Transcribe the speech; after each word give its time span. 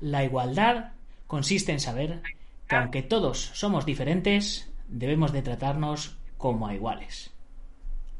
La 0.00 0.24
igualdad 0.24 0.92
consiste 1.26 1.72
en 1.72 1.80
saber 1.80 2.22
que 2.68 2.76
aunque 2.76 3.02
todos 3.02 3.50
somos 3.54 3.86
diferentes, 3.86 4.70
debemos 4.88 5.32
de 5.32 5.42
tratarnos 5.42 6.16
como 6.36 6.66
a 6.66 6.74
iguales. 6.74 7.30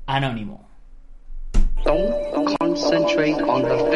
Anónimo. 0.06 0.67
Don't 1.85 2.58
concentrate 2.58 3.40
on 3.42 3.62
the. 3.62 3.87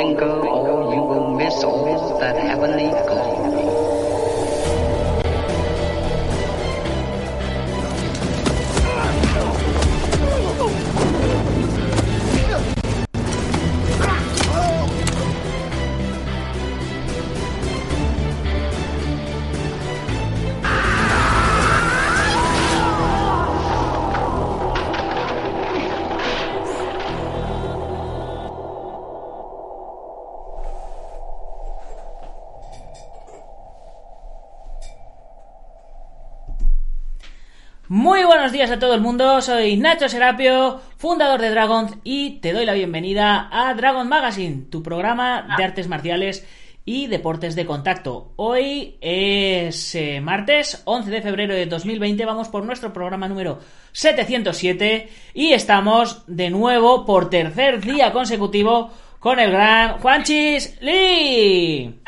Días 38.61 38.73
a 38.73 38.79
todo 38.79 38.93
el 38.93 39.01
mundo, 39.01 39.41
soy 39.41 39.79
Nacho 39.79 40.07
Serapio, 40.07 40.83
fundador 40.99 41.41
de 41.41 41.49
Dragon 41.49 41.99
y 42.05 42.41
te 42.41 42.53
doy 42.53 42.67
la 42.67 42.75
bienvenida 42.75 43.49
a 43.51 43.73
Dragon 43.73 44.07
Magazine, 44.07 44.67
tu 44.69 44.83
programa 44.83 45.55
de 45.57 45.65
artes 45.65 45.89
marciales 45.89 46.47
y 46.85 47.07
deportes 47.07 47.55
de 47.55 47.65
contacto. 47.65 48.35
Hoy 48.37 48.99
es 49.01 49.95
eh, 49.95 50.21
martes 50.21 50.83
11 50.85 51.11
de 51.11 51.23
febrero 51.23 51.55
de 51.55 51.65
2020, 51.65 52.23
vamos 52.27 52.51
por 52.51 52.67
nuestro 52.67 52.93
programa 52.93 53.29
número 53.29 53.61
707 53.93 55.09
y 55.33 55.55
estamos 55.55 56.25
de 56.27 56.51
nuevo 56.51 57.07
por 57.07 57.31
tercer 57.31 57.81
día 57.81 58.13
consecutivo 58.13 58.91
con 59.21 59.41
el 59.41 59.53
gran 59.53 59.97
Juanchis 60.01 60.77
Lee. 60.83 61.99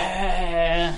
Eh, 0.00 0.90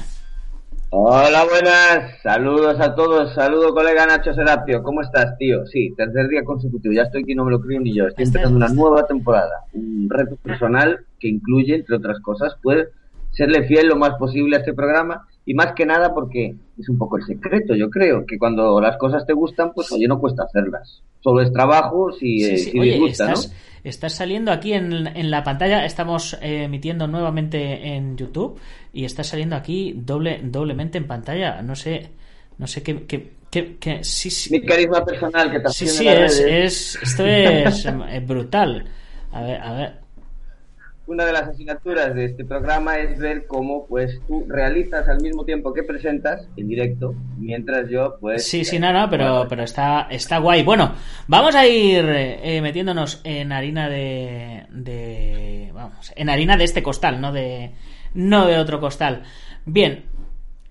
Hola, 0.97 1.45
buenas. 1.51 2.23
Saludos 2.23 2.79
a 2.79 2.95
todos. 2.95 3.35
Saludo, 3.35 3.75
colega 3.75 4.07
Nacho 4.07 4.33
Serapio. 4.33 4.81
¿Cómo 4.85 5.01
estás, 5.03 5.37
tío? 5.39 5.67
Sí, 5.67 5.93
tercer 5.97 6.29
día 6.29 6.45
consecutivo. 6.45 6.95
Ya 6.95 7.03
estoy 7.03 7.23
aquí, 7.25 7.35
no 7.35 7.45
me 7.45 7.51
lo 7.51 7.61
creo 7.61 7.81
ni 7.81 7.93
yo. 7.93 8.07
Estoy 8.07 8.23
Este- 8.23 8.39
empezando 8.39 8.59
una 8.65 8.69
nueva 8.73 9.05
temporada. 9.05 9.65
Un 9.73 10.09
reto 10.09 10.37
personal 10.37 11.01
que 11.19 11.27
incluye, 11.27 11.75
entre 11.75 11.97
otras 11.97 12.21
cosas, 12.21 12.55
pues 12.63 12.87
serle 13.33 13.65
fiel 13.67 13.89
lo 13.89 13.97
más 13.97 14.11
posible 14.21 14.55
a 14.55 14.61
este 14.61 14.73
programa. 14.73 15.27
Y 15.47 15.55
más 15.55 15.73
que 15.75 15.87
nada 15.87 16.15
porque 16.15 16.55
es 16.79 16.89
un 16.89 16.99
poco 16.99 17.17
el 17.19 17.25
secreto, 17.25 17.75
yo 17.75 17.91
creo. 17.91 18.25
Que 18.27 18.39
cuando 18.39 18.81
las 18.81 18.97
cosas 18.97 19.27
te 19.27 19.33
gustan, 19.35 19.73
pues 19.75 19.91
oye, 19.93 20.09
no 20.09 20.19
cuesta 20.21 20.45
hacerlas. 20.45 21.03
Solo 21.21 21.43
es 21.43 21.53
trabajo 21.53 22.13
si, 22.13 22.43
Sí, 22.43 22.45
eh, 22.45 22.59
sí. 22.59 22.71
si 22.71 22.79
Oye, 22.79 22.91
disgusta, 22.93 23.29
estás, 23.29 23.51
¿no? 23.51 23.55
estás 23.85 24.15
saliendo 24.15 24.51
aquí 24.53 24.73
en, 24.73 25.07
en 25.07 25.31
la 25.31 25.43
pantalla, 25.45 25.85
estamos 25.85 26.35
eh, 26.43 26.65
emitiendo 26.65 27.07
nuevamente 27.07 27.95
en 27.95 28.17
YouTube 28.17 28.59
y 28.93 29.05
estás 29.05 29.29
saliendo 29.29 29.57
aquí 29.57 29.95
doble, 29.97 30.41
doblemente 30.43 30.99
en 30.99 31.07
pantalla. 31.07 31.63
No 31.63 31.75
sé, 31.77 32.11
no 32.59 32.67
sé 32.67 32.83
qué, 32.83 33.07
qué, 33.07 33.33
qué- 33.51 33.77
qué- 33.79 34.05
sí, 34.05 34.31
sí, 34.31 34.51
Mi 34.51 34.61
carisma 34.65 35.05
personal 35.05 35.51
que 35.51 35.61
sí, 35.65 35.87
también 35.87 35.97
sí, 35.99 36.09
es, 36.09 36.41
es, 36.41 36.99
esto 37.03 37.25
es 37.27 37.87
eh, 37.87 38.21
brutal. 38.27 38.85
A 39.33 39.41
ver, 39.43 39.61
a 39.61 39.73
ver. 39.75 40.04
Una 41.07 41.27
de 41.27 41.33
las 41.35 41.43
asignaturas 41.49 42.15
de 42.15 42.25
este 42.25 42.45
programa 42.47 42.99
es 42.99 43.19
ver 43.19 43.47
cómo 43.47 43.87
pues 43.87 44.21
tú 44.27 44.47
realizas 44.49 45.07
al 45.09 45.21
mismo 45.21 45.45
tiempo 45.45 45.75
que 45.75 45.83
presentas 45.83 46.49
en 46.57 46.67
directo, 46.67 47.15
mientras 47.37 47.91
yo 47.91 48.17
pues... 48.21 48.49
Sí, 48.49 48.65
sí, 48.65 48.79
no, 48.79 48.91
no, 48.93 49.11
pero, 49.11 49.47
pero 49.49 49.65
está, 49.65 50.07
está 50.11 50.39
guay. 50.39 50.63
Bueno, 50.63 50.95
vamos 51.27 51.55
a 51.55 51.67
ir 51.67 52.05
eh, 52.09 52.61
metiéndonos 52.63 53.21
en 53.25 53.53
harina 53.53 53.89
de, 53.91 54.65
de. 54.71 55.71
Vamos, 55.75 56.11
en 56.17 56.31
harina 56.31 56.57
de 56.57 56.65
este 56.65 56.83
costal, 56.83 57.21
no 57.21 57.33
de. 57.33 57.73
No 58.15 58.47
de 58.47 58.59
otro 58.59 58.81
costal. 58.81 59.25
Bien. 59.67 60.05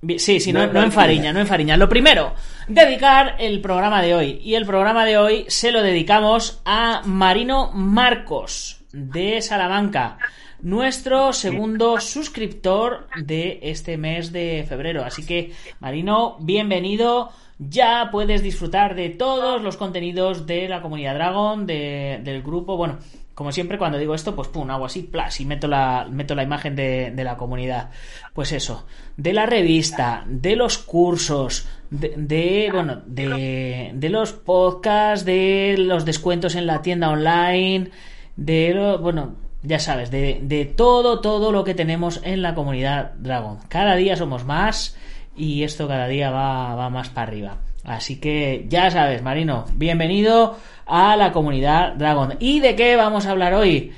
Bi- 0.01 0.17
Sí, 0.19 0.39
sí, 0.39 0.51
no, 0.51 0.65
No 0.67 0.73
no 0.73 0.83
en 0.83 0.91
fariña. 0.91 1.31
no 1.31 1.39
en 1.41 1.47
fariña. 1.47 1.77
Lo 1.77 1.87
primero, 1.89 2.33
dedicar 2.67 3.35
el 3.39 3.61
programa 3.61 4.01
de 4.01 4.15
hoy. 4.15 4.39
Y 4.43 4.55
el 4.55 4.65
programa 4.65 5.05
de 5.05 5.17
hoy 5.17 5.45
se 5.47 5.71
lo 5.71 5.81
dedicamos 5.83 6.61
a 6.65 7.01
Marino 7.05 7.71
Marcos, 7.73 8.82
de 8.93 9.41
Salamanca. 9.41 10.17
Nuestro 10.61 11.33
segundo 11.33 11.99
suscriptor 11.99 13.07
de 13.17 13.59
este 13.63 13.97
mes 13.97 14.31
de 14.31 14.65
febrero. 14.69 15.03
Así 15.03 15.25
que, 15.25 15.51
Marino, 15.81 16.37
bienvenido. 16.39 17.31
Ya 17.59 18.09
puedes 18.11 18.41
disfrutar 18.41 18.95
de 18.95 19.09
todos 19.09 19.61
los 19.61 19.77
contenidos 19.77 20.45
de 20.47 20.69
la 20.69 20.81
comunidad 20.81 21.15
Dragon, 21.15 21.65
de- 21.65 22.21
del 22.23 22.41
grupo. 22.43 22.77
Bueno, 22.77 22.97
como 23.33 23.51
siempre, 23.51 23.77
cuando 23.77 23.97
digo 23.97 24.13
esto, 24.15 24.35
pues 24.35 24.47
pum, 24.47 24.69
hago 24.69 24.85
así, 24.85 25.03
plas, 25.03 25.39
y 25.41 25.45
meto 25.45 25.67
la, 25.67 26.07
meto 26.09 26.35
la 26.35 26.43
imagen 26.43 26.75
de, 26.75 27.11
de 27.11 27.23
la 27.23 27.35
comunidad. 27.35 27.89
Pues 28.33 28.51
eso, 28.51 28.85
de 29.17 29.33
la 29.33 29.45
revista, 29.45 30.23
de 30.27 30.55
los 30.55 30.77
cursos, 30.77 31.67
de, 31.89 32.13
de, 32.15 32.69
bueno, 32.71 33.01
de, 33.05 33.91
de 33.95 34.09
los 34.09 34.33
podcasts, 34.33 35.25
de 35.25 35.75
los 35.77 36.05
descuentos 36.05 36.55
en 36.55 36.67
la 36.67 36.81
tienda 36.81 37.09
online, 37.09 37.89
de 38.35 38.97
bueno, 39.01 39.35
ya 39.61 39.79
sabes, 39.79 40.11
de, 40.11 40.39
de 40.41 40.65
todo, 40.65 41.21
todo 41.21 41.51
lo 41.51 41.63
que 41.63 41.73
tenemos 41.73 42.21
en 42.23 42.41
la 42.41 42.55
comunidad 42.55 43.13
Dragon. 43.17 43.59
Cada 43.69 43.95
día 43.95 44.15
somos 44.15 44.45
más 44.45 44.97
y 45.35 45.63
esto 45.63 45.87
cada 45.87 46.07
día 46.07 46.31
va, 46.31 46.75
va 46.75 46.89
más 46.89 47.09
para 47.09 47.27
arriba. 47.27 47.57
Así 47.83 48.19
que 48.19 48.65
ya 48.69 48.89
sabes, 48.91 49.21
Marino, 49.21 49.65
bienvenido 49.75 50.57
a 50.85 51.15
la 51.15 51.31
comunidad 51.31 51.93
Dragon. 51.95 52.35
¿Y 52.39 52.59
de 52.59 52.75
qué 52.75 52.95
vamos 52.95 53.25
a 53.25 53.31
hablar 53.31 53.53
hoy? 53.53 53.91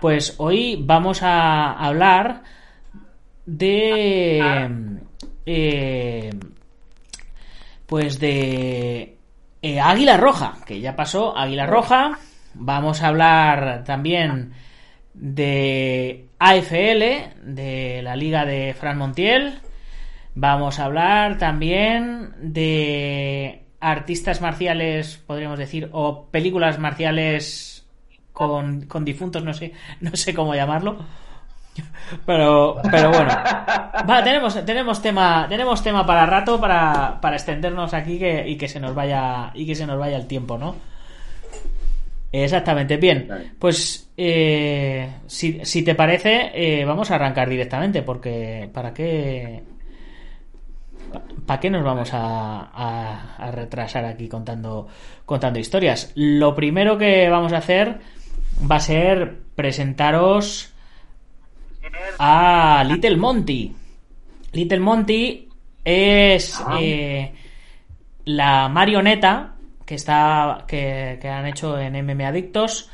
Pues 0.00 0.34
hoy 0.38 0.76
vamos 0.80 1.22
a 1.22 1.72
hablar 1.72 2.42
de... 3.46 4.68
eh, 5.46 6.30
pues 7.86 8.18
de 8.18 9.16
eh, 9.62 9.80
Águila 9.80 10.16
Roja, 10.16 10.58
que 10.66 10.80
ya 10.80 10.96
pasó 10.96 11.36
Águila 11.36 11.66
Roja. 11.66 12.18
Vamos 12.54 13.02
a 13.02 13.08
hablar 13.08 13.84
también 13.84 14.52
de 15.14 16.26
AFL, 16.38 17.52
de 17.54 18.00
la 18.02 18.16
liga 18.16 18.44
de 18.44 18.74
Fran 18.74 18.98
Montiel. 18.98 19.60
Vamos 20.34 20.78
a 20.78 20.86
hablar 20.86 21.38
también 21.38 22.32
de 22.40 23.62
artistas 23.80 24.40
marciales, 24.40 25.22
podríamos 25.26 25.58
decir, 25.58 25.88
o 25.92 26.26
películas 26.26 26.78
marciales 26.78 27.86
con, 28.32 28.86
con 28.86 29.04
difuntos, 29.04 29.44
no 29.44 29.54
sé, 29.54 29.72
no 30.00 30.14
sé 30.16 30.34
cómo 30.34 30.54
llamarlo. 30.54 30.98
Pero, 32.24 32.80
pero 32.90 33.10
bueno. 33.10 33.30
Va, 34.08 34.22
tenemos, 34.22 34.64
tenemos 34.64 35.02
tema, 35.02 35.46
tenemos 35.48 35.82
tema 35.82 36.06
para 36.06 36.24
rato 36.24 36.60
para, 36.60 37.20
para 37.20 37.36
extendernos 37.36 37.94
aquí 37.94 38.24
y 38.24 38.56
que 38.56 38.68
se 38.68 38.78
nos 38.78 38.94
vaya, 38.94 39.50
y 39.54 39.66
que 39.66 39.74
se 39.74 39.86
nos 39.86 39.98
vaya 39.98 40.16
el 40.16 40.26
tiempo, 40.26 40.56
¿no? 40.56 40.76
Exactamente, 42.42 42.96
bien. 42.96 43.28
Pues 43.58 44.10
eh, 44.16 45.08
si, 45.26 45.60
si 45.64 45.82
te 45.84 45.94
parece, 45.94 46.50
eh, 46.54 46.84
vamos 46.84 47.10
a 47.10 47.14
arrancar 47.14 47.48
directamente, 47.48 48.02
porque 48.02 48.68
¿para 48.72 48.92
qué? 48.92 49.62
¿Para 51.46 51.60
qué 51.60 51.70
nos 51.70 51.84
vamos 51.84 52.12
a, 52.12 52.70
a- 52.72 53.36
a 53.36 53.50
retrasar 53.52 54.04
aquí 54.04 54.26
contando, 54.28 54.88
contando 55.24 55.58
historias? 55.60 56.10
Lo 56.16 56.54
primero 56.54 56.98
que 56.98 57.28
vamos 57.28 57.52
a 57.52 57.58
hacer 57.58 57.98
va 58.70 58.76
a 58.76 58.80
ser 58.80 59.38
presentaros 59.54 60.72
a 62.18 62.84
Little 62.88 63.16
Monty. 63.16 63.76
Little 64.52 64.80
Monty 64.80 65.48
es 65.84 66.60
eh, 66.80 67.32
la 68.24 68.68
marioneta 68.68 69.53
que 69.84 69.94
está 69.94 70.64
que, 70.66 71.18
que 71.20 71.28
han 71.28 71.46
hecho 71.46 71.78
en 71.78 71.94
MM 71.94 72.24
Adictos 72.26 72.90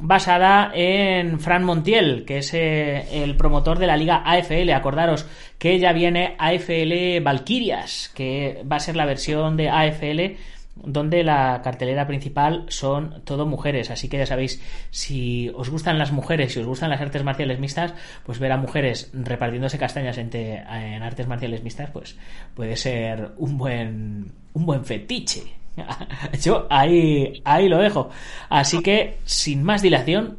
basada 0.00 0.72
en 0.74 1.38
Fran 1.38 1.64
Montiel, 1.64 2.24
que 2.24 2.38
es 2.38 2.54
eh, 2.54 3.22
el 3.22 3.36
promotor 3.36 3.78
de 3.78 3.86
la 3.86 3.96
liga 3.96 4.22
AFL. 4.24 4.70
Acordaros 4.70 5.26
que 5.58 5.78
ya 5.78 5.92
viene 5.92 6.34
AFL 6.38 7.22
Valkyrias, 7.22 8.10
que 8.14 8.64
va 8.70 8.76
a 8.76 8.80
ser 8.80 8.96
la 8.96 9.06
versión 9.06 9.56
de 9.56 9.68
AFL 9.68 10.36
donde 10.74 11.22
la 11.22 11.60
cartelera 11.62 12.06
principal 12.06 12.64
son 12.68 13.22
todo 13.24 13.46
mujeres. 13.46 13.90
Así 13.90 14.08
que 14.08 14.18
ya 14.18 14.26
sabéis, 14.26 14.60
si 14.90 15.50
os 15.54 15.68
gustan 15.68 15.98
las 15.98 16.12
mujeres, 16.12 16.54
si 16.54 16.60
os 16.60 16.66
gustan 16.66 16.90
las 16.90 17.00
artes 17.00 17.22
marciales 17.22 17.60
mixtas, 17.60 17.94
pues 18.24 18.38
ver 18.38 18.52
a 18.52 18.56
mujeres 18.56 19.10
repartiéndose 19.12 19.78
castañas 19.78 20.16
entre, 20.16 20.56
en 20.56 21.02
artes 21.02 21.26
marciales 21.26 21.62
mixtas, 21.62 21.90
pues 21.90 22.16
puede 22.54 22.76
ser 22.76 23.32
un 23.36 23.58
buen, 23.58 24.32
un 24.54 24.66
buen 24.66 24.84
fetiche. 24.84 25.61
Yo 26.42 26.66
ahí, 26.70 27.42
ahí 27.44 27.68
lo 27.68 27.78
dejo. 27.78 28.10
Así 28.48 28.82
que, 28.82 29.18
sin 29.24 29.62
más 29.62 29.82
dilación, 29.82 30.38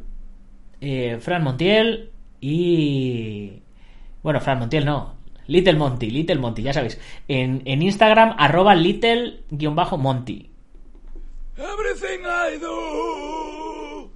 eh, 0.80 1.18
Fran 1.20 1.42
Montiel 1.42 2.10
y, 2.40 3.62
Bueno, 4.22 4.40
Fran 4.40 4.58
Montiel 4.58 4.84
no. 4.84 5.14
Little 5.46 5.74
Monty, 5.74 6.10
Little 6.10 6.38
Monty, 6.38 6.62
ya 6.62 6.72
sabéis. 6.72 6.98
En, 7.28 7.62
en 7.66 7.82
Instagram, 7.82 8.34
arroba 8.38 8.74
little-monty. 8.74 10.50
Everything 11.56 12.24
I 12.26 12.58
do, 12.58 14.10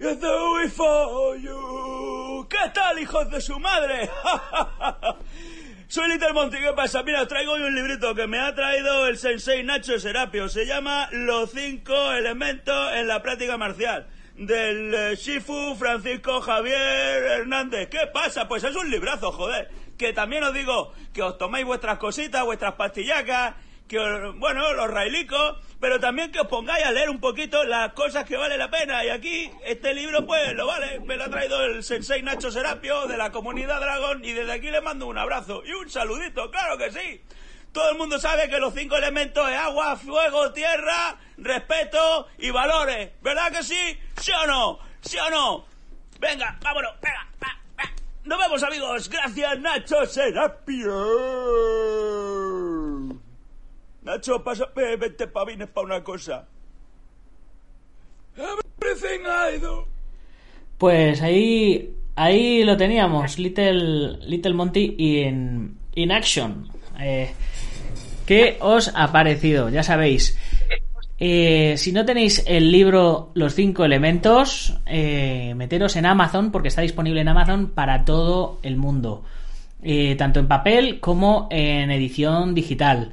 I 0.00 0.14
do 0.14 0.64
it 0.64 0.70
for 0.72 1.36
you. 1.38 2.46
¿Qué 2.48 2.70
tal, 2.74 2.98
hijos 2.98 3.30
de 3.30 3.40
su 3.40 3.58
madre? 3.60 4.10
Soy 5.90 6.08
Little 6.08 6.32
Monty, 6.34 6.56
¿qué 6.58 6.72
pasa? 6.72 7.02
Mira, 7.02 7.22
os 7.22 7.26
traigo 7.26 7.50
hoy 7.50 7.62
un 7.62 7.74
librito 7.74 8.14
que 8.14 8.28
me 8.28 8.38
ha 8.38 8.54
traído 8.54 9.08
el 9.08 9.18
sensei 9.18 9.64
Nacho 9.64 9.98
Serapio. 9.98 10.48
Se 10.48 10.64
llama 10.64 11.08
Los 11.10 11.50
cinco 11.50 12.12
elementos 12.12 12.92
en 12.94 13.08
la 13.08 13.20
práctica 13.20 13.58
marcial. 13.58 14.06
Del 14.36 14.94
eh, 14.94 15.16
Shifu 15.16 15.74
Francisco 15.74 16.42
Javier 16.42 17.24
Hernández. 17.40 17.88
¿Qué 17.88 18.06
pasa? 18.06 18.46
Pues 18.46 18.62
es 18.62 18.76
un 18.76 18.88
librazo, 18.88 19.32
joder. 19.32 19.68
Que 19.98 20.12
también 20.12 20.44
os 20.44 20.54
digo 20.54 20.92
que 21.12 21.24
os 21.24 21.36
toméis 21.38 21.66
vuestras 21.66 21.98
cositas, 21.98 22.44
vuestras 22.44 22.74
pastillacas, 22.74 23.56
que 23.90 23.98
bueno, 24.36 24.72
los 24.74 24.88
railicos, 24.88 25.56
pero 25.80 25.98
también 25.98 26.30
que 26.30 26.38
os 26.38 26.46
pongáis 26.46 26.86
a 26.86 26.92
leer 26.92 27.10
un 27.10 27.18
poquito 27.18 27.64
las 27.64 27.92
cosas 27.92 28.24
que 28.24 28.36
vale 28.36 28.56
la 28.56 28.70
pena. 28.70 29.04
Y 29.04 29.08
aquí, 29.08 29.50
este 29.64 29.92
libro, 29.94 30.24
pues, 30.24 30.54
lo 30.54 30.68
vale. 30.68 31.00
Me 31.00 31.16
lo 31.16 31.24
ha 31.24 31.28
traído 31.28 31.64
el 31.64 31.82
sensei 31.82 32.22
Nacho 32.22 32.52
Serapio 32.52 33.08
de 33.08 33.16
la 33.16 33.32
comunidad 33.32 33.80
Dragón 33.80 34.24
y 34.24 34.32
desde 34.32 34.52
aquí 34.52 34.70
le 34.70 34.80
mando 34.80 35.08
un 35.08 35.18
abrazo 35.18 35.64
y 35.66 35.72
un 35.72 35.90
saludito, 35.90 36.52
claro 36.52 36.78
que 36.78 36.92
sí. 36.92 37.20
Todo 37.72 37.90
el 37.90 37.98
mundo 37.98 38.20
sabe 38.20 38.48
que 38.48 38.60
los 38.60 38.74
cinco 38.74 38.96
elementos 38.96 39.50
es 39.50 39.56
agua, 39.56 39.96
fuego, 39.96 40.52
tierra, 40.52 41.18
respeto 41.36 42.28
y 42.38 42.50
valores. 42.50 43.10
¿Verdad 43.22 43.50
que 43.50 43.64
sí? 43.64 43.98
¿Sí 44.20 44.30
o 44.30 44.46
no? 44.46 44.78
¿Sí 45.00 45.18
o 45.18 45.30
no? 45.30 45.66
Venga, 46.20 46.56
vámonos, 46.62 46.92
venga, 47.02 47.26
va, 47.42 47.58
va. 47.76 47.90
Nos 48.22 48.38
vemos 48.38 48.62
amigos. 48.62 49.08
Gracias 49.08 49.58
Nacho 49.58 50.06
Serapio. 50.06 50.94
Nacho, 54.02 54.42
pasa, 54.42 54.66
ve, 54.74 54.96
vente 54.96 55.26
pavines 55.26 55.68
para 55.68 55.86
una 55.86 56.04
cosa. 56.04 56.46
Pues 60.78 61.20
ahí, 61.20 61.94
ahí 62.16 62.64
lo 62.64 62.76
teníamos, 62.76 63.38
Little, 63.38 64.16
Little 64.26 64.54
Monty 64.54 64.94
in, 64.98 65.76
in 65.94 66.12
action. 66.12 66.68
Eh, 66.98 67.30
¿Qué 68.26 68.56
os 68.60 68.90
ha 68.94 69.12
parecido? 69.12 69.68
Ya 69.68 69.82
sabéis. 69.82 70.38
eh, 71.18 71.74
si 71.76 71.92
no 71.92 72.06
tenéis 72.06 72.42
el 72.46 72.72
libro 72.72 73.30
Los 73.34 73.54
cinco 73.54 73.84
elementos, 73.84 74.78
eh, 74.86 75.52
meteros 75.56 75.96
en 75.96 76.06
Amazon 76.06 76.50
porque 76.50 76.68
está 76.68 76.80
disponible 76.80 77.20
en 77.20 77.28
Amazon 77.28 77.70
para 77.70 78.04
todo 78.06 78.58
el 78.62 78.76
mundo. 78.76 79.24
Eh, 79.82 80.14
tanto 80.16 80.40
en 80.40 80.48
papel 80.48 81.00
como 81.00 81.48
en 81.50 81.90
edición 81.90 82.54
digital. 82.54 83.12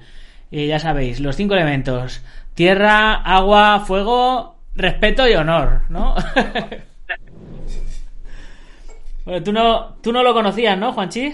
Eh, 0.52 0.68
ya 0.68 0.80
sabéis, 0.80 1.20
los 1.20 1.36
cinco 1.36 1.56
elementos. 1.56 2.22
Tierra, 2.54 3.14
agua, 3.16 3.82
fuego, 3.86 4.56
respeto 4.76 5.28
y 5.28 5.34
honor, 5.34 5.82
¿no? 5.90 6.16
bueno, 9.26 9.44
tú 9.44 9.52
no, 9.54 9.96
tú 10.02 10.12
no 10.12 10.24
lo 10.24 10.34
conocías, 10.34 10.78
¿no, 10.78 10.94
Juanchi? 10.94 11.34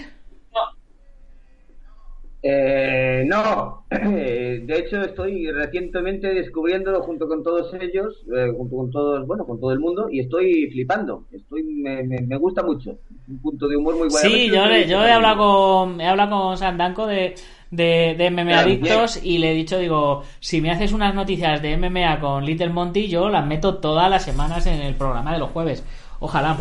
Eh, 2.46 3.24
no, 3.26 3.86
de 3.90 4.76
hecho 4.78 5.00
estoy 5.00 5.50
recientemente 5.50 6.26
descubriéndolo 6.34 7.00
junto 7.02 7.26
con 7.26 7.42
todos 7.42 7.72
ellos, 7.80 8.22
eh, 8.36 8.52
junto 8.54 8.76
con 8.76 8.90
todos, 8.90 9.26
bueno, 9.26 9.46
con 9.46 9.58
todo 9.58 9.72
el 9.72 9.78
mundo 9.80 10.08
y 10.10 10.20
estoy 10.20 10.68
flipando. 10.70 11.24
Estoy, 11.32 11.62
me, 11.62 12.02
me, 12.02 12.20
me 12.20 12.36
gusta 12.36 12.62
mucho. 12.62 12.98
Un 13.28 13.40
punto 13.40 13.66
de 13.66 13.76
humor 13.76 13.94
muy 13.96 14.08
bueno. 14.10 14.28
Sí, 14.28 14.50
yo, 14.50 14.66
le- 14.66 14.86
yo 14.88 15.02
he 15.06 15.12
hablado 15.12 15.38
con 15.86 16.00
he 16.02 16.06
hablado 16.06 16.48
con 16.48 16.58
Sandanco 16.58 17.06
de, 17.06 17.34
de, 17.76 18.14
de 18.16 18.30
MMA 18.30 18.42
Adictos 18.60 19.20
y 19.22 19.38
le 19.38 19.50
he 19.50 19.54
dicho, 19.54 19.78
digo, 19.78 20.24
si 20.40 20.60
me 20.60 20.70
haces 20.70 20.92
unas 20.92 21.14
noticias 21.14 21.60
de 21.62 21.76
MMA 21.76 22.20
con 22.20 22.44
Little 22.44 22.70
Monty, 22.70 23.08
yo 23.08 23.28
las 23.28 23.46
meto 23.46 23.76
todas 23.78 24.08
las 24.10 24.22
semanas 24.24 24.66
en 24.66 24.80
el 24.80 24.94
programa 24.94 25.32
de 25.32 25.38
los 25.38 25.50
jueves. 25.50 25.84
Ojalá. 26.20 26.56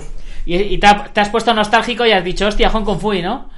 Y, 0.45 0.55
y 0.57 0.77
te, 0.77 0.87
ha- 0.87 1.05
te 1.05 1.21
has 1.21 1.29
puesto 1.29 1.53
nostálgico 1.53 2.05
y 2.05 2.11
has 2.11 2.23
dicho, 2.23 2.47
hostia, 2.47 2.69
Hong 2.69 2.83
Kong 2.83 2.99
Fui, 2.99 3.21
¿no? 3.21 3.49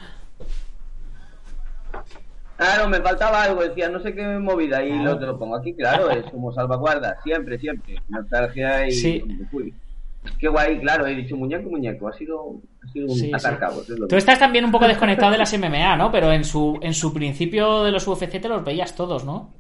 Claro, 2.58 2.88
me 2.88 3.02
faltaba 3.02 3.44
algo, 3.44 3.62
decía, 3.62 3.90
no 3.90 4.00
sé 4.00 4.14
qué 4.16 4.24
movida 4.40 4.82
y 4.84 4.98
lo, 5.00 5.20
te 5.20 5.26
lo 5.26 5.38
pongo 5.38 5.58
aquí, 5.58 5.74
claro, 5.74 6.10
es 6.10 6.24
como 6.32 6.54
salvaguarda, 6.54 7.18
siempre, 7.22 7.60
siempre. 7.60 8.02
Nostalgia 8.08 8.88
y... 8.88 8.92
Sí. 8.92 9.24
Qué 10.40 10.48
guay, 10.48 10.80
claro, 10.80 11.06
he 11.08 11.16
dicho 11.16 11.36
muñeco, 11.36 11.70
muñeco, 11.70 12.08
ha 12.08 12.14
sido, 12.14 12.62
ha 12.84 12.92
sido 12.92 13.08
un 13.08 13.16
Sí, 13.16 13.32
atar 13.34 13.60
sí. 13.84 13.94
es 13.94 14.10
Tú 14.10 14.16
estás 14.16 14.40
también 14.40 14.66
un 14.66 14.72
poco 14.72 14.88
desconectado 14.88 15.32
de 15.32 15.38
las 15.38 15.58
MMA, 15.58 15.96
¿no? 15.98 16.12
Pero 16.12 16.32
en 16.32 16.44
su, 16.44 16.80
en 16.82 16.94
su 16.94 17.14
principio 17.14 17.84
de 17.84 17.92
los 17.92 18.08
UFC 18.08 18.42
te 18.42 18.50
los 18.50 18.64
veías 18.64 18.96
todos, 18.96 19.26
¿no? 19.26 19.54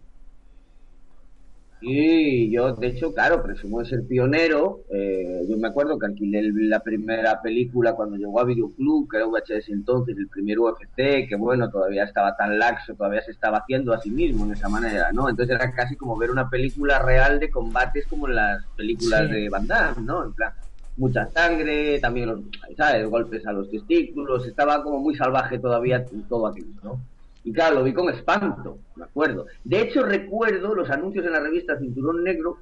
Sí, 1.81 2.49
yo 2.51 2.73
de 2.73 2.87
hecho, 2.87 3.13
claro, 3.13 3.43
presumo 3.43 3.79
de 3.79 3.85
ser 3.85 4.07
pionero. 4.07 4.79
eh, 4.89 5.41
yo 5.47 5.57
me 5.57 5.67
acuerdo 5.67 5.99
que 5.99 6.07
alquilé 6.07 6.41
la 6.53 6.79
primera 6.79 7.41
película 7.41 7.93
cuando 7.93 8.15
llegó 8.15 8.39
a 8.39 8.45
Videoclub, 8.45 9.07
que 9.09 9.17
era 9.17 9.27
VHS 9.27 9.69
entonces, 9.69 10.15
el 10.17 10.27
primer 10.29 10.57
UFC, 10.59 11.27
que 11.27 11.35
bueno, 11.37 11.69
todavía 11.69 12.05
estaba 12.05 12.35
tan 12.35 12.57
laxo, 12.57 12.95
todavía 12.95 13.21
se 13.21 13.31
estaba 13.31 13.57
haciendo 13.59 13.93
a 13.93 13.99
sí 14.01 14.09
mismo 14.09 14.45
en 14.45 14.53
esa 14.53 14.69
manera, 14.69 15.11
¿no? 15.13 15.29
Entonces 15.29 15.55
era 15.55 15.71
casi 15.73 15.95
como 15.95 16.17
ver 16.17 16.31
una 16.31 16.49
película 16.49 16.99
real 16.99 17.39
de 17.39 17.51
combates 17.51 18.07
como 18.07 18.27
en 18.29 18.35
las 18.35 18.65
películas 18.77 19.27
Sí. 19.27 19.33
de 19.33 19.49
Van 19.49 19.67
Damme, 19.67 20.01
¿no? 20.05 20.23
En 20.25 20.33
plan, 20.33 20.53
mucha 20.97 21.27
sangre, 21.31 21.99
también 21.99 22.29
los, 22.29 22.39
¿sabes? 22.77 23.07
Golpes 23.09 23.45
a 23.45 23.51
los 23.51 23.69
testículos, 23.69 24.47
estaba 24.47 24.81
como 24.81 24.99
muy 24.99 25.13
salvaje 25.15 25.59
todavía 25.59 26.03
todo 26.29 26.47
aquello, 26.47 26.67
¿no? 26.83 26.99
Y 27.45 27.53
claro, 27.53 27.75
lo 27.75 27.83
vi 27.83 27.93
con 27.93 28.09
espanto, 28.09 28.79
me 28.97 29.05
acuerdo. 29.05 29.45
De 29.63 29.79
hecho, 29.81 30.03
recuerdo 30.03 30.73
los 30.75 30.89
anuncios 30.89 31.25
en 31.25 31.31
la 31.31 31.39
revista 31.39 31.77
Cinturón 31.77 32.23
Negro. 32.23 32.57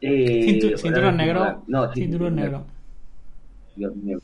eh, 0.00 0.42
Cintu- 0.46 0.76
cinturón 0.78 1.16
negro. 1.16 1.64
No, 1.66 1.92
sí, 1.92 2.02
cinturón 2.02 2.36
negro. 2.36 2.64
Dios 3.74 3.94
mío. 3.96 4.18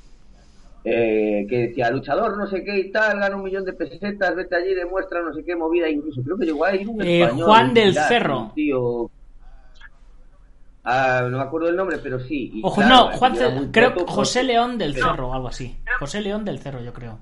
Eh, 0.84 1.46
que 1.49 1.58
decía, 1.69 1.90
luchador, 1.90 2.37
no 2.38 2.46
sé 2.46 2.62
qué 2.62 2.78
y 2.78 2.93
tal, 2.93 3.19
gana 3.19 3.34
un 3.37 3.43
millón 3.43 3.64
de 3.64 3.72
pesetas, 3.72 4.37
vete 4.37 4.55
allí, 4.55 4.72
demuestra 4.75 5.20
no 5.22 5.32
sé 5.34 5.43
qué 5.44 5.56
movida, 5.56 5.88
incluso 5.88 6.22
creo 6.22 6.37
que 6.38 6.44
llegó 6.46 6.64
a 6.64 6.76
ir 6.76 6.87
un 6.88 7.02
Eh, 7.02 7.22
español. 7.22 7.46
Juan 7.46 7.75
del 7.75 7.94
Cerro. 7.94 8.52
tío. 8.55 9.10
Ah, 10.84 11.26
no 11.31 11.38
me 11.38 11.43
acuerdo 11.43 11.70
el 11.70 11.76
nombre, 11.76 11.99
pero 12.02 12.20
sí. 12.20 12.50
y 12.55 12.60
Ojo, 12.62 12.82
claro, 12.82 12.94
no, 13.10 13.17
Juan, 13.17 13.70
creo 13.72 13.94
corto, 13.94 14.12
José. 14.12 14.43
León 14.44 14.77
del 14.79 14.94
Cerro 14.94 15.29
o 15.31 15.34
algo 15.34 15.48
así. 15.48 15.74
José 15.98 16.20
León 16.20 16.44
del 16.44 16.58
Cerro, 16.60 16.82
yo 16.82 16.93
creo. 16.93 17.19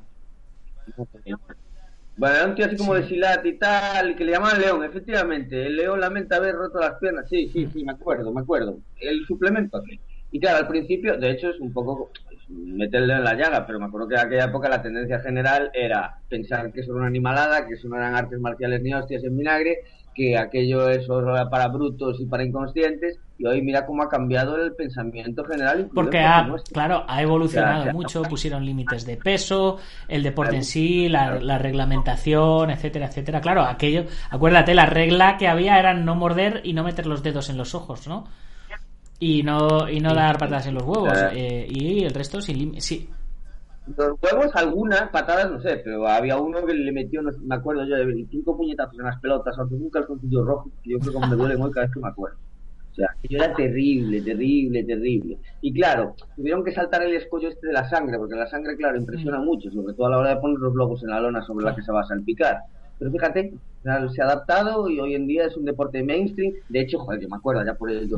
Tío 2.16 2.66
así 2.66 2.76
como 2.76 2.94
de 2.94 3.08
silat 3.08 3.44
y 3.46 3.58
tal, 3.58 4.14
que 4.14 4.24
le 4.24 4.32
llamaban 4.32 4.60
León, 4.60 4.84
efectivamente. 4.84 5.66
El 5.66 5.76
León 5.76 6.00
lamenta 6.00 6.36
haber 6.36 6.54
roto 6.54 6.78
las 6.78 6.98
piernas. 6.98 7.26
Sí, 7.28 7.48
sí, 7.48 7.66
sí, 7.72 7.84
me 7.84 7.92
acuerdo, 7.92 8.32
me 8.32 8.42
acuerdo. 8.42 8.78
El 9.00 9.24
suplemento 9.26 9.78
aquel. 9.78 9.98
Y 10.32 10.40
claro, 10.40 10.58
al 10.58 10.66
principio, 10.66 11.16
de 11.18 11.30
hecho, 11.30 11.50
es 11.50 11.60
un 11.60 11.72
poco 11.72 12.10
meterle 12.48 13.14
en 13.14 13.24
la 13.24 13.34
llaga, 13.34 13.66
pero 13.66 13.78
me 13.78 13.86
acuerdo 13.86 14.08
que 14.08 14.14
en 14.14 14.20
aquella 14.20 14.44
época 14.44 14.68
la 14.68 14.82
tendencia 14.82 15.20
general 15.20 15.70
era 15.74 16.18
pensar 16.28 16.72
que 16.72 16.80
eso 16.80 16.92
era 16.92 17.00
una 17.00 17.06
animalada, 17.06 17.66
que 17.66 17.74
eso 17.74 17.88
no 17.88 17.96
eran 17.96 18.14
artes 18.14 18.40
marciales 18.40 18.82
ni 18.82 18.94
hostias 18.94 19.24
en 19.24 19.36
vinagre, 19.36 19.78
que 20.14 20.36
aquello 20.36 20.88
eso 20.88 21.20
era 21.20 21.48
para 21.48 21.68
brutos 21.68 22.20
y 22.20 22.26
para 22.26 22.44
inconscientes. 22.44 23.18
Y 23.38 23.46
hoy 23.46 23.60
mira 23.62 23.86
cómo 23.86 24.02
ha 24.02 24.08
cambiado 24.08 24.56
el 24.56 24.74
pensamiento 24.74 25.44
general. 25.44 25.90
Porque 25.92 26.18
por 26.18 26.26
ha, 26.26 26.62
claro, 26.72 27.04
ha 27.08 27.22
evolucionado 27.22 27.80
O 27.80 27.84
sea, 27.84 27.92
mucho, 27.92 28.22
pusieron 28.22 28.64
límites 28.64 29.04
de 29.04 29.16
peso, 29.16 29.78
el 30.08 30.22
deporte 30.22 30.56
en 30.56 30.64
sí, 30.64 31.08
la, 31.08 31.40
la 31.40 31.58
reglamentación, 31.58 32.70
etcétera, 32.70 33.06
etcétera. 33.06 33.40
Claro, 33.40 33.62
aquello, 33.62 34.04
acuérdate, 34.30 34.74
la 34.74 34.86
regla 34.86 35.36
que 35.38 35.48
había 35.48 35.78
era 35.78 35.92
no 35.94 36.14
morder 36.14 36.60
y 36.64 36.72
no 36.72 36.84
meter 36.84 37.06
los 37.06 37.22
dedos 37.22 37.50
en 37.50 37.56
los 37.56 37.74
ojos, 37.74 38.06
¿no? 38.06 38.24
Y 39.24 39.44
no, 39.44 39.88
y 39.88 40.00
no 40.00 40.12
dar 40.16 40.36
patadas 40.36 40.66
en 40.66 40.74
los 40.74 40.82
huevos. 40.82 41.16
Eh, 41.32 41.64
y 41.70 42.02
el 42.02 42.12
resto 42.12 42.40
sin 42.40 42.58
límites. 42.58 42.84
Sí, 42.84 43.08
Los 43.96 44.20
huevos, 44.20 44.50
algunas 44.54 45.10
patadas, 45.10 45.48
no 45.48 45.60
sé, 45.60 45.76
pero 45.84 46.08
había 46.08 46.36
uno 46.38 46.66
que 46.66 46.74
le 46.74 46.90
metió, 46.90 47.22
no 47.22 47.30
sé, 47.30 47.38
me 47.38 47.54
acuerdo 47.54 47.84
yo, 47.84 47.94
de 47.94 48.04
25 48.04 48.56
puñetazos 48.56 48.98
en 48.98 49.04
las 49.04 49.20
pelotas, 49.20 49.56
aunque 49.56 49.76
un 49.76 49.90
calzoncillo 49.90 50.42
rojo, 50.42 50.72
que 50.82 50.90
yo 50.90 50.98
creo 50.98 51.12
que 51.20 51.26
me 51.28 51.36
duele 51.36 51.56
muy 51.56 51.70
cada 51.70 51.86
vez 51.86 51.94
que 51.94 52.00
me 52.00 52.08
acuerdo. 52.08 52.36
O 52.90 52.94
sea, 52.96 53.10
aquello 53.16 53.44
era 53.44 53.54
terrible, 53.54 54.20
terrible, 54.22 54.82
terrible. 54.82 55.38
Y 55.60 55.72
claro, 55.72 56.16
tuvieron 56.34 56.64
que 56.64 56.72
saltar 56.72 57.02
el 57.02 57.14
escollo 57.14 57.48
este 57.48 57.68
de 57.68 57.74
la 57.74 57.88
sangre, 57.88 58.18
porque 58.18 58.34
la 58.34 58.48
sangre, 58.48 58.76
claro, 58.76 58.98
impresiona 58.98 59.38
mucho, 59.38 59.70
sobre 59.70 59.94
todo 59.94 60.08
a 60.08 60.10
la 60.10 60.18
hora 60.18 60.34
de 60.34 60.40
poner 60.40 60.58
los 60.58 60.74
logos 60.74 61.00
en 61.04 61.10
la 61.10 61.20
lona 61.20 61.42
sobre 61.42 61.64
la 61.64 61.76
que 61.76 61.82
se 61.82 61.92
va 61.92 62.00
a 62.00 62.06
salpicar. 62.06 62.58
Pero 62.98 63.12
fíjate, 63.12 63.54
se 63.84 64.20
ha 64.20 64.24
adaptado 64.24 64.90
y 64.90 64.98
hoy 64.98 65.14
en 65.14 65.28
día 65.28 65.46
es 65.46 65.56
un 65.56 65.64
deporte 65.64 66.02
mainstream. 66.02 66.54
De 66.68 66.80
hecho, 66.80 66.98
joder, 66.98 67.20
yo 67.20 67.28
me 67.28 67.36
acuerdo, 67.36 67.64
ya 67.64 67.74
por 67.74 67.88
el 67.88 68.08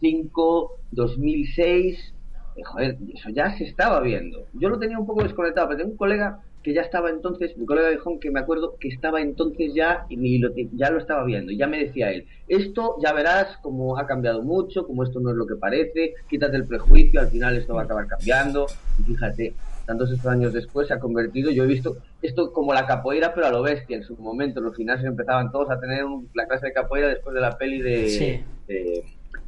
2005, 0.00 0.78
2006, 0.92 2.14
eh, 2.56 2.62
joder, 2.64 2.96
eso 3.14 3.28
ya 3.30 3.56
se 3.56 3.64
estaba 3.64 4.00
viendo. 4.00 4.46
Yo 4.54 4.68
lo 4.68 4.78
tenía 4.78 4.98
un 4.98 5.06
poco 5.06 5.22
desconectado, 5.22 5.68
pero 5.68 5.78
tengo 5.78 5.92
un 5.92 5.96
colega 5.96 6.40
que 6.62 6.74
ya 6.74 6.82
estaba 6.82 7.08
entonces, 7.08 7.56
mi 7.56 7.64
colega 7.64 7.88
de 7.88 7.96
Hong, 7.96 8.18
que 8.18 8.30
me 8.30 8.40
acuerdo 8.40 8.76
que 8.78 8.88
estaba 8.88 9.22
entonces 9.22 9.72
ya 9.74 10.04
y 10.10 10.38
lo, 10.38 10.50
ya 10.74 10.90
lo 10.90 10.98
estaba 10.98 11.24
viendo. 11.24 11.50
Y 11.52 11.56
ya 11.56 11.66
me 11.66 11.78
decía 11.84 12.12
él, 12.12 12.26
esto 12.48 12.96
ya 13.02 13.14
verás 13.14 13.56
como 13.62 13.96
ha 13.98 14.06
cambiado 14.06 14.42
mucho, 14.42 14.86
como 14.86 15.02
esto 15.04 15.20
no 15.20 15.30
es 15.30 15.36
lo 15.36 15.46
que 15.46 15.56
parece, 15.56 16.14
quítate 16.28 16.56
el 16.56 16.66
prejuicio, 16.66 17.20
al 17.20 17.28
final 17.28 17.56
esto 17.56 17.74
va 17.74 17.82
a 17.82 17.84
acabar 17.84 18.06
cambiando. 18.08 18.66
Y 18.98 19.04
fíjate, 19.04 19.54
tantos 19.86 20.10
estos 20.10 20.26
años 20.30 20.52
después, 20.52 20.86
se 20.88 20.92
ha 20.92 21.00
convertido, 21.00 21.50
yo 21.50 21.64
he 21.64 21.66
visto 21.66 21.96
esto 22.20 22.52
como 22.52 22.74
la 22.74 22.86
capoeira, 22.86 23.32
pero 23.34 23.46
a 23.46 23.50
lo 23.50 23.62
bestia. 23.62 23.96
En 23.96 24.02
su 24.04 24.14
momento, 24.16 24.60
los 24.60 24.76
gimnasios 24.76 25.06
empezaban 25.08 25.50
todos 25.50 25.70
a 25.70 25.80
tener 25.80 26.04
un- 26.04 26.28
la 26.34 26.46
clase 26.46 26.66
de 26.66 26.72
capoeira 26.74 27.08
después 27.08 27.34
de 27.34 27.40
la 27.40 27.56
peli 27.56 27.80
de, 27.80 28.08
Sí. 28.10 28.44
de, 28.68 29.02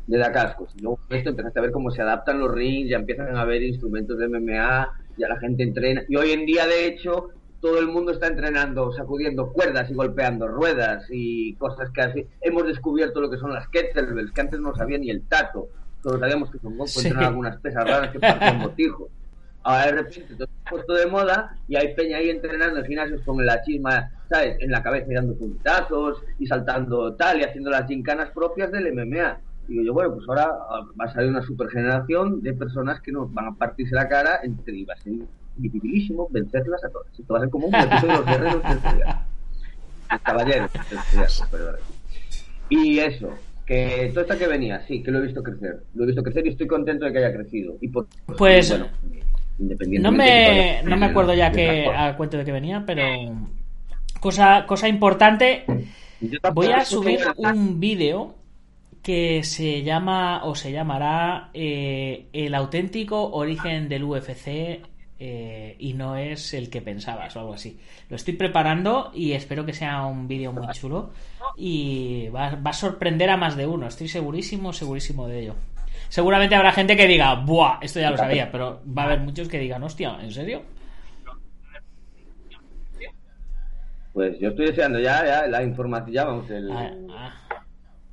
de 0.06 0.18
Da 0.18 0.32
Cascos. 0.32 0.72
Y 0.76 0.82
luego 0.82 0.98
esto 1.10 1.30
empezaste 1.30 1.58
a 1.58 1.62
ver 1.62 1.70
cómo 1.72 1.90
se 1.90 2.02
adaptan 2.02 2.40
los 2.40 2.52
rings, 2.52 2.90
ya 2.90 2.96
empiezan 2.96 3.36
a 3.36 3.42
haber 3.42 3.62
instrumentos 3.62 4.18
de 4.18 4.28
MMA, 4.28 4.92
ya 5.16 5.28
la 5.28 5.38
gente 5.38 5.62
entrena. 5.62 6.02
Y 6.08 6.16
hoy 6.16 6.32
en 6.32 6.44
día, 6.46 6.66
de 6.66 6.86
hecho, 6.86 7.28
todo 7.60 7.78
el 7.78 7.86
mundo 7.86 8.12
está 8.12 8.26
entrenando, 8.26 8.92
sacudiendo 8.92 9.52
cuerdas 9.52 9.88
y 9.90 9.94
golpeando 9.94 10.48
ruedas 10.48 11.04
y 11.10 11.54
cosas 11.54 11.90
que 11.90 12.00
así. 12.00 12.26
Hemos 12.40 12.66
descubierto 12.66 13.20
lo 13.20 13.30
que 13.30 13.36
son 13.38 13.52
las 13.52 13.68
kettlebells, 13.68 14.32
que 14.32 14.40
antes 14.40 14.58
no 14.60 14.74
sabía 14.74 14.98
ni 14.98 15.10
el 15.10 15.22
tato. 15.28 15.68
Solo 16.02 16.18
sabíamos 16.18 16.50
que 16.50 16.58
son 16.58 16.74
Sí. 16.88 17.10
algunas 17.16 17.56
pesas 17.60 17.84
raras 17.84 18.10
que 18.10 18.18
parecen 18.18 18.62
botijos. 18.62 19.08
Ahora 19.64 19.86
de 19.86 19.92
repente 19.92 20.34
todo 20.34 20.48
ha 20.64 20.70
puesto 20.70 20.92
de 20.94 21.06
moda 21.06 21.56
y 21.68 21.76
hay 21.76 21.94
peña 21.94 22.16
ahí 22.16 22.30
entrenando 22.30 22.80
en 22.80 22.84
gimnasios 22.84 23.20
con 23.22 23.46
la 23.46 23.62
chisma, 23.62 24.10
¿sabes? 24.28 24.56
En 24.58 24.72
la 24.72 24.82
cabeza 24.82 25.06
y 25.08 25.14
dando 25.14 25.36
puntazos 25.36 26.20
y 26.40 26.46
saltando 26.48 27.14
tal 27.14 27.38
y 27.38 27.44
haciendo 27.44 27.70
las 27.70 27.86
gincanas 27.86 28.30
propias 28.30 28.72
del 28.72 28.88
MMA. 28.92 29.38
Digo 29.68 29.82
yo, 29.84 29.92
bueno, 29.92 30.14
pues 30.14 30.28
ahora 30.28 30.48
ah, 30.70 30.86
va 31.00 31.04
a 31.04 31.12
salir 31.12 31.30
una 31.30 31.42
super 31.42 31.68
generación 31.68 32.42
de 32.42 32.52
personas 32.52 33.00
que 33.00 33.12
nos 33.12 33.32
van 33.32 33.46
a 33.46 33.54
partirse 33.54 33.94
la 33.94 34.08
cara 34.08 34.40
entre 34.42 34.76
y 34.76 34.84
va 34.84 34.94
a 34.94 34.96
ser 34.98 35.14
dificilísimo 35.56 36.28
vencerlas 36.30 36.84
a 36.84 36.90
todas. 36.90 37.08
Esto 37.18 37.32
va 37.32 37.38
a 37.38 37.42
ser 37.42 37.50
como 37.50 37.66
un 37.68 37.74
episodio 37.74 38.12
de 38.12 38.18
los 38.18 38.26
guerreros 38.26 38.62
del 38.62 38.78
Zodiaco. 38.80 39.20
Los 40.10 40.20
caballeros 40.22 40.72
del 40.72 40.98
Zodiaco, 40.98 41.50
perdón. 41.50 41.74
Y 42.68 42.98
eso, 42.98 43.30
que 43.66 44.10
todo 44.12 44.22
esto 44.22 44.38
que 44.38 44.46
venía, 44.46 44.80
sí, 44.86 45.02
que 45.02 45.10
lo 45.10 45.18
he 45.18 45.22
visto 45.22 45.42
crecer. 45.42 45.82
Lo 45.94 46.04
he 46.04 46.06
visto 46.06 46.22
crecer 46.22 46.46
y 46.46 46.50
estoy 46.50 46.66
contento 46.66 47.04
de 47.04 47.12
que 47.12 47.18
haya 47.18 47.32
crecido. 47.32 47.76
Y 47.80 47.88
por, 47.88 48.06
Pues, 48.36 48.70
bueno, 48.70 48.88
No 50.00 50.12
me, 50.12 50.82
no 50.84 50.96
me 50.96 51.06
acuerdo 51.06 51.34
ya 51.34 51.52
que 51.52 51.86
a 51.86 52.16
cuento 52.16 52.38
de 52.38 52.44
que 52.44 52.52
venía, 52.52 52.84
pero 52.86 53.02
cosa, 54.20 54.64
cosa 54.66 54.88
importante, 54.88 55.64
voy 56.52 56.68
a 56.68 56.84
subir 56.84 57.20
un 57.36 57.78
vídeo 57.78 58.34
que 59.02 59.42
se 59.42 59.82
llama 59.82 60.44
o 60.44 60.54
se 60.54 60.70
llamará 60.72 61.50
eh, 61.52 62.26
El 62.32 62.54
auténtico 62.54 63.32
origen 63.32 63.88
del 63.88 64.04
UFC 64.04 64.80
eh, 65.18 65.76
y 65.78 65.92
no 65.94 66.16
es 66.16 66.54
el 66.54 66.70
que 66.70 66.82
pensabas 66.82 67.34
o 67.36 67.40
algo 67.40 67.54
así. 67.54 67.78
Lo 68.08 68.16
estoy 68.16 68.34
preparando 68.34 69.10
y 69.14 69.32
espero 69.32 69.66
que 69.66 69.72
sea 69.72 70.06
un 70.06 70.28
vídeo 70.28 70.52
muy 70.52 70.66
chulo 70.68 71.10
y 71.56 72.28
va, 72.28 72.54
va 72.54 72.70
a 72.70 72.74
sorprender 72.74 73.30
a 73.30 73.36
más 73.36 73.56
de 73.56 73.66
uno, 73.66 73.86
estoy 73.86 74.08
segurísimo, 74.08 74.72
segurísimo 74.72 75.26
de 75.26 75.40
ello. 75.40 75.54
Seguramente 76.08 76.54
habrá 76.54 76.72
gente 76.72 76.96
que 76.96 77.06
diga, 77.06 77.34
¡buah! 77.36 77.78
Esto 77.80 78.00
ya 78.00 78.10
lo 78.10 78.16
sabía, 78.16 78.50
pero 78.50 78.82
va 78.86 79.02
a 79.02 79.06
haber 79.06 79.20
muchos 79.20 79.48
que 79.48 79.58
digan, 79.58 79.82
hostia, 79.82 80.18
¿en 80.20 80.30
serio? 80.30 80.62
Pues 84.12 84.38
yo 84.38 84.50
estoy 84.50 84.66
deseando 84.66 85.00
ya, 85.00 85.24
ya 85.24 85.46
la 85.46 85.62
información, 85.62 86.12
ya 86.12 86.24
vamos, 86.24 86.50
el, 86.50 86.70
Ah, 86.70 86.92
ah. 87.10 87.41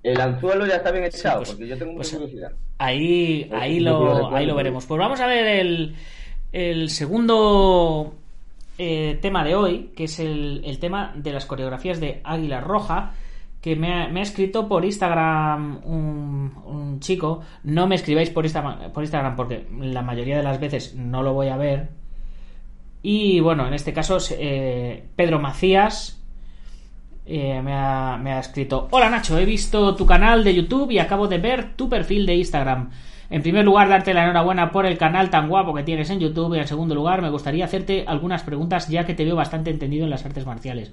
El 0.04 0.20
anzuelo 0.22 0.66
ya 0.66 0.76
está 0.78 0.92
bien 0.92 1.04
echado, 1.06 1.40
pues- 1.40 1.50
porque 1.52 1.68
yo 1.68 1.78
tengo 1.78 1.92
mucha 1.94 2.02
pues- 2.02 2.14
curiosidad. 2.14 2.52
Ahí, 2.78 3.46
Pues 3.50 3.62
ahí, 3.62 3.80
lo 3.82 4.34
ahí 4.36 4.46
lo 4.46 4.56
veremos. 4.56 4.86
Pues 4.86 4.98
vamos 5.00 5.20
a 5.20 5.28
ver 5.28 5.46
el, 5.48 5.96
el 6.54 6.90
segundo 6.90 8.16
eh, 8.78 9.20
tema 9.22 9.44
de 9.44 9.56
hoy, 9.56 9.92
que 9.96 10.06
es 10.06 10.20
el, 10.20 10.62
el 10.66 10.80
tema 10.80 11.12
de 11.16 11.34
las 11.34 11.46
coreografías 11.46 12.00
de 12.00 12.22
Águila 12.24 12.62
Roja, 12.62 13.12
que 13.62 13.76
me 13.76 13.94
ha, 13.94 14.08
me 14.08 14.22
ha 14.22 14.24
escrito 14.24 14.70
por 14.70 14.86
Instagram 14.86 15.82
un, 15.84 16.54
un 16.66 17.00
chico. 17.02 17.42
No 17.64 17.88
me 17.88 17.96
escribáis 17.96 18.30
por 18.30 18.46
Instagram, 18.46 18.94
por 18.94 19.04
Instagram 19.04 19.36
porque 19.36 19.68
la 19.82 20.02
mayoría 20.02 20.38
de 20.38 20.44
las 20.44 20.62
veces 20.62 20.96
no 20.96 21.22
lo 21.22 21.34
voy 21.34 21.50
a 21.50 21.58
ver. 21.58 21.90
Y 23.02 23.42
bueno, 23.42 23.68
en 23.68 23.74
este 23.74 23.92
caso, 23.92 24.18
eh, 24.38 25.04
Pedro 25.18 25.40
Macías 25.40 26.19
eh, 27.30 27.62
me, 27.62 27.74
ha, 27.74 28.18
me 28.22 28.34
ha 28.34 28.40
escrito: 28.40 28.88
Hola 28.92 29.10
Nacho, 29.10 29.38
he 29.38 29.46
visto 29.46 29.96
tu 29.96 30.06
canal 30.06 30.44
de 30.44 30.56
YouTube 30.56 30.92
y 30.92 31.00
acabo 31.00 31.28
de 31.28 31.38
ver 31.38 31.76
tu 31.76 31.88
perfil 31.88 32.26
de 32.26 32.36
Instagram. 32.36 32.90
En 33.30 33.44
primer 33.44 33.64
lugar, 33.64 33.88
darte 33.88 34.14
la 34.16 34.24
enhorabuena 34.24 34.72
por 34.72 34.88
el 34.88 34.98
canal 34.98 35.30
tan 35.30 35.48
guapo 35.48 35.74
que 35.76 35.84
tienes 35.84 36.10
en 36.10 36.20
YouTube. 36.20 36.56
Y 36.56 36.60
en 36.60 36.68
segundo 36.68 36.96
lugar, 36.96 37.22
me 37.22 37.30
gustaría 37.30 37.66
hacerte 37.66 38.04
algunas 38.08 38.42
preguntas 38.42 38.88
ya 38.88 39.06
que 39.06 39.14
te 39.14 39.26
veo 39.26 39.36
bastante 39.36 39.70
entendido 39.70 40.06
en 40.06 40.10
las 40.10 40.26
artes 40.26 40.46
marciales. 40.48 40.92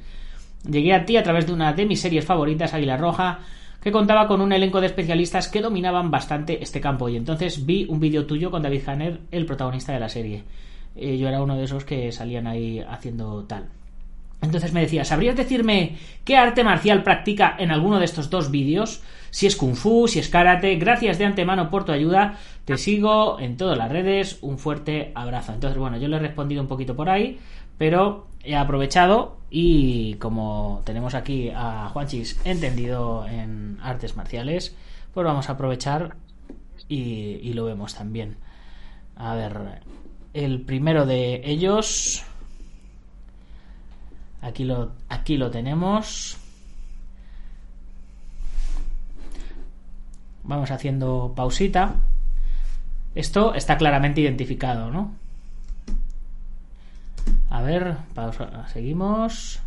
Llegué 0.69 0.93
a 0.93 1.07
ti 1.07 1.16
a 1.16 1.23
través 1.23 1.47
de 1.47 1.55
una 1.55 1.73
de 1.73 1.87
mis 1.87 2.00
series 2.00 2.26
favoritas, 2.26 2.75
Águila 2.75 2.99
Roja, 2.99 3.38
que 3.81 3.93
contaba 3.93 4.26
con 4.26 4.43
un 4.43 4.52
elenco 4.52 4.83
de 4.83 4.88
especialistas 4.88 5.49
que 5.49 5.62
dominaban 5.62 6.11
bastante 6.11 6.62
este 6.62 6.83
campo. 6.83 7.09
Y 7.09 7.16
entonces 7.16 7.64
vi 7.64 7.87
un 7.88 8.00
vídeo 8.00 8.26
tuyo 8.26 8.50
con 8.50 8.62
David 8.62 8.87
Hanner, 8.87 9.21
el 9.31 9.47
protagonista 9.47 9.93
de 9.93 10.00
la 10.00 10.11
serie. 10.11 10.45
Eh, 10.97 11.16
yo 11.16 11.28
era 11.28 11.43
uno 11.43 11.57
de 11.57 11.64
esos 11.64 11.85
que 11.85 12.12
salían 12.12 12.47
ahí 12.47 12.85
haciendo 12.87 13.45
tal. 13.45 13.69
Entonces 14.47 14.73
me 14.73 14.81
decía, 14.81 15.05
¿sabrías 15.05 15.37
decirme 15.37 15.97
qué 16.25 16.37
arte 16.37 16.65
marcial 16.65 17.03
practica 17.03 17.55
en 17.59 17.71
alguno 17.71 17.99
de 17.99 18.05
estos 18.05 18.31
dos 18.31 18.50
vídeos? 18.50 19.03
Si 19.31 19.47
es 19.47 19.57
kung 19.57 19.75
fu, 19.75 20.09
si 20.09 20.19
es 20.19 20.29
karate. 20.29 20.76
Gracias 20.76 21.19
de 21.19 21.26
antemano 21.26 21.69
por 21.69 21.85
tu 21.85 21.93
ayuda. 21.93 22.38
Te 22.65 22.79
sigo 22.79 23.38
en 23.38 23.57
todas 23.57 23.76
las 23.76 23.91
redes. 23.91 24.38
Un 24.41 24.59
fuerte 24.59 25.12
abrazo. 25.15 25.53
Entonces, 25.53 25.79
bueno, 25.79 25.99
yo 25.99 26.09
le 26.09 26.17
he 26.17 26.21
respondido 26.21 26.62
un 26.62 26.69
poquito 26.69 26.97
por 26.97 27.11
ahí, 27.11 27.38
pero 27.76 28.29
he 28.43 28.57
aprovechado 28.57 29.37
y 29.50 30.15
como 30.15 30.83
tenemos 30.85 31.15
aquí 31.15 31.50
a 31.55 31.91
Juanchis 31.93 32.41
entendido 32.45 33.26
en 33.26 33.79
artes 33.83 34.17
marciales, 34.17 34.75
pues 35.12 35.26
vamos 35.26 35.49
a 35.49 35.53
aprovechar 35.53 36.17
y, 36.88 37.41
y 37.43 37.53
lo 37.53 37.65
vemos 37.65 37.95
también. 37.95 38.37
A 39.17 39.35
ver, 39.35 39.83
el 40.33 40.61
primero 40.61 41.05
de 41.05 41.43
ellos... 41.45 42.25
Aquí 44.40 44.64
lo, 44.64 44.93
aquí 45.09 45.37
lo 45.37 45.50
tenemos. 45.50 46.37
Vamos 50.45 50.71
haciendo 50.71 51.33
pausita. 51.35 51.95
Esto 53.14 53.55
está 53.55 53.76
claramente 53.78 54.21
identificado, 54.21 54.90
¿no? 54.90 55.14
A 57.50 57.62
ver, 57.62 57.97
pausa, 58.14 58.69
seguimos. 58.69 59.61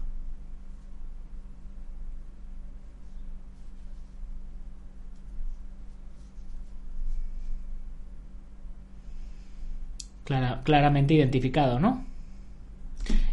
Clara- 10.23 10.61
claramente 10.63 11.13
identificado, 11.13 11.79
¿no? 11.79 12.05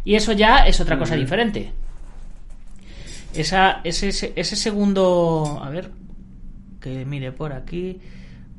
Y 0.03 0.15
eso 0.15 0.31
ya 0.31 0.59
es 0.67 0.79
otra 0.79 0.97
cosa 0.97 1.15
diferente. 1.15 1.71
Esa, 3.33 3.81
ese, 3.83 4.09
ese, 4.09 4.55
segundo. 4.55 5.61
A 5.63 5.69
ver. 5.69 5.91
Que 6.79 7.05
mire 7.05 7.31
por 7.31 7.53
aquí. 7.53 7.99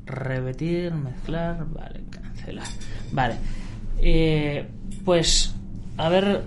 Repetir, 0.04 0.92
mezclar. 0.92 1.66
Vale, 1.70 2.02
cancelar. 2.10 2.66
Vale. 3.12 3.34
Eh, 4.00 4.66
pues. 5.04 5.54
A 5.96 6.08
ver. 6.08 6.42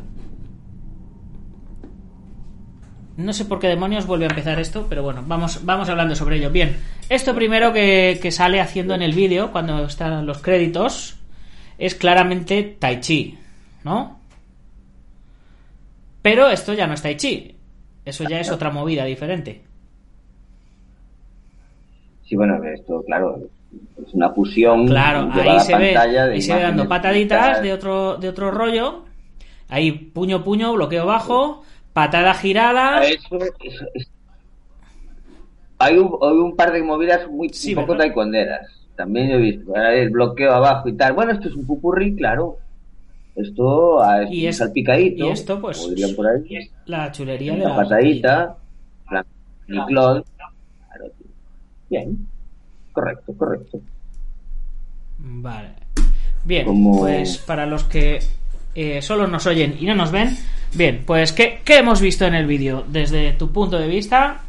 No 3.18 3.34
sé 3.34 3.46
por 3.46 3.60
qué 3.60 3.68
demonios 3.68 4.08
vuelve 4.08 4.26
a 4.26 4.30
empezar 4.30 4.60
esto, 4.60 4.88
pero 4.90 5.04
bueno, 5.04 5.24
vamos, 5.28 5.64
vamos 5.64 5.90
hablando 5.90 6.16
sobre 6.16 6.38
ello. 6.38 6.50
Bien, 6.50 6.78
esto 7.10 7.36
primero 7.36 7.74
que, 7.74 8.20
que 8.22 8.32
sale 8.32 8.62
haciendo 8.62 8.96
en 8.96 9.02
el 9.02 9.14
vídeo, 9.14 9.52
cuando 9.52 9.84
están 9.86 10.26
los 10.26 10.40
créditos, 10.40 11.18
es 11.78 11.94
claramente 11.96 12.78
Tai 12.80 13.00
Chi, 13.02 13.38
¿no? 13.84 14.21
Pero 16.22 16.50
esto 16.50 16.74
ya 16.74 16.88
no 16.88 16.94
es 16.94 17.02
Tai 17.02 17.16
Chi. 17.18 17.56
Eso 18.06 18.24
ya 18.24 18.40
es 18.40 18.52
otra 18.52 18.72
movida 18.72 19.06
diferente. 19.06 19.62
Sí, 22.24 22.36
bueno, 22.36 22.64
esto, 22.64 23.04
claro, 23.06 23.40
es 24.06 24.14
una 24.14 24.30
fusión. 24.32 24.88
Claro, 24.88 25.30
ahí 25.34 25.60
se 25.60 25.76
ve, 25.76 25.98
ahí 25.98 26.42
se 26.42 26.56
ve 26.56 26.62
dando 26.62 26.88
pataditas 26.88 27.62
de 27.62 27.74
otro, 27.74 28.18
de 28.18 28.30
otro 28.30 28.52
rollo. 28.52 29.06
Ahí 29.70 29.92
puño, 29.92 30.44
puño, 30.44 30.74
bloqueo 30.74 31.06
bajo, 31.06 31.64
patada 31.94 32.34
girada. 32.34 33.04
Eso, 33.06 33.38
eso, 33.38 33.86
es- 33.94 34.10
Hay, 35.80 35.98
un, 35.98 36.16
hay 36.22 36.38
un 36.38 36.56
par 36.56 36.72
de 36.72 36.84
movidas 36.84 37.28
muy 37.30 37.50
Sí, 37.50 37.74
un 37.74 37.82
poco 37.82 37.98
taekwonderas. 37.98 38.68
También 38.96 39.32
he 39.32 39.38
visto. 39.38 39.76
El 39.76 40.10
bloqueo 40.12 40.54
abajo 40.54 40.88
y 40.90 40.94
tal. 40.94 41.14
Bueno, 41.14 41.32
esto 41.32 41.48
es 41.48 41.56
un 41.56 41.66
pupurrí, 41.66 42.16
claro. 42.16 42.58
Esto 43.36 44.02
ah, 44.04 44.24
es 44.24 44.32
Y 44.32 44.44
un 44.44 44.50
es- 44.50 44.58
salpicadito. 44.58 45.26
y 45.28 45.30
esto, 45.30 45.60
pues, 45.62 45.78
como 45.78 45.90
dirían 45.92 46.16
por 46.16 46.28
ahí. 46.28 46.70
La 46.86 47.12
chulería 47.12 47.54
de 47.54 47.60
la 47.60 47.76
patadita. 47.76 48.58
La. 49.10 49.26
Claro. 49.88 50.24
Bien. 51.90 52.28
Correcto, 52.92 53.34
correcto. 53.38 53.80
Vale. 55.20 55.70
Bien, 56.44 56.66
Como- 56.66 57.00
pues 57.00 57.38
para 57.38 57.66
los 57.66 57.84
que 57.86 58.20
eh, 58.76 59.02
solo 59.02 59.28
nos 59.28 59.46
oyen 59.48 59.76
y 59.80 59.86
no 59.86 59.96
nos 59.96 60.12
ven, 60.12 60.30
bien, 60.74 61.04
pues 61.06 61.32
¿qué, 61.34 61.60
qué 61.64 61.78
hemos 61.78 62.02
visto 62.02 62.26
en 62.26 62.34
el 62.36 62.46
vídeo? 62.48 62.84
Desde 62.88 63.34
tu 63.34 63.52
punto 63.52 63.78
de 63.78 63.88
vista, 63.88 64.42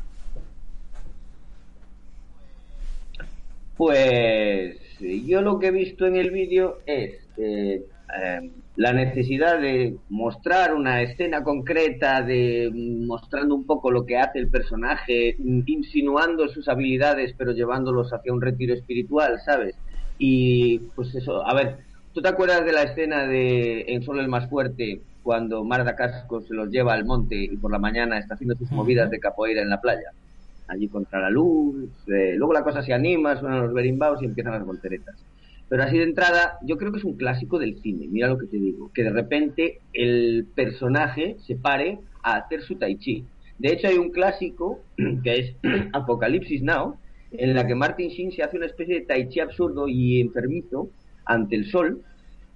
Pues 3.77 4.77
yo 5.01 5.43
lo 5.43 5.59
que 5.59 5.69
he 5.69 5.71
visto 5.71 6.07
en 6.07 6.17
el 6.17 6.31
vídeo 6.31 6.79
es 6.87 7.15
eh, 7.37 7.83
eh, 8.23 8.51
la 8.77 8.93
necesidad 8.93 9.61
de 9.61 9.97
mostrar 10.09 10.75
una 10.75 11.03
escena 11.03 11.43
concreta, 11.43 12.23
de 12.23 12.71
mostrando 13.07 13.55
un 13.55 13.67
poco 13.67 13.91
lo 13.91 14.07
que 14.07 14.17
hace 14.17 14.39
el 14.39 14.49
personaje, 14.49 15.37
insinuando 15.67 16.49
sus 16.49 16.69
habilidades, 16.69 17.35
pero 17.37 17.53
llevándolos 17.53 18.13
hacia 18.13 18.33
un 18.33 18.41
retiro 18.41 18.73
espiritual, 18.73 19.39
¿sabes? 19.45 19.77
Y 20.19 20.79
pues 20.95 21.15
eso, 21.15 21.47
a 21.47 21.55
ver, 21.55 21.79
¿tú 22.15 22.23
te 22.23 22.29
acuerdas 22.29 22.65
de 22.65 22.73
la 22.73 22.85
escena 22.85 23.27
de 23.27 23.85
En 23.89 24.03
Solo 24.03 24.21
el 24.21 24.29
Más 24.29 24.49
Fuerte, 24.49 25.03
cuando 25.23 25.65
Marda 25.65 25.95
Casco 25.95 26.41
se 26.41 26.55
los 26.55 26.71
lleva 26.71 26.95
al 26.95 27.05
monte 27.05 27.37
y 27.37 27.57
por 27.57 27.71
la 27.71 27.79
mañana 27.79 28.19
está 28.19 28.35
haciendo 28.35 28.57
sus 28.57 28.71
movidas 28.71 29.11
de 29.11 29.21
capoeira 29.21 29.61
en 29.61 29.69
la 29.69 29.81
playa? 29.81 30.13
Allí 30.69 30.89
contra 30.89 31.21
la 31.21 31.29
luz, 31.29 31.91
eh, 32.07 32.35
luego 32.37 32.55
la 32.55 32.65
cosa 32.65 32.83
se 32.83 32.95
anima, 32.95 33.37
suenan 33.37 33.63
los 33.63 33.75
berimbaos 33.75 34.23
y 34.23 34.25
empiezan 34.25 34.55
las 34.55 34.65
volteretas. 34.65 35.17
Pero 35.73 35.85
así 35.85 35.97
de 35.97 36.05
entrada, 36.05 36.59
yo 36.61 36.77
creo 36.77 36.93
que 36.93 36.99
es 36.99 37.05
un 37.05 37.17
clásico 37.17 37.59
del 37.59 37.81
cine, 37.81 38.07
mira 38.07 38.29
lo 38.29 38.37
que 38.37 38.45
te 38.45 38.59
digo, 38.59 38.91
que 38.93 39.05
de 39.05 39.11
repente 39.11 39.81
el 39.95 40.47
personaje 40.55 41.37
se 41.47 41.57
pare 41.57 41.99
a 42.23 42.35
hacer 42.35 42.61
su 42.61 42.75
tai 42.75 42.99
chi. 42.99 43.25
De 43.59 43.73
hecho, 43.73 43.89
hay 43.89 43.97
un 43.97 44.11
clásico 44.11 44.81
que 45.25 45.33
es 45.33 45.55
Apocalipsis 45.95 46.61
Now, 46.61 46.99
en 47.31 47.55
la 47.55 47.67
que 47.67 47.75
Martin 47.75 48.11
Sheen 48.11 48.33
se 48.33 48.43
hace 48.43 48.59
una 48.59 48.67
especie 48.67 48.97
de 48.97 49.07
tai 49.07 49.31
chi 49.31 49.41
absurdo 49.41 49.89
y 49.89 50.21
enfermizo 50.21 50.91
ante 51.25 51.57
el 51.57 51.71
sol. 51.71 52.03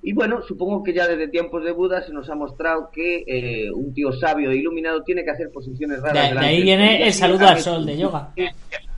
Y 0.02 0.12
bueno, 0.12 0.42
supongo 0.42 0.82
que 0.82 0.92
ya 0.92 1.08
desde 1.08 1.28
tiempos 1.28 1.64
de 1.64 1.73
Buda 1.73 2.02
se 2.02 2.12
nos 2.12 2.28
ha 2.28 2.35
mostrado 2.35 2.90
que 2.92 3.25
eh, 3.26 3.70
un 3.73 3.94
tío 3.94 4.12
sabio 4.12 4.50
e 4.50 4.56
iluminado 4.56 5.02
tiene 5.04 5.25
que 5.25 5.30
hacer 5.30 5.50
posiciones 5.50 6.02
raras. 6.02 6.35
De, 6.35 6.38
de 6.38 6.46
ahí 6.46 6.62
viene 6.62 7.06
el 7.06 7.14
saludo 7.14 7.49
al 7.49 7.61
sol 7.61 7.87
de 7.87 7.96
yoga. 7.96 8.35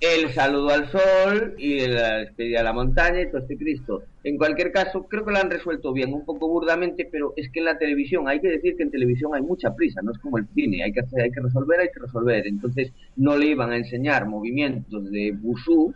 el 0.00 0.30
saludo 0.34 0.70
al 0.70 0.90
sol 0.90 1.54
y 1.56 1.86
la 1.86 2.18
despedida 2.18 2.60
a 2.60 2.64
la 2.64 2.72
montaña 2.74 3.22
y 3.22 3.28
todo 3.28 3.38
este 3.38 3.56
Cristo. 3.56 4.02
En 4.24 4.36
cualquier 4.36 4.70
caso, 4.70 5.06
creo 5.08 5.24
que 5.24 5.32
lo 5.32 5.38
han 5.38 5.50
resuelto 5.50 5.92
bien, 5.92 6.12
un 6.12 6.24
poco 6.24 6.48
burdamente, 6.48 7.08
pero 7.10 7.32
es 7.36 7.50
que 7.50 7.60
en 7.60 7.64
la 7.64 7.78
televisión, 7.78 8.28
hay 8.28 8.40
que 8.40 8.48
decir 8.48 8.76
que 8.76 8.82
en 8.82 8.90
televisión 8.90 9.34
hay 9.34 9.42
mucha 9.42 9.74
prisa, 9.74 10.02
no 10.02 10.12
es 10.12 10.18
como 10.18 10.36
el 10.38 10.46
cine, 10.54 10.82
hay 10.82 10.92
que 10.92 11.00
hacer, 11.00 11.22
hay 11.22 11.30
que 11.30 11.40
resolver, 11.40 11.80
hay 11.80 11.88
que 11.88 12.00
resolver. 12.00 12.46
Entonces, 12.46 12.92
no 13.16 13.38
le 13.38 13.46
iban 13.46 13.70
a 13.72 13.76
enseñar 13.76 14.26
movimientos 14.26 15.10
de 15.10 15.32
Bushu, 15.32 15.94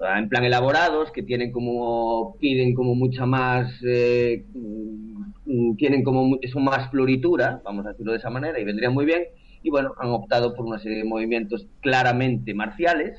ah, 0.00 0.18
en 0.20 0.28
plan 0.28 0.44
elaborados, 0.44 1.10
que 1.10 1.22
tienen 1.24 1.50
como, 1.50 2.36
piden 2.38 2.74
como 2.74 2.94
mucha 2.94 3.26
más, 3.26 3.72
eh, 3.84 4.44
mm, 4.54 5.74
tienen 5.76 6.04
como, 6.04 6.38
son 6.52 6.64
más 6.64 6.90
floritura, 6.90 7.60
vamos 7.64 7.86
a 7.86 7.90
decirlo 7.90 8.12
de 8.12 8.18
esa 8.18 8.30
manera, 8.30 8.60
y 8.60 8.64
vendrían 8.64 8.94
muy 8.94 9.04
bien. 9.04 9.24
Y 9.66 9.70
bueno, 9.70 9.94
han 9.98 10.10
optado 10.10 10.54
por 10.54 10.64
una 10.64 10.78
serie 10.78 10.98
de 10.98 11.04
movimientos 11.04 11.66
claramente 11.80 12.54
marciales, 12.54 13.18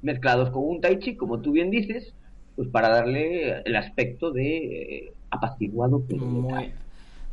mezclados 0.00 0.48
con 0.48 0.62
un 0.64 0.80
tai 0.80 0.98
chi, 0.98 1.14
como 1.14 1.40
tú 1.42 1.52
bien 1.52 1.70
dices, 1.70 2.14
pues 2.56 2.68
para 2.68 2.88
darle 2.88 3.60
el 3.66 3.76
aspecto 3.76 4.30
de 4.30 4.56
eh, 4.56 5.12
apaciguado 5.28 6.02
pero 6.08 6.24
Muy 6.24 6.40
letal. 6.40 6.72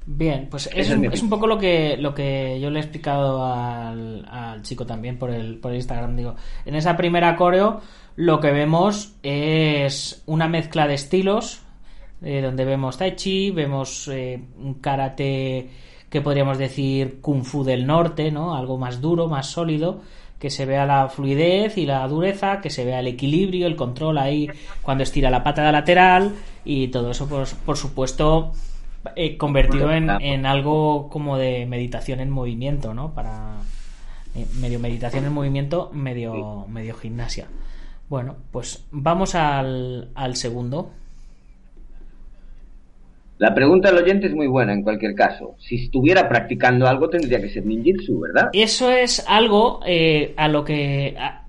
bien, 0.06 0.48
pues 0.50 0.68
es, 0.76 0.90
es 0.90 0.92
un, 0.92 1.06
es 1.06 1.22
poco 1.24 1.48
lo 1.48 1.58
que 1.58 1.96
lo 1.96 2.14
que 2.14 2.60
yo 2.60 2.70
le 2.70 2.80
he 2.80 2.82
explicado 2.82 3.46
al, 3.46 4.26
al 4.30 4.62
chico 4.64 4.86
también 4.86 5.18
por 5.18 5.30
el, 5.32 5.58
por 5.60 5.72
el 5.72 5.78
Instagram. 5.78 6.18
Digo, 6.18 6.36
en 6.66 6.76
esa 6.76 6.98
primera 6.98 7.38
coreo 7.38 7.80
lo 8.18 8.42
que 8.42 8.52
vemos 8.52 9.16
es 9.24 10.24
una 10.26 10.50
mezcla 10.50 10.88
de 10.88 10.96
estilos, 10.96 11.62
eh, 12.22 12.42
donde 12.42 12.66
vemos 12.66 12.98
Tai 12.98 13.16
Chi, 13.16 13.52
vemos 13.52 14.10
eh, 14.10 14.42
un 14.60 14.74
karate 14.76 15.70
que 16.12 16.22
podríamos 16.22 16.58
decir 16.58 17.22
Kung 17.22 17.44
Fu 17.44 17.64
del 17.64 17.88
norte, 17.88 18.32
¿no? 18.32 18.56
Algo 18.56 18.78
más 18.78 19.00
duro, 19.00 19.30
más 19.30 19.48
sólido, 19.48 20.02
que 20.38 20.50
se 20.50 20.66
vea 20.66 20.86
la 20.86 21.08
fluidez 21.08 21.78
y 21.78 21.86
la 21.86 22.06
dureza, 22.08 22.60
que 22.60 22.70
se 22.70 22.84
vea 22.84 23.00
el 23.00 23.08
equilibrio, 23.08 23.66
el 23.66 23.78
control 23.78 24.18
ahí 24.18 24.50
cuando 24.82 25.04
estira 25.04 25.30
la 25.30 25.42
pata 25.42 25.72
lateral 25.72 26.34
y 26.66 26.90
todo 26.90 27.12
eso, 27.12 27.30
pues, 27.30 27.54
por 27.54 27.78
supuesto, 27.78 28.52
eh, 29.16 29.38
convertido 29.38 29.92
en, 29.92 30.10
en 30.10 30.46
algo 30.46 31.10
como 31.10 31.38
de 31.38 31.66
meditación 31.66 32.20
en 32.20 32.30
movimiento, 32.30 32.94
¿no? 32.94 33.14
Para 33.14 33.62
eh, 34.36 34.46
medio 34.60 34.80
meditación 34.80 35.24
en 35.24 35.32
movimiento, 35.32 35.92
medio, 35.94 36.66
medio 36.68 36.94
gimnasia. 36.96 37.48
Bueno, 38.10 38.36
pues 38.52 38.86
vamos 38.92 39.34
al, 39.36 40.10
al 40.14 40.36
segundo. 40.36 40.92
La 43.42 43.56
pregunta 43.56 43.90
del 43.92 44.04
oyente 44.04 44.28
es 44.28 44.36
muy 44.36 44.46
buena 44.46 44.72
en 44.72 44.84
cualquier 44.84 45.16
caso. 45.16 45.56
Si 45.58 45.86
estuviera 45.86 46.30
practicando 46.30 46.88
algo 46.88 47.10
tendría 47.10 47.42
que 47.42 47.50
ser 47.50 47.66
ninjitsu, 47.66 48.20
¿verdad? 48.20 48.50
Eso 48.54 48.92
es 48.92 49.26
algo 49.28 49.80
eh, 49.84 50.36
a 50.38 50.48
lo 50.48 50.64
que... 50.64 51.16
a- 51.20 51.44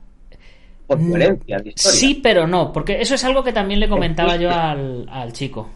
Por 0.87 0.99
coherencia 1.07 1.59
de 1.59 1.69
historia. 1.69 2.01
Sí, 2.01 2.21
pero 2.23 2.47
no, 2.47 2.73
porque 2.73 3.03
eso 3.03 3.15
es 3.15 3.23
algo 3.25 3.45
que 3.45 3.53
también 3.53 3.79
le 3.79 3.91
comentaba 3.91 4.37
yo 4.37 4.51
al, 4.51 5.07
al 5.11 5.35
chico. 5.35 5.69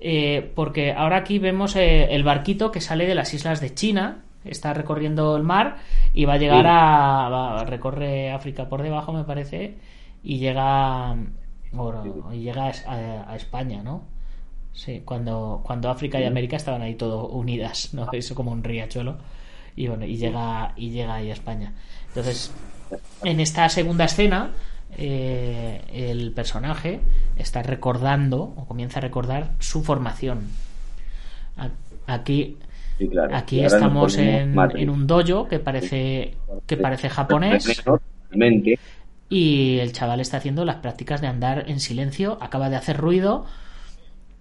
Eh, 0.00 0.50
porque 0.54 0.92
ahora 0.92 1.18
aquí 1.18 1.38
vemos 1.38 1.76
eh, 1.76 2.06
el 2.14 2.22
barquito 2.22 2.70
que 2.72 2.80
sale 2.80 3.04
de 3.06 3.14
las 3.14 3.34
islas 3.34 3.60
de 3.60 3.74
China, 3.74 4.22
está 4.46 4.72
recorriendo 4.72 5.36
el 5.36 5.42
mar 5.42 5.76
y 6.14 6.24
va 6.24 6.34
a 6.34 6.38
llegar 6.38 6.62
Sí. 6.62 6.68
a, 6.70 7.28
va- 7.28 7.64
recorre 7.64 8.30
África 8.30 8.66
por 8.70 8.82
debajo, 8.82 9.12
me 9.12 9.24
parece, 9.24 9.74
y 10.22 10.38
llega 10.38 11.12
o- 11.76 12.32
y 12.32 12.38
llega 12.40 12.72
a, 12.86 13.30
a 13.30 13.36
España, 13.36 13.82
¿no? 13.82 14.04
Sí, 14.78 15.02
cuando, 15.04 15.60
cuando 15.64 15.90
África 15.90 16.20
y 16.20 16.24
América 16.24 16.54
estaban 16.56 16.82
ahí 16.82 16.94
todo 16.94 17.26
unidas, 17.26 17.92
¿no? 17.94 18.08
Eso 18.12 18.36
como 18.36 18.52
un 18.52 18.62
riachuelo. 18.62 19.18
Y 19.74 19.88
bueno, 19.88 20.06
y 20.06 20.16
llega, 20.16 20.72
y 20.76 20.90
llega 20.90 21.14
ahí 21.14 21.30
a 21.30 21.32
España. 21.32 21.72
Entonces, 22.06 22.52
en 23.24 23.40
esta 23.40 23.68
segunda 23.70 24.04
escena, 24.04 24.52
eh, 24.96 25.82
el 25.92 26.30
personaje 26.30 27.00
está 27.36 27.64
recordando, 27.64 28.54
o 28.56 28.66
comienza 28.66 29.00
a 29.00 29.02
recordar, 29.02 29.50
su 29.58 29.82
formación. 29.82 30.46
Aquí, 32.06 32.56
Sí, 32.98 33.08
claro. 33.08 33.34
aquí 33.36 33.64
estamos 33.64 34.16
en, 34.16 34.56
en 34.76 34.90
un 34.90 35.08
dojo 35.08 35.48
que 35.48 35.58
parece, 35.58 36.36
que 36.68 36.76
parece 36.76 37.08
japonés. 37.08 37.82
Y 39.28 39.78
el 39.80 39.92
chaval 39.92 40.20
está 40.20 40.36
haciendo 40.36 40.64
las 40.64 40.76
prácticas 40.76 41.20
de 41.20 41.26
andar 41.26 41.64
en 41.68 41.80
silencio, 41.80 42.38
acaba 42.40 42.70
de 42.70 42.76
hacer 42.76 42.96
ruido 42.96 43.44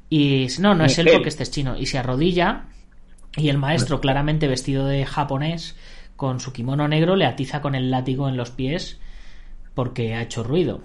y 0.09 0.47
no, 0.59 0.75
no 0.75 0.85
es 0.85 0.97
él 0.99 1.07
porque 1.13 1.29
este 1.29 1.43
es 1.43 1.51
chino. 1.51 1.77
Y 1.77 1.85
se 1.85 1.97
arrodilla 1.97 2.65
y 3.35 3.49
el 3.49 3.57
maestro 3.57 3.99
claramente 4.01 4.47
vestido 4.47 4.85
de 4.85 5.05
japonés 5.05 5.75
con 6.15 6.39
su 6.39 6.53
kimono 6.53 6.87
negro 6.87 7.15
le 7.15 7.25
atiza 7.25 7.61
con 7.61 7.75
el 7.75 7.91
látigo 7.91 8.27
en 8.29 8.37
los 8.37 8.51
pies 8.51 8.99
porque 9.75 10.15
ha 10.15 10.21
hecho 10.21 10.43
ruido. 10.43 10.81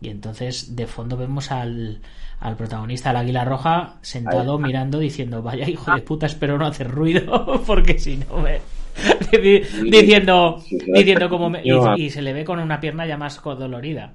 Y 0.00 0.08
entonces 0.08 0.76
de 0.76 0.86
fondo 0.86 1.16
vemos 1.16 1.50
al, 1.50 2.00
al 2.40 2.56
protagonista, 2.56 3.10
al 3.10 3.16
águila 3.16 3.44
roja, 3.44 3.96
sentado 4.02 4.56
Ahí. 4.56 4.62
mirando 4.62 4.98
diciendo, 4.98 5.42
vaya 5.42 5.68
hijo 5.68 5.92
de 5.92 6.00
puta, 6.02 6.26
espero 6.26 6.56
no 6.58 6.66
hacer 6.66 6.90
ruido 6.90 7.62
porque 7.66 7.98
si 7.98 8.16
no 8.18 8.38
me... 8.38 8.60
Di- 9.32 9.62
diciendo 9.90 10.60
diciendo 10.92 11.28
como 11.28 11.50
me- 11.50 11.60
y, 11.64 11.70
y 11.96 12.10
se 12.10 12.22
le 12.22 12.32
ve 12.32 12.44
con 12.44 12.58
una 12.58 12.80
pierna 12.80 13.06
ya 13.06 13.16
más 13.16 13.40
dolorida 13.42 14.14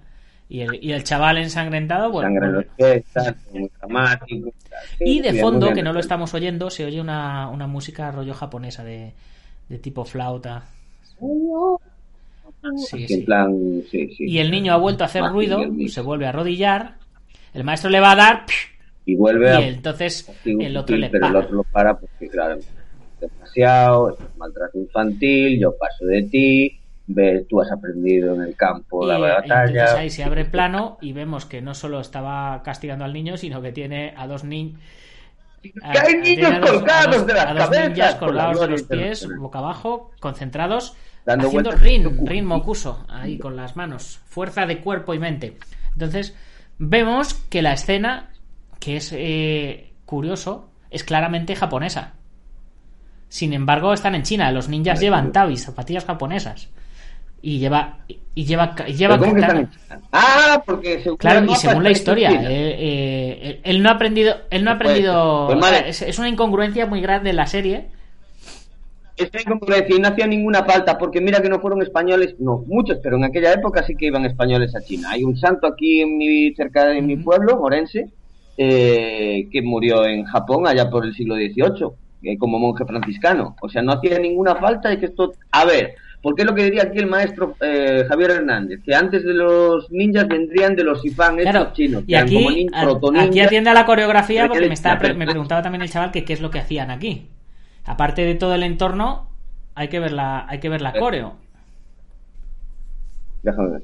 y 0.54 0.62
el, 0.62 0.84
y 0.84 0.92
el 0.92 1.04
chaval 1.04 1.40
ensangrentado 1.40 2.12
bueno, 2.12 2.28
Sangre 2.28 2.46
en 2.46 2.54
bueno. 2.54 2.68
los 2.68 2.76
pies, 2.76 3.04
muy 3.52 3.72
dramático. 3.80 4.54
Sí, 5.00 5.04
y 5.04 5.20
de 5.20 5.42
fondo 5.42 5.74
que 5.74 5.82
no 5.82 5.94
lo 5.94 6.00
estamos 6.00 6.32
oyendo 6.36 6.70
se 6.70 6.86
oye 6.86 7.02
una, 7.02 7.50
una 7.50 7.66
música 7.66 8.12
rollo 8.12 8.36
japonesa 8.36 8.84
de, 8.84 9.14
de 9.68 9.80
tipo 9.80 10.06
flauta 10.06 10.66
sí, 12.88 13.08
sí. 13.08 13.22
plan, 13.24 13.52
y 13.92 14.38
el 14.38 14.52
niño 14.52 14.74
ha 14.74 14.78
vuelto 14.78 15.04
a 15.04 15.08
hacer 15.08 15.24
ruido 15.24 15.58
bien, 15.58 15.90
se 15.90 16.02
vuelve 16.02 16.28
a 16.28 16.30
arrodillar 16.30 16.98
el 17.56 17.64
maestro 17.64 17.90
le 17.90 18.00
va 18.00 18.12
a 18.12 18.16
dar 18.16 18.46
Y 19.06 19.16
vuelve 19.16 19.50
a 19.50 19.60
y 19.60 19.70
entonces 19.70 20.22
castigo 20.22 20.62
el 20.62 20.78
otro 20.78 20.96
le 20.98 21.10
pero 21.10 21.28
el 21.30 21.36
otro 21.36 21.56
lo 21.56 21.64
para 21.64 21.98
porque 21.98 22.30
claro 22.30 22.60
es 22.60 22.68
demasiado 23.20 24.12
es 24.12 24.38
maltrato 24.38 24.78
infantil 24.78 25.60
yo 25.60 25.76
paso 25.76 26.06
de 26.06 26.22
ti 26.22 26.80
ve 27.08 27.46
tú 27.50 27.62
has 27.62 27.72
aprendido 27.72 28.36
en 28.36 28.42
el 28.42 28.56
campo 28.56 29.04
Y, 29.04 29.08
la 29.08 29.18
batalla 29.18 29.66
entonces 29.66 29.96
ahí 29.96 30.10
se 30.10 30.24
abre 30.24 30.46
plano 30.46 30.98
y 31.02 31.14
vemos 31.14 31.46
que 31.46 31.62
no 31.62 31.74
solo 31.74 32.00
estaba 32.00 32.62
castigando 32.64 33.06
al 33.06 33.14
niño, 33.14 33.38
sino 33.38 33.62
que 33.62 33.72
tiene 33.72 34.14
a 34.18 34.28
dos 34.28 34.44
niños. 34.44 34.80
¡Que 35.62 36.00
hay 36.00 36.16
niños 36.16 36.60
colgados 36.60 37.26
de 37.26 37.34
las 37.34 37.46
a 37.46 37.54
dos 37.54 37.64
cabezas! 37.66 37.90
ninjas 37.90 38.16
colgados 38.16 38.60
de 38.60 38.68
los 38.68 38.84
pies, 38.84 39.28
boca 39.38 39.60
abajo, 39.60 40.12
concentrados, 40.20 40.96
Dando 41.26 41.48
haciendo 41.48 41.72
rin, 41.72 42.26
rin 42.26 42.44
cu- 42.44 42.50
mokuso, 42.50 43.06
ahí 43.08 43.38
con 43.38 43.56
las 43.56 43.78
manos, 43.78 44.20
fuerza 44.26 44.66
de 44.66 44.82
cuerpo 44.82 45.14
y 45.14 45.20
mente. 45.20 45.58
Entonces, 45.94 46.36
vemos 46.80 47.34
que 47.34 47.62
la 47.62 47.72
escena, 47.74 48.32
que 48.80 48.98
es 48.98 49.14
eh, 49.16 49.94
curioso, 50.06 50.70
es 50.90 51.06
claramente 51.06 51.56
japonesa. 51.56 52.14
Sin 53.30 53.54
embargo, 53.54 53.94
están 53.94 54.16
en 54.16 54.24
China. 54.24 54.52
Los 54.52 54.68
ninjas 54.68 55.00
llevan 55.00 55.32
tabis, 55.32 55.64
zapatillas 55.64 56.06
japonesas. 56.06 56.70
Y 57.46 57.60
lleva, 57.60 57.98
y 58.08 58.46
lleva, 58.46 58.74
y 58.88 58.94
lleva 58.94 59.20
ah 60.14 60.64
porque 60.66 61.04
según 61.04 61.18
Claro, 61.18 61.46
y 61.52 61.56
según 61.56 61.84
la 61.84 61.92
historia, 61.92 62.30
China. 62.30 62.50
eh, 62.50 62.78
eh, 62.80 63.62
él 63.64 63.84
no 63.84 63.90
ha 63.90 63.94
aprendido, 63.94 64.34
él 64.50 64.64
no 64.64 64.72
ha 64.72 64.76
aprendido, 64.76 65.48
pues 65.48 65.84
es, 65.88 66.02
es 66.04 66.20
una 66.20 66.30
incongruencia 66.30 66.86
muy 66.86 67.02
grande 67.02 67.32
en 67.32 67.36
la 67.36 67.46
serie. 67.46 67.90
Como 69.48 69.60
que 69.60 69.82
decir, 69.82 70.00
no 70.00 70.08
hacía 70.08 70.26
ninguna 70.26 70.64
falta, 70.64 70.98
porque 70.98 71.22
mira 71.22 71.42
que 71.42 71.50
no 71.50 71.60
fueron 71.60 71.82
españoles, 71.84 72.36
no, 72.40 72.64
muchos, 72.66 72.98
pero 73.04 73.18
en 73.18 73.26
aquella 73.26 73.54
época 73.54 73.84
sí 73.84 73.96
que 73.96 74.08
iban 74.08 74.26
españoles 74.26 74.76
a 74.76 74.82
China. 74.82 75.10
Hay 75.12 75.24
un 75.24 75.38
santo 75.38 75.68
aquí 75.68 76.02
en 76.02 76.18
mi, 76.18 76.54
cerca 76.56 76.86
de 76.88 77.02
mi 77.02 77.18
pueblo, 77.18 77.60
Morense, 77.60 78.10
eh, 78.58 79.48
que 79.52 79.62
murió 79.62 80.06
en 80.06 80.24
Japón 80.24 80.66
allá 80.66 80.90
por 80.90 81.06
el 81.06 81.14
siglo 81.14 81.36
XVIII, 81.36 81.90
eh, 82.24 82.38
como 82.40 82.58
monje 82.58 82.86
franciscano. 82.86 83.56
O 83.62 83.70
sea, 83.70 83.84
no 83.84 83.94
hacía 83.94 84.18
ninguna 84.18 84.56
falta 84.56 84.90
de 84.90 85.00
que 85.00 85.06
esto... 85.06 85.34
A 85.52 85.66
ver, 85.66 85.94
¿por 86.24 86.34
qué 86.36 86.44
lo 86.46 86.56
que 86.56 86.64
diría 86.64 86.84
aquí 86.84 86.98
el 86.98 87.06
maestro 87.06 87.56
eh, 87.62 88.06
Javier 88.10 88.32
Hernández? 88.32 88.80
Que 88.84 88.96
antes 88.96 89.24
de 89.24 89.34
los 89.36 89.92
ninjas 89.92 90.28
vendrían 90.28 90.76
de 90.76 90.84
los 90.84 91.04
estos 91.06 91.52
Claro, 91.52 91.74
chinos. 91.74 92.04
y 92.08 92.14
como 92.14 92.24
aquí, 92.50 92.66
nin- 92.66 92.70
a- 92.74 92.82
protoninjas. 92.84 93.28
aquí 93.30 93.40
atiende 93.42 93.70
a 93.70 93.74
la 93.76 93.86
coreografía 93.86 94.48
porque 94.48 94.62
que- 94.64 94.68
me, 94.70 94.74
estaba, 94.74 94.98
pre- 94.98 95.14
me 95.14 95.20
pero- 95.20 95.32
preguntaba 95.34 95.62
también 95.62 95.84
el 95.84 95.90
chaval 95.92 96.12
que 96.12 96.26
qué 96.26 96.34
es 96.34 96.42
lo 96.42 96.50
que 96.50 96.58
hacían 96.60 96.90
aquí. 96.90 97.30
Aparte 97.86 98.24
de 98.24 98.34
todo 98.36 98.56
el 98.56 98.64
entorno, 98.64 99.30
hay 99.76 99.90
que 99.90 100.00
ver 100.00 100.14
la, 100.14 100.48
hay 100.48 100.60
que 100.60 100.70
ver 100.70 100.82
la 100.82 100.94
coreo. 100.94 101.36
Déjame 103.44 103.70
ver. 103.72 103.82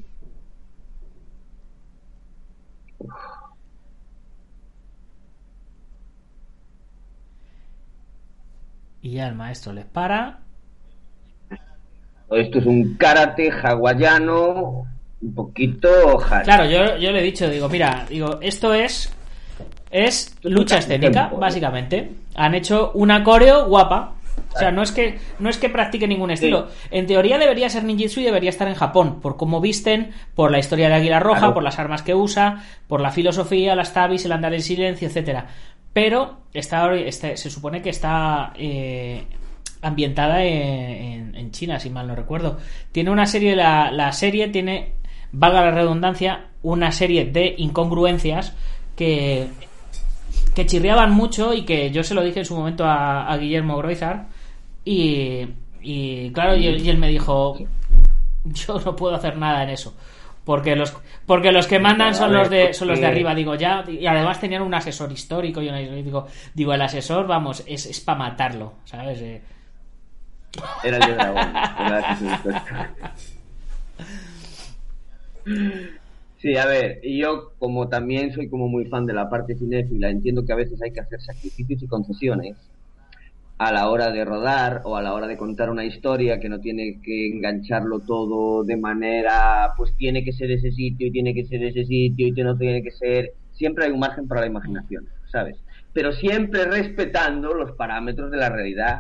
Y 9.02 9.12
ya 9.12 9.28
el 9.28 9.36
maestro 9.36 9.74
les 9.74 9.86
para. 9.86 10.40
Esto 12.32 12.60
es 12.60 12.66
un 12.66 12.96
karate 12.98 13.50
hawaiano, 13.52 14.86
un 15.22 15.34
poquito 15.36 16.20
hard. 16.20 16.44
Claro, 16.44 16.66
yo, 16.66 16.98
yo 16.98 17.12
le 17.12 17.20
he 17.20 17.24
dicho, 17.24 17.50
digo, 17.50 17.68
mira, 17.70 18.06
digo, 18.10 18.40
esto 18.42 18.74
es 18.74 19.14
es 19.92 20.38
lucha 20.44 20.78
escénica, 20.78 21.32
¿eh? 21.34 21.36
básicamente. 21.40 22.12
Han 22.36 22.54
hecho 22.56 22.92
una 22.94 23.24
coreo 23.24 23.66
guapa. 23.68 24.14
O 24.56 24.58
sea, 24.58 24.72
no 24.72 24.82
es 24.82 24.92
que 24.92 25.20
no 25.40 25.50
es 25.50 25.58
que 25.58 25.70
practique 25.70 26.08
ningún 26.08 26.32
estilo. 26.32 26.70
En 26.92 27.06
teoría 27.06 27.38
debería 27.38 27.70
ser 27.70 27.84
ninjutsu 27.84 28.22
y 28.22 28.24
debería 28.24 28.50
estar 28.50 28.68
en 28.68 28.74
Japón, 28.76 29.20
por 29.22 29.36
cómo 29.36 29.60
visten, 29.62 30.12
por 30.34 30.50
la 30.50 30.60
historia 30.60 30.88
de 30.90 30.96
Águila 30.96 31.20
Roja, 31.20 31.40
Claro. 31.40 31.54
por 31.56 31.64
las 31.64 31.78
armas 31.78 32.02
que 32.04 32.16
usa, 32.16 32.64
por 32.88 33.02
la 33.02 33.12
filosofía, 33.12 33.76
las 33.76 33.94
tabis, 33.94 34.26
el 34.26 34.32
andar 34.32 34.54
en 34.54 34.62
silencio, 34.62 35.08
etcétera. 35.08 35.48
Pero 35.94 36.38
está, 36.54 36.96
está- 36.96 37.36
se 37.36 37.50
supone 37.50 37.82
que 37.82 37.90
está 37.90 38.54
eh, 38.56 39.24
ambientada 39.82 40.44
en, 40.44 40.54
en- 41.32 41.36
en 41.36 41.52
China, 41.52 41.80
si 41.80 41.90
mal 41.90 42.08
no 42.08 42.16
recuerdo. 42.16 42.58
Tiene 42.92 43.12
una 43.12 43.26
serie, 43.26 43.56
la, 43.56 43.92
la 43.92 44.12
serie 44.12 44.48
tiene, 44.50 44.94
valga 45.32 45.62
la 45.66 45.72
redundancia, 45.72 46.48
una 46.64 46.92
serie 46.92 47.26
de 47.26 47.56
incongruencias 47.58 48.54
que, 48.96 49.48
que 50.54 50.66
chirriaban 50.66 51.12
mucho 51.12 51.54
y 51.54 51.64
que 51.64 51.92
yo 51.92 52.04
se 52.04 52.14
lo 52.14 52.22
dije 52.24 52.40
en 52.40 52.46
su 52.46 52.56
momento 52.56 52.84
a, 52.86 53.28
a 53.32 53.38
Guillermo 53.38 53.78
Groizar 53.78 54.28
y, 54.84 55.46
y 55.82 56.32
claro, 56.32 56.56
y 56.58 56.68
él, 56.68 56.86
y 56.86 56.90
él 56.90 56.98
me 56.98 57.08
dijo, 57.08 57.58
yo 58.46 58.80
no 58.86 58.96
puedo 58.96 59.16
hacer 59.16 59.38
nada 59.38 59.64
en 59.64 59.70
eso. 59.70 59.96
Porque 60.46 60.76
los, 60.76 60.96
porque 61.28 61.52
los 61.52 61.68
que 61.68 61.78
mandan 61.80 62.16
son 62.16 62.34
los 62.34 62.50
de, 62.50 62.74
son 62.74 62.88
los 62.88 63.00
de 63.00 63.06
arriba, 63.12 63.36
digo, 63.36 63.54
ya, 63.56 63.84
y 63.88 64.08
además 64.08 64.40
tenían 64.40 64.64
un 64.64 64.74
asesor 64.74 65.12
histórico, 65.12 65.62
y 65.62 65.70
digo, 66.02 66.26
digo, 66.56 66.74
el 66.74 66.82
asesor, 66.82 67.28
vamos, 67.28 67.64
es, 67.68 67.86
es 67.86 68.00
para 68.00 68.18
matarlo, 68.18 68.74
¿sabes? 68.84 69.22
Eh, 69.22 69.42
Era 70.84 70.98
el 70.98 71.06
de 71.06 71.14
dragón. 71.14 71.54
¿verdad 71.54 72.18
que 72.20 72.26
sí? 76.38 76.58
A 76.58 76.66
ver, 76.66 77.00
y 77.04 77.20
yo 77.22 77.54
como 77.60 77.90
también 77.90 78.34
soy 78.34 78.50
como 78.50 78.68
muy 78.68 78.86
fan 78.86 79.06
de 79.06 79.14
la 79.14 79.30
parte 79.30 79.56
cinéfila, 79.56 80.10
entiendo 80.10 80.46
que 80.46 80.54
a 80.54 80.58
veces 80.58 80.82
hay 80.82 80.92
que 80.92 81.02
hacer 81.02 81.22
sacrificios 81.22 81.84
y 81.84 81.88
concesiones 81.88 82.56
a 83.60 83.74
la 83.74 83.90
hora 83.90 84.10
de 84.10 84.24
rodar 84.24 84.82
o 84.86 84.96
a 84.96 85.02
la 85.02 85.14
hora 85.14 85.28
de 85.28 85.36
contar 85.36 85.70
una 85.70 85.84
historia 85.84 86.40
que 86.40 86.48
no 86.48 86.62
tiene 86.62 87.02
que 87.04 87.28
engancharlo 87.28 88.00
todo 88.00 88.64
de 88.64 88.78
manera, 88.78 89.74
pues 89.76 89.94
tiene 89.98 90.24
que 90.24 90.32
ser 90.32 90.50
ese 90.50 90.72
sitio 90.72 91.08
y 91.08 91.12
tiene 91.12 91.34
que 91.34 91.46
ser 91.46 91.62
ese 91.64 91.86
sitio 91.86 92.28
y 92.28 92.32
no 92.32 92.58
tiene 92.58 92.82
que 92.82 92.92
ser, 92.92 93.34
siempre 93.52 93.86
hay 93.86 93.92
un 93.92 94.00
margen 94.00 94.30
para 94.30 94.42
la 94.42 94.48
imaginación, 94.48 95.10
¿sabes? 95.30 95.58
Pero 95.92 96.14
siempre 96.14 96.66
respetando 96.66 97.54
los 97.54 97.74
parámetros 97.74 98.32
de 98.32 98.38
la 98.38 98.50
realidad 98.50 99.00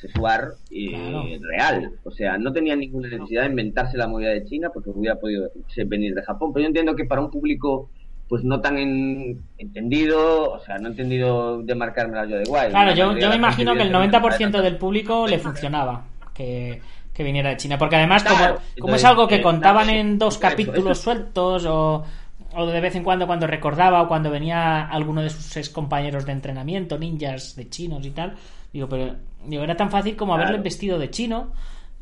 sexual 0.00 0.52
y 0.70 0.90
Claro. 0.90 1.24
real. 1.40 1.90
O 2.04 2.10
sea, 2.10 2.38
no 2.38 2.52
tenía 2.52 2.76
ninguna 2.76 3.08
necesidad 3.08 3.42
de 3.42 3.48
inventarse 3.48 3.96
la 3.96 4.06
movida 4.08 4.30
de 4.30 4.44
China 4.44 4.70
porque 4.72 4.90
hubiera 4.90 5.16
podido 5.16 5.50
venir 5.86 6.14
de 6.14 6.22
Japón. 6.22 6.52
Pero 6.52 6.62
yo 6.62 6.68
entiendo 6.68 6.94
que 6.96 7.04
para 7.04 7.20
un 7.20 7.30
público 7.30 7.90
pues 8.28 8.44
no 8.44 8.60
tan 8.60 8.76
en- 8.76 9.40
entendido, 9.56 10.52
o 10.52 10.60
sea, 10.60 10.76
no 10.78 10.88
entendido 10.88 11.62
de 11.62 11.74
marcármela 11.74 12.26
yo 12.26 12.36
de 12.36 12.44
guay. 12.44 12.68
Claro, 12.70 12.90
La 12.90 12.94
yo, 12.94 13.12
me 13.30 13.36
imagino 13.36 13.72
que 13.74 13.80
el 13.82 13.88
evidentemente 13.88 14.18
90% 14.18 14.62
del 14.62 14.76
público 14.76 15.26
le 15.26 15.38
funcionaba 15.38 16.04
que, 16.34 16.80
que 17.14 17.22
viniera 17.24 17.48
de 17.50 17.56
China. 17.56 17.78
Porque 17.78 17.96
además, 17.96 18.22
como, 18.24 18.36
Claro, 18.36 18.54
como 18.56 18.66
entonces, 18.76 18.98
es 19.00 19.04
algo 19.06 19.28
que 19.28 19.36
eh, 19.36 19.40
contaban 19.42 19.88
en 19.88 20.18
dos 20.18 20.34
eso, 20.34 20.40
capítulos 20.42 20.98
eso. 20.98 21.02
sueltos 21.04 21.64
o, 21.66 22.04
o 22.54 22.66
de 22.66 22.80
vez 22.82 22.94
en 22.96 23.02
cuando 23.04 23.26
cuando 23.26 23.46
recordaba 23.46 24.02
o 24.02 24.08
cuando 24.08 24.30
venía 24.30 24.86
alguno 24.88 25.22
de 25.22 25.30
sus 25.30 25.56
ex 25.56 25.70
compañeros 25.70 26.26
de 26.26 26.32
entrenamiento, 26.32 26.98
ninjas 26.98 27.56
de 27.56 27.70
chinos 27.70 28.04
y 28.04 28.10
tal, 28.10 28.34
digo, 28.74 28.88
pero 28.90 29.16
digo, 29.44 29.62
era 29.64 29.76
tan 29.76 29.90
fácil 29.90 30.16
como 30.16 30.34
haberle 30.34 30.52
Claro. 30.54 30.64
vestido 30.64 30.98
de 30.98 31.10
chino 31.10 31.52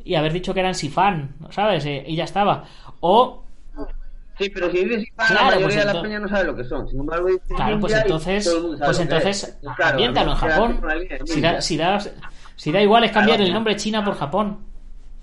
y 0.03 0.15
haber 0.15 0.33
dicho 0.33 0.53
que 0.53 0.59
eran 0.61 0.75
sifán, 0.75 1.35
¿sabes? 1.51 1.85
Eh, 1.85 2.03
y 2.07 2.15
ya 2.15 2.23
estaba. 2.23 2.65
O 3.01 3.43
Sí, 4.39 4.51
pero 4.51 4.69
si 4.69 4.85
dices 4.85 5.07
Claro, 5.15 5.33
la 5.35 5.43
mayoría 5.45 5.65
pues 5.65 5.75
de 5.87 5.93
la 5.93 6.01
peña 6.03 6.19
no 6.19 6.27
sabe 6.29 6.43
lo 6.43 6.55
que 6.55 6.63
son. 6.63 6.87
Sin 6.87 6.99
embargo, 6.99 7.27
Claro, 7.55 7.79
pues 7.79 7.93
entonces, 7.93 8.55
pues 8.85 8.99
entonces, 8.99 9.43
es. 9.43 9.57
Claro, 9.75 9.99
en 9.99 10.35
Japón. 10.35 10.81
línea 10.99 11.19
Si 11.25 11.41
da, 11.41 11.59
si, 11.61 11.75
da, 11.77 11.99
si 12.55 12.71
da 12.71 12.81
igual 12.81 13.03
es 13.03 13.11
cambiar 13.11 13.41
el 13.41 13.51
nombre 13.51 13.75
China 13.75 14.05
por 14.05 14.15
Japón. 14.15 14.59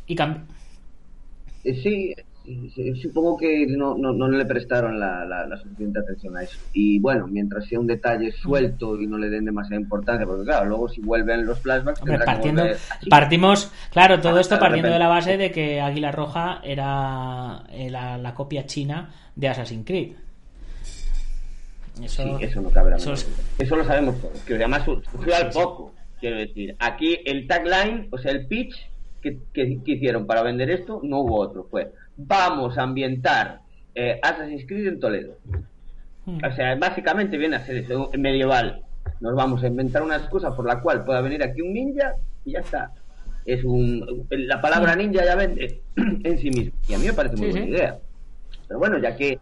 Y 0.09 0.17
cam- 0.17 0.45
Eh, 1.63 1.81
Sí, 1.83 2.15
sí, 2.45 2.95
supongo 3.01 3.37
que 3.39 3.67
no, 3.67 3.97
no, 3.97 4.13
no 4.13 4.29
le 4.29 4.45
prestaron 4.45 5.01
la, 5.01 5.25
la, 5.25 5.47
la 5.47 5.57
suficiente 5.57 5.99
atención 6.01 6.37
a 6.37 6.43
eso. 6.43 6.59
Y 6.73 6.99
bueno, 7.01 7.27
mientras 7.27 7.67
sea 7.67 7.81
un 7.81 7.87
detalle 7.87 8.33
suelto 8.33 9.01
y 9.01 9.07
no 9.07 9.17
le 9.19 9.31
den 9.31 9.45
demasiada 9.47 9.81
importancia, 9.81 10.27
porque 10.27 10.45
claro, 10.45 10.67
luego 10.67 10.89
si 10.89 11.01
vuelven 11.01 11.47
los 11.47 11.61
flashbacks, 11.61 12.01
Hombre, 12.03 12.19
tendrá 12.19 12.33
que 12.35 12.39
partiendo, 12.39 12.65
partimos, 13.09 13.73
claro, 13.93 14.21
todo 14.21 14.37
Ah, 14.37 14.41
esto 14.41 14.59
partiendo 14.59 14.91
de 14.91 14.99
la 14.99 15.09
base 15.09 15.37
de 15.39 15.51
que 15.51 15.81
Águila 15.81 16.13
Roja 16.13 16.61
era 16.65 17.63
eh, 17.71 17.89
la, 17.91 18.19
la 18.19 18.35
copia 18.35 18.67
china 18.67 19.11
de 19.35 19.49
Assassin's 19.49 19.87
Creed. 19.87 20.13
Eso, 22.03 22.23
Sí, 22.39 22.45
eso 22.45 22.61
no 22.61 22.71
cabe 22.71 22.91
la 22.91 22.97
eso 22.97 23.13
es- 23.13 23.29
lo 23.71 23.85
sabemos 23.85 24.21
todos. 24.21 24.39
Que 24.41 24.55
además 24.57 24.85
su- 24.85 25.01
surgió 25.13 25.37
al 25.37 25.51
poco, 25.51 25.95
quiero 26.21 26.39
decir. 26.39 26.75
Aquí 26.81 27.17
el 27.25 27.47
tagline, 27.47 28.09
o 28.11 28.19
sea, 28.19 28.33
el 28.33 28.47
pitch 28.49 28.75
que, 29.23 29.39
que- 29.53 29.79
que 29.85 29.93
hicieron 29.93 30.27
para 30.27 30.43
vender 30.43 30.71
esto, 30.71 31.01
no 31.05 31.21
hubo 31.21 31.39
otro. 31.39 31.69
Fue, 31.71 31.93
vamos 32.17 32.79
a 32.79 32.83
ambientar 32.83 33.61
eh, 33.95 34.19
Assassin's 34.23 34.65
Creed 34.67 34.87
en 34.89 35.01
Toledo. 35.01 35.37
Hmm. 36.27 36.39
O 36.45 36.53
sea, 36.55 36.75
básicamente 36.77 37.37
viene 37.37 37.57
a 37.57 37.65
ser 37.67 37.77
eso, 37.77 38.11
medieval. 38.19 38.83
Nos 39.21 39.35
vamos 39.35 39.63
a 39.63 39.67
inventar 39.67 40.03
una 40.03 40.17
excusa 40.17 40.55
por 40.57 40.67
la 40.67 40.81
cual 40.81 41.05
pueda 41.05 41.21
venir 41.21 41.43
aquí 41.43 41.61
un 41.61 41.73
ninja 41.75 42.15
y 42.45 42.53
ya 42.53 42.61
está. 42.61 42.91
Es 43.45 43.63
un, 43.65 44.27
la 44.31 44.61
palabra 44.61 44.97
ninja 44.97 45.25
ya 45.25 45.37
vende 45.37 45.81
en 45.97 46.39
sí 46.39 46.51
mismo. 46.51 46.73
Y 46.89 46.95
a 46.95 46.99
mí 46.99 47.07
me 47.07 47.13
parece 47.13 47.37
muy 47.37 47.47
Sí, 47.47 47.53
buena 47.53 47.67
sí. 47.67 47.73
idea. 47.73 47.99
Pero 48.67 48.79
bueno, 48.79 48.99
ya 48.99 49.15
que 49.17 49.39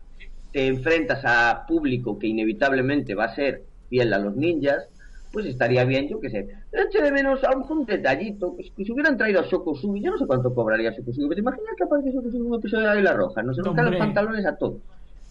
te 0.53 0.67
enfrentas 0.67 1.23
a 1.25 1.65
público 1.67 2.19
que 2.19 2.27
inevitablemente 2.27 3.15
va 3.15 3.25
a 3.27 3.35
ser 3.35 3.63
fiel 3.89 4.13
a 4.13 4.19
los 4.19 4.35
ninjas, 4.37 4.89
pues 5.33 5.47
estaría 5.47 5.85
bien, 5.85 6.09
yo 6.09 6.21
que 6.21 6.31
sé, 6.31 6.47
eche 6.73 7.03
de 7.03 7.11
menos 7.11 7.43
a 7.45 7.57
un 7.57 7.87
detallito, 7.87 8.55
pues, 8.55 8.71
que 8.77 8.85
si 8.85 8.93
hubieran 8.93 9.17
traído 9.17 9.41
a 9.41 9.45
Shokosugi, 9.45 10.03
yo 10.03 10.11
no 10.11 10.19
sé 10.19 10.27
cuánto 10.27 10.55
cobraría 10.55 10.91
Shokosugi, 10.91 11.29
pero 11.29 11.41
imaginas 11.41 11.75
que 11.77 11.85
aparece 11.85 12.11
Shokosugi 12.11 12.37
en 12.37 12.47
un 12.47 12.59
episodio 12.59 12.85
de 12.85 12.91
Águila 12.91 13.13
Roja, 13.15 13.43
nos 13.43 13.59
arrancan 13.59 13.91
los 13.91 13.97
pantalones 13.97 14.47
a 14.47 14.57
todos, 14.57 14.81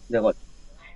de 0.08 0.18
golpe. 0.18 0.40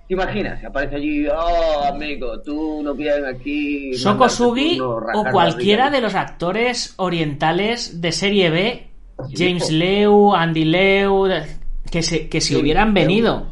¿Te 0.07 0.13
imaginas? 0.13 0.63
Aparece 0.63 0.95
allí, 0.95 1.27
oh, 1.27 1.83
amigo, 1.93 2.39
tú 2.41 2.81
no 2.81 2.93
vienes 2.93 3.25
aquí... 3.25 3.91
Shoko 3.91 4.29
Sugi 4.29 4.77
mandarte 4.77 4.77
turno, 4.77 5.19
o 5.19 5.23
la 5.23 5.31
cualquiera 5.31 5.85
rica". 5.85 5.95
de 5.95 6.01
los 6.01 6.15
actores 6.15 6.93
orientales 6.97 7.99
de 8.01 8.11
serie 8.13 8.49
B, 8.49 8.87
James. 9.33 9.69
Leu, 9.71 10.33
Andy 10.33 10.63
Leu, 10.63 11.27
que 11.91 12.03
se, 12.03 12.29
que 12.29 12.39
si 12.39 12.53
Sí, 12.53 12.61
hubieran 12.61 12.93
venido. 12.93 13.51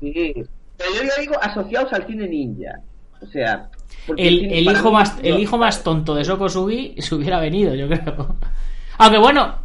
Sí, 0.00 0.34
pero 0.76 0.90
yo 0.96 1.02
ya 1.04 1.20
digo 1.20 1.34
asociados 1.40 1.92
al 1.92 2.06
cine 2.06 2.26
ninja. 2.28 2.80
O 3.20 3.26
sea, 3.26 3.70
El, 4.16 4.68
hijo 4.68 4.92
más, 4.92 5.16
el 5.22 5.38
hijo 5.38 5.56
más 5.58 5.82
tonto 5.84 6.14
de 6.14 6.24
Sokosugi 6.24 6.94
se 6.98 7.14
hubiera 7.14 7.40
venido, 7.40 7.74
yo 7.74 7.88
creo. 7.88 8.36
Aunque 8.98 9.18
bueno, 9.18 9.64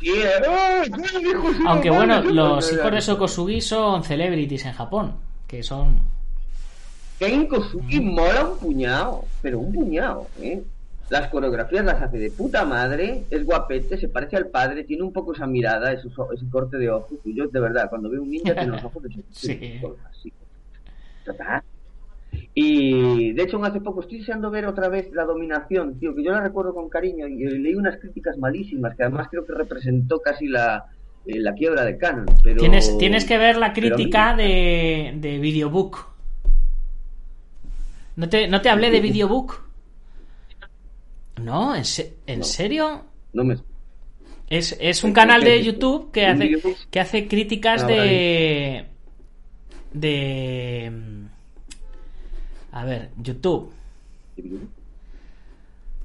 Sí, 0.00 0.08
eh, 0.08 0.30
¡ay, 0.48 0.90
el 1.14 1.26
hijo 1.26 1.52
sí, 1.52 1.62
aunque 1.66 1.90
no 1.90 1.96
bueno, 1.96 2.22
los 2.22 2.72
hijos 2.72 2.90
de 2.90 3.00
Sokosugi 3.02 3.60
son 3.60 4.02
celebrities 4.02 4.64
en 4.64 4.72
Japón, 4.72 5.14
que 5.46 5.62
son 5.62 5.98
Ken 7.18 7.46
Kosugi 7.46 8.00
mola 8.00 8.48
un 8.48 8.58
puñado, 8.58 9.24
pero 9.42 9.58
un 9.58 9.74
puñado, 9.74 10.26
¿eh? 10.40 10.62
Las 11.10 11.28
coreografías 11.28 11.84
las 11.84 12.00
hace 12.00 12.16
de 12.16 12.30
puta 12.30 12.64
madre, 12.64 13.24
es 13.28 13.44
guapete, 13.44 13.98
se 13.98 14.08
parece 14.08 14.36
al 14.36 14.46
padre, 14.46 14.84
tiene 14.84 15.02
un 15.02 15.12
poco 15.12 15.34
esa 15.34 15.46
mirada, 15.46 15.92
ese 15.92 16.08
corte 16.50 16.78
de 16.78 16.88
ojos. 16.88 17.18
Y 17.24 17.34
yo, 17.34 17.48
de 17.48 17.60
verdad, 17.60 17.90
cuando 17.90 18.08
veo 18.08 18.22
un 18.22 18.30
ninja, 18.30 18.54
tiene 18.54 18.68
los 18.68 18.84
ojos 18.84 19.02
de 19.02 19.10
Sí. 19.32 19.80
así. 20.08 20.32
Total. 21.26 21.62
Y 22.54 23.32
de 23.32 23.42
hecho, 23.42 23.62
hace 23.64 23.80
poco 23.80 24.00
estoy 24.02 24.18
deseando 24.18 24.50
ver 24.50 24.66
otra 24.66 24.88
vez 24.88 25.10
la 25.12 25.24
dominación, 25.24 25.98
tío, 25.98 26.14
que 26.14 26.22
yo 26.24 26.32
la 26.32 26.40
recuerdo 26.40 26.74
con 26.74 26.88
cariño 26.88 27.26
y 27.28 27.44
eh, 27.44 27.50
leí 27.58 27.74
unas 27.74 27.96
críticas 27.98 28.36
malísimas, 28.38 28.96
que 28.96 29.02
además 29.04 29.28
creo 29.30 29.44
que 29.46 29.52
representó 29.54 30.20
casi 30.20 30.46
la, 30.48 30.84
eh, 31.26 31.38
la 31.38 31.52
quiebra 31.54 31.84
de 31.84 31.96
Canon. 31.98 32.26
Pero... 32.42 32.58
Tienes, 32.60 32.96
tienes 32.98 33.24
que 33.24 33.38
ver 33.38 33.56
la 33.56 33.68
mí- 33.68 33.74
crítica 33.74 34.34
de, 34.36 35.12
de 35.16 35.38
Videobook. 35.38 36.06
¿No 38.16 38.28
te, 38.28 38.48
no 38.48 38.60
te 38.60 38.68
hablé 38.68 38.90
de 38.90 39.00
Videobook? 39.00 39.62
No, 41.42 41.74
¿en, 41.74 41.84
se- 41.84 42.16
¿en 42.26 42.44
serio? 42.44 43.04
No 43.32 43.44
me... 43.44 43.56
Es, 44.48 44.76
es 44.80 45.04
un 45.04 45.12
canal 45.12 45.44
de 45.44 45.62
YouTube 45.62 46.10
que 46.10 46.24
¿Un 46.24 46.30
hace, 46.42 46.56
que 46.90 47.00
hace 47.00 47.28
críticas 47.28 47.84
Ah, 47.84 47.86
de. 47.86 48.84
de. 49.92 50.92
A 52.72 52.84
ver, 52.84 53.08
YouTube. 53.22 53.70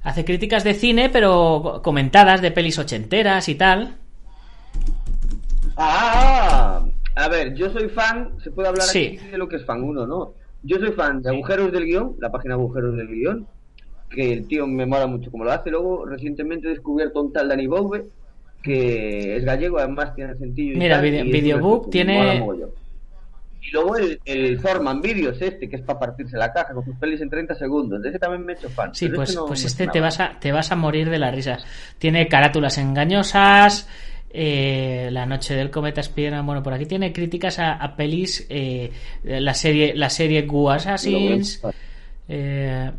Hace 0.02 0.24
críticas 0.24 0.64
de 0.64 0.74
cine, 0.74 1.08
pero 1.10 1.80
comentadas 1.82 2.40
de 2.42 2.50
pelis 2.50 2.78
ochenteras 2.78 3.48
y 3.48 3.54
tal. 3.56 3.96
Ah, 5.76 6.84
a 7.14 7.28
ver, 7.28 7.54
yo 7.54 7.70
soy 7.70 7.88
fan, 7.88 8.30
se 8.42 8.50
puede 8.50 8.68
hablar 8.68 8.84
Sí. 8.86 9.18
aquí 9.18 9.28
de 9.30 9.38
lo 9.38 9.48
que 9.48 9.56
es 9.56 9.64
fan 9.64 9.82
uno, 9.82 10.06
¿no? 10.06 10.32
Yo 10.62 10.78
soy 10.78 10.92
fan 10.92 11.22
de 11.22 11.30
Agujeros 11.30 11.70
del 11.72 11.84
Guión, 11.84 12.16
la 12.18 12.30
página 12.30 12.54
Agujeros 12.54 12.96
del 12.96 13.08
Guión, 13.08 13.46
que 14.10 14.32
el 14.32 14.46
tío 14.48 14.66
me 14.66 14.86
mola 14.86 15.06
mucho 15.06 15.30
como 15.30 15.44
lo 15.44 15.52
hace. 15.52 15.70
Luego, 15.70 16.04
recientemente 16.06 16.66
he 16.66 16.70
descubierto 16.70 17.20
un 17.22 17.32
tal 17.32 17.48
Dani 17.48 17.66
Bouve, 17.66 18.06
que 18.62 19.36
es 19.36 19.44
gallego, 19.44 19.78
además 19.78 20.14
tiene 20.14 20.34
sentido. 20.36 20.74
y 20.76 20.78
Mira, 20.78 20.96
tal, 20.96 21.04
Video- 21.04 21.24
y 21.24 21.32
Videobook 21.32 21.90
tiene-. 21.90 22.42
Y 23.68 23.72
luego 23.72 23.96
el, 23.96 24.20
el 24.24 24.60
Thorman 24.60 25.00
Videos 25.00 25.40
este, 25.42 25.68
que 25.68 25.76
es 25.76 25.82
para 25.82 25.98
partirse 25.98 26.36
la 26.36 26.52
caja 26.52 26.72
con 26.72 26.84
sus 26.84 26.94
pelis 26.96 27.20
en 27.20 27.28
30 27.30 27.54
segundos. 27.56 28.00
De 28.00 28.10
ese 28.10 28.18
también 28.18 28.44
me 28.44 28.52
he 28.52 28.56
hecho 28.56 28.68
fan. 28.70 28.94
Sí, 28.94 29.06
pero 29.06 29.16
pues, 29.16 29.34
no 29.34 29.46
pues 29.46 29.64
este 29.64 29.88
te 29.88 30.00
vas, 30.00 30.20
a, 30.20 30.38
te 30.38 30.52
vas 30.52 30.70
a 30.70 30.76
morir 30.76 31.10
de 31.10 31.18
la 31.18 31.30
risa. 31.30 31.58
Tiene 31.98 32.28
carátulas 32.28 32.78
engañosas. 32.78 33.88
eh, 34.30 35.08
la 35.10 35.24
noche 35.26 35.54
del 35.54 35.70
cometa 35.70 36.02
Spiderman. 36.02 36.44
Bueno, 36.46 36.62
por 36.62 36.74
aquí 36.74 36.86
tiene 36.86 37.12
críticas 37.12 37.58
a, 37.58 37.72
a 37.74 37.96
pelis. 37.96 38.46
eh, 38.50 38.92
la 39.24 39.54
serie 39.54 39.94
la 39.94 40.10
serie 40.10 40.42
Gu 40.42 40.70
Assassins. 40.70 41.62
eh, 42.28 42.90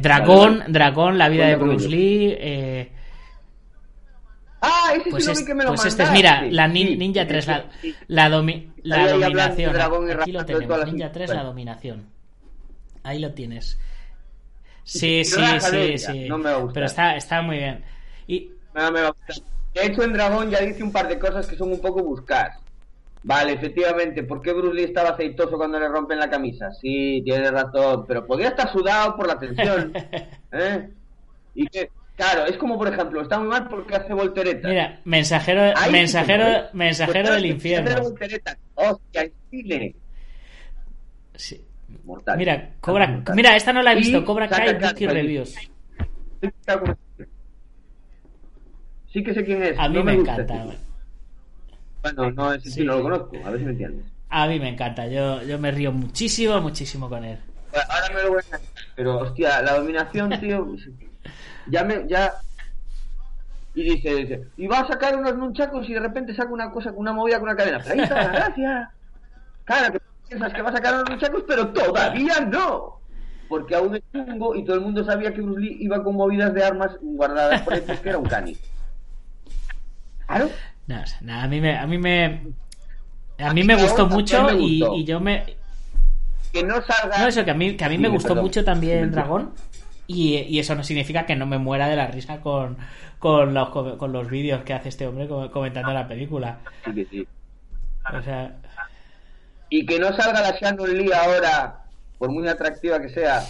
Dragón, 0.00 0.62
Dragón, 0.68 1.18
la 1.18 1.28
vida 1.28 1.46
de 1.48 1.56
Cuenta 1.56 1.74
Bruce. 1.74 1.88
Lee. 1.88 2.88
Ah, 4.60 4.92
ese 4.96 5.10
pues 5.10 5.24
sí 5.24 5.26
lo 5.28 5.32
es- 5.32 5.38
vi 5.40 5.44
que 5.46 5.54
me 5.54 5.64
lo 5.64 5.70
pues 5.70 5.84
este 5.84 6.02
es, 6.02 6.10
mira, 6.12 6.42
la 6.50 6.66
nin- 6.68 6.88
Sí, 6.88 6.96
Ninja 6.96 7.22
sí, 7.22 7.28
3, 7.28 7.44
sí, 7.44 7.94
la, 8.08 8.28
domi- 8.30 8.72
dominación. 8.84 9.76
Aquí 10.20 10.32
lo 10.32 10.44
tenemos, 10.46 10.86
Ninja 10.86 11.12
3, 11.12 11.30
la 11.30 11.42
dominación. 11.44 12.06
Ahí 13.02 13.18
lo 13.20 13.32
tienes. 13.32 13.78
Sí, 14.82 15.24
sí, 15.24 15.40
sí, 15.60 15.98
sí. 15.98 16.28
no 16.28 16.38
me 16.38 16.50
va 16.52 16.58
a. 16.58 16.72
Pero 16.72 16.86
está, 16.86 17.16
está 17.16 17.42
muy 17.42 17.58
bien. 17.58 17.84
Y 18.26 18.50
No 18.74 18.90
me 18.92 19.02
va 19.02 19.08
a 19.08 19.10
gustar. 19.10 19.36
De 19.74 19.86
hecho, 19.86 20.02
en 20.02 20.12
Dragón 20.12 20.50
ya 20.50 20.60
dice 20.60 20.82
un 20.82 20.92
par 20.92 21.06
de 21.08 21.18
cosas 21.18 21.46
que 21.46 21.56
son 21.56 21.70
un 21.72 21.80
poco 21.80 22.02
buscar. 22.02 22.52
Vale, 23.22 23.52
efectivamente, 23.54 24.22
¿por 24.22 24.40
qué 24.40 24.52
Bruce 24.52 24.74
Lee 24.74 24.84
estaba 24.84 25.10
aceitoso 25.10 25.56
cuando 25.56 25.78
le 25.80 25.88
rompen 25.88 26.18
la 26.18 26.30
camisa? 26.30 26.70
Sí, 26.72 27.20
tienes 27.24 27.50
razón, 27.50 28.04
pero 28.06 28.24
podía 28.26 28.48
estar 28.48 28.70
sudado 28.72 29.16
por 29.16 29.26
la 29.26 29.38
tensión. 29.38 29.92
¿eh? 30.52 30.88
Y 31.56 31.66
que, 31.66 31.90
claro, 32.16 32.46
es 32.46 32.56
como, 32.56 32.76
por 32.78 32.88
ejemplo, 32.92 33.22
está 33.22 33.38
muy 33.38 33.48
mal 33.48 33.68
porque 33.68 33.94
hace 33.94 34.12
volteretas. 34.12 34.68
Mira, 34.70 35.00
mensajero, 35.04 35.62
Ahí 35.76 35.92
mensajero, 35.92 36.46
¿eh? 36.48 36.64
mensajero 36.72 37.28
Pues, 37.28 37.34
del 37.34 37.44
hace 37.44 37.48
infierno. 37.48 38.02
volteretas. 38.02 38.58
Hostia, 38.74 39.22
en 39.22 39.32
cine. 39.50 39.94
Sí. 41.34 41.62
Mortal. 42.04 42.36
Mira, 42.38 42.70
Cobra, 42.80 43.06
Mortal. 43.06 43.36
mira, 43.36 43.56
esta 43.56 43.72
no 43.72 43.82
la 43.82 43.92
he 43.92 43.96
visto, 43.96 44.18
Y 44.18 44.24
Cobra 44.24 44.48
Kai 44.48 44.74
Wiki. 44.76 45.06
Reviews. 45.06 45.56
Sí 49.12 49.22
que 49.24 49.34
sé 49.34 49.44
quién 49.44 49.62
es. 49.62 49.78
A 49.78 49.88
mí 49.88 49.96
no 49.96 50.04
me, 50.04 50.14
encanta. 50.14 50.64
ese. 50.64 50.78
Bueno, 52.02 52.30
no, 52.32 52.52
ese 52.52 52.70
Sí. 52.70 52.80
sí 52.80 52.84
no 52.84 52.96
lo 52.96 53.02
conozco, 53.02 53.36
a 53.44 53.50
ver 53.50 53.58
si 53.60 53.64
me 53.64 53.70
entiendes. 53.72 54.06
A 54.28 54.46
mí 54.46 54.58
me 54.60 54.68
encanta. 54.68 55.06
Yo, 55.06 55.42
yo 55.42 55.58
me 55.58 55.70
río 55.70 55.92
muchísimo, 55.92 56.60
muchísimo 56.60 57.08
con 57.08 57.24
él. 57.24 57.38
Ahora 57.72 58.14
me 58.14 58.22
lo 58.22 58.28
voy 58.30 58.38
a 58.42 58.46
enganchar, 58.46 58.70
pero 58.94 59.18
hostia, 59.18 59.62
la 59.62 59.74
dominación, 59.76 60.30
tío, 60.40 60.66
ya 61.68 61.84
me, 61.84 62.06
ya... 62.08 62.34
Y 63.74 63.82
dice, 63.82 64.14
dice, 64.14 64.48
y 64.56 64.66
va 64.66 64.80
a 64.80 64.88
sacar 64.88 65.16
unos 65.16 65.36
nunchacos 65.36 65.86
y 65.88 65.92
de 65.92 66.00
repente 66.00 66.34
saca 66.34 66.50
una 66.50 66.70
cosa, 66.70 66.92
una 66.92 67.12
movida 67.12 67.38
con 67.38 67.48
una 67.48 67.56
cadena. 67.56 67.78
Pero 67.82 67.94
ahí 67.94 68.00
está 68.00 68.14
la 68.24 68.28
gracia. 68.28 68.90
Claro, 69.64 69.92
que 69.92 70.00
piensas 70.28 70.52
que 70.54 70.62
va 70.62 70.70
a 70.70 70.72
sacar 70.72 70.94
unos 70.94 71.10
nunchacos, 71.10 71.44
pero 71.46 71.68
todavía 71.68 72.40
no. 72.40 73.00
Porque 73.48 73.74
aún 73.74 73.96
es 73.96 74.02
chungo 74.12 74.54
y 74.54 74.64
todo 74.64 74.76
el 74.76 74.82
mundo 74.82 75.04
sabía 75.04 75.32
que 75.34 75.42
Bruce 75.42 75.60
Lee 75.60 75.76
iba 75.80 76.02
con 76.02 76.16
movidas 76.16 76.54
de 76.54 76.64
armas 76.64 76.92
guardadas 77.02 77.60
por 77.62 77.74
hechos 77.74 78.00
que 78.00 78.08
era 78.08 78.18
un 78.18 78.26
cani. 78.26 78.56
Claro. 80.26 80.48
No, 80.86 81.02
o 81.02 81.06
sea, 81.06 81.18
nada, 81.20 81.42
a 81.42 81.48
mí 81.48 81.60
me, 81.60 81.76
a 81.78 81.86
mí 81.86 81.98
me, 81.98 82.42
a 83.38 83.52
mí 83.52 83.62
me 83.62 83.76
gustó 83.76 84.06
mucho 84.06 84.48
y, 84.52 85.04
yo 85.04 85.20
me, 85.20 85.56
Que 86.52 86.62
no 86.62 86.80
salga... 86.82 87.18
no 87.18 87.26
eso 87.26 87.44
que 87.44 87.50
a 87.50 87.54
mí, 87.54 87.76
que 87.76 87.84
a 87.84 87.88
mí 87.88 87.98
me 87.98 88.08
gustó 88.08 88.28
perdón. 88.28 88.44
mucho 88.44 88.64
también. 88.64 89.10
Dragón 89.12 89.52
y, 90.06 90.36
y 90.36 90.58
eso 90.58 90.74
no 90.74 90.84
significa 90.84 91.26
que 91.26 91.36
no 91.36 91.46
me 91.46 91.58
muera 91.58 91.88
de 91.88 91.96
la 91.96 92.06
risa 92.06 92.40
con, 92.40 92.76
con 93.18 93.54
los, 93.54 93.70
con 93.70 94.12
los 94.12 94.28
vídeos 94.28 94.62
que 94.62 94.74
hace 94.74 94.88
este 94.88 95.06
hombre 95.06 95.28
co- 95.28 95.50
comentando 95.50 95.92
la 95.92 96.06
película. 96.06 96.58
Sí 96.84 96.94
que 96.94 97.04
sí. 97.06 97.26
O 98.16 98.22
sea, 98.22 98.56
y 99.68 99.84
que 99.84 99.98
no 99.98 100.12
salga 100.16 100.40
la 100.40 100.56
Shannon 100.58 100.96
Lee 100.96 101.10
ahora, 101.12 101.84
por 102.18 102.30
muy 102.30 102.46
atractiva 102.46 103.00
que 103.00 103.08
sea, 103.08 103.42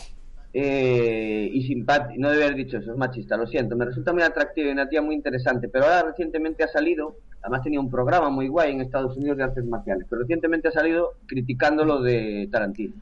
eh, 0.55 1.51
y 1.53 1.67
simpática, 1.67 2.15
no 2.17 2.31
debe 2.31 2.45
haber 2.45 2.57
dicho 2.57 2.79
eso, 2.79 2.93
es 2.93 2.97
machista, 2.97 3.37
lo 3.37 3.47
siento, 3.47 3.77
me 3.77 3.85
resulta 3.85 4.15
muy 4.15 4.23
atractiva 4.23 4.69
y 4.69 4.73
una 4.73 4.89
tía 4.89 5.03
muy 5.03 5.15
interesante, 5.15 5.69
pero 5.69 5.85
ahora 5.85 6.05
recientemente 6.05 6.65
ha 6.65 6.69
salido, 6.69 7.17
además 7.43 7.63
tenía 7.63 7.81
un 7.81 7.91
programa 7.91 8.31
muy 8.31 8.49
guay 8.49 8.73
en 8.73 8.81
Estados 8.81 9.15
Unidos 9.19 9.37
de 9.37 9.45
artes 9.45 9.67
marciales, 9.67 10.07
pero 10.09 10.23
recientemente 10.23 10.69
ha 10.69 10.73
salido 10.73 11.13
criticando 11.27 11.85
lo 11.85 12.01
de 12.01 12.49
Tarantino. 12.51 12.95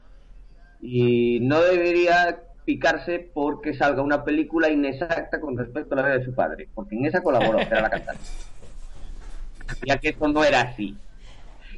Y 0.81 1.39
no 1.39 1.61
debería 1.61 2.41
picarse 2.65 3.29
porque 3.33 3.73
salga 3.73 4.01
una 4.01 4.23
película 4.23 4.69
inexacta 4.69 5.39
con 5.39 5.57
respecto 5.57 5.93
a 5.93 5.97
la 5.97 6.03
vida 6.03 6.17
de 6.17 6.25
su 6.25 6.33
padre, 6.33 6.67
porque 6.73 6.95
en 6.95 7.05
esa 7.05 7.21
colaboró, 7.21 7.59
era 7.59 7.81
la 7.81 7.89
cantante. 7.89 8.23
Ya 9.85 9.97
que 9.97 10.09
eso 10.09 10.27
no 10.27 10.43
era 10.43 10.61
así. 10.61 10.95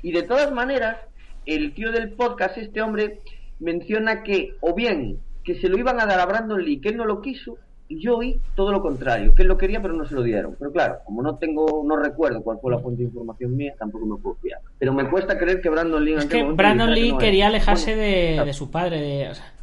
Y 0.01 0.11
de 0.11 0.23
todas 0.23 0.51
maneras, 0.51 0.97
el 1.45 1.73
tío 1.73 1.93
del 1.93 2.11
podcast, 2.11 2.57
este 2.57 2.81
hombre, 2.81 3.21
menciona 3.59 4.23
que, 4.23 4.55
o 4.59 4.73
bien, 4.73 5.19
que 5.43 5.55
se 5.59 5.69
lo 5.69 5.77
iban 5.77 5.99
a 6.01 6.05
dar 6.05 6.19
a 6.19 6.25
Brandon 6.25 6.61
Lee, 6.61 6.81
que 6.81 6.89
él 6.89 6.97
no 6.97 7.05
lo 7.05 7.21
quiso, 7.21 7.57
y 7.87 8.01
yo 8.01 8.17
oí 8.17 8.39
todo 8.55 8.71
lo 8.71 8.81
contrario, 8.81 9.33
que 9.33 9.43
él 9.43 9.47
lo 9.47 9.57
quería 9.57 9.81
pero 9.81 9.93
no 9.93 10.05
se 10.05 10.13
lo 10.13 10.21
dieron. 10.21 10.55
Pero 10.59 10.71
claro, 10.71 10.99
como 11.05 11.21
no 11.21 11.37
tengo, 11.37 11.83
no 11.85 11.95
recuerdo 11.95 12.41
cuál 12.41 12.59
fue 12.61 12.71
la 12.71 12.79
fuente 12.79 13.03
de 13.03 13.07
información 13.07 13.55
mía, 13.55 13.73
tampoco 13.79 14.05
me 14.05 14.17
puedo 14.17 14.35
fiar. 14.35 14.59
Pero 14.77 14.93
me 14.93 15.09
cuesta 15.09 15.37
creer 15.37 15.61
que 15.61 15.69
Brandon 15.69 16.03
Lee 16.03 16.13
es 16.15 16.25
que 16.25 16.43
Brandon 16.43 16.89
que 16.89 16.95
Lee 16.95 17.11
no 17.13 17.17
quería 17.17 17.47
alejarse 17.47 17.95
Bueno, 17.95 18.11
de, 18.11 18.31
claro. 18.33 18.45
de 18.45 18.53
su 18.53 18.69
padre, 18.69 19.01
de, 19.01 19.29
o 19.29 19.35
sea, 19.35 19.53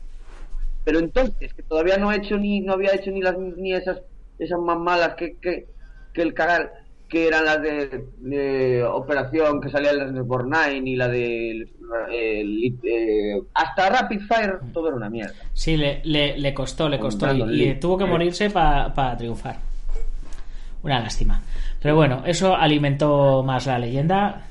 Pero 0.84 0.98
entonces, 0.98 1.52
que 1.54 1.62
todavía 1.62 1.96
no 1.96 2.10
ha 2.10 2.16
hecho 2.16 2.36
ni, 2.36 2.60
no 2.60 2.74
había 2.74 2.94
hecho 2.94 3.10
ni 3.10 3.22
las 3.22 3.36
ni 3.38 3.72
esas 3.74 4.00
esas 4.38 4.58
más 4.60 4.78
malas 4.78 5.14
que, 5.14 5.36
que, 5.40 5.66
que 6.12 6.22
el 6.22 6.34
cagar, 6.34 6.70
que 7.08 7.26
eran 7.28 7.44
las 7.44 7.62
de, 7.62 8.04
de 8.18 8.82
Operación, 8.84 9.60
que 9.60 9.70
salía 9.70 9.92
el 9.92 10.24
por 10.26 10.44
Nine 10.46 10.90
y 10.90 10.96
la 10.96 11.08
de 11.08 11.50
eh, 11.62 12.40
el- 12.40 12.78
eh, 12.82 13.40
hasta 13.54 13.88
Rapid 13.90 14.20
Fire, 14.28 14.58
todo 14.72 14.88
era 14.88 14.96
una 14.96 15.08
mierda. 15.10 15.34
sí, 15.52 15.76
le, 15.76 16.00
le, 16.04 16.36
le 16.38 16.52
costó, 16.52 16.88
le 16.88 16.98
costó 16.98 17.26
y, 17.32 17.38
y 17.70 17.74
tuvo 17.80 17.96
que 17.98 18.04
morirse 18.06 18.50
para 18.50 19.16
triunfar. 19.16 19.56
Una 20.82 21.00
lástima. 21.00 21.40
Pero 21.80 21.96
bueno, 21.96 22.22
eso 22.26 22.54
alimentó 22.54 23.42
más 23.42 23.66
la 23.66 23.78
leyenda. 23.78 24.42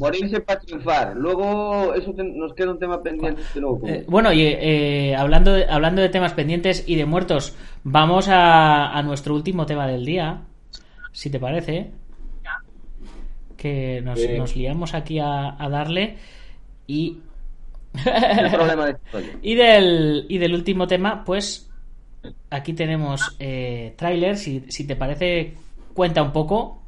Morirse 0.00 0.40
para 0.40 0.60
triunfar. 0.60 1.14
Luego, 1.16 1.94
eso 1.94 2.12
te- 2.14 2.24
nos 2.24 2.54
queda 2.54 2.70
un 2.72 2.78
tema 2.78 3.02
pendiente 3.02 3.42
luego 3.56 3.86
Eh, 3.86 4.04
bueno, 4.08 4.32
y 4.32 4.42
eh, 4.42 5.14
hablando, 5.14 5.52
de, 5.52 5.66
hablando 5.68 6.00
de 6.02 6.08
temas 6.08 6.32
pendientes 6.32 6.84
y 6.86 6.96
de 6.96 7.04
muertos, 7.04 7.54
vamos 7.84 8.28
a, 8.28 8.90
a 8.96 9.02
nuestro 9.02 9.34
último 9.34 9.66
tema 9.66 9.86
del 9.86 10.04
día, 10.06 10.42
si 11.12 11.28
te 11.30 11.38
parece. 11.38 11.90
Que 13.56 14.00
nos, 14.02 14.56
liamos 14.56 14.94
aquí 14.94 15.18
a, 15.18 15.62
a 15.62 15.68
darle. 15.68 16.16
Y. 16.86 17.18
el 18.06 18.50
problema 18.50 18.86
de 18.86 18.96
y, 19.42 19.54
del, 19.54 20.24
y 20.28 20.38
del 20.38 20.54
último 20.54 20.86
tema, 20.86 21.24
pues. 21.24 21.66
Aquí 22.50 22.72
tenemos 22.74 23.36
eh. 23.38 23.94
Si, 24.36 24.64
si 24.68 24.86
te 24.86 24.96
parece, 24.96 25.54
cuenta 25.94 26.22
un 26.22 26.32
poco. 26.32 26.79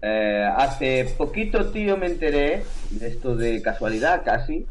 Eh, 0.00 0.48
hace 0.56 1.14
poquito, 1.16 1.70
tío, 1.70 1.96
me 1.96 2.06
enteré, 2.06 2.62
de 2.90 3.08
esto 3.08 3.34
de 3.34 3.60
casualidad 3.62 4.22
casi, 4.24 4.66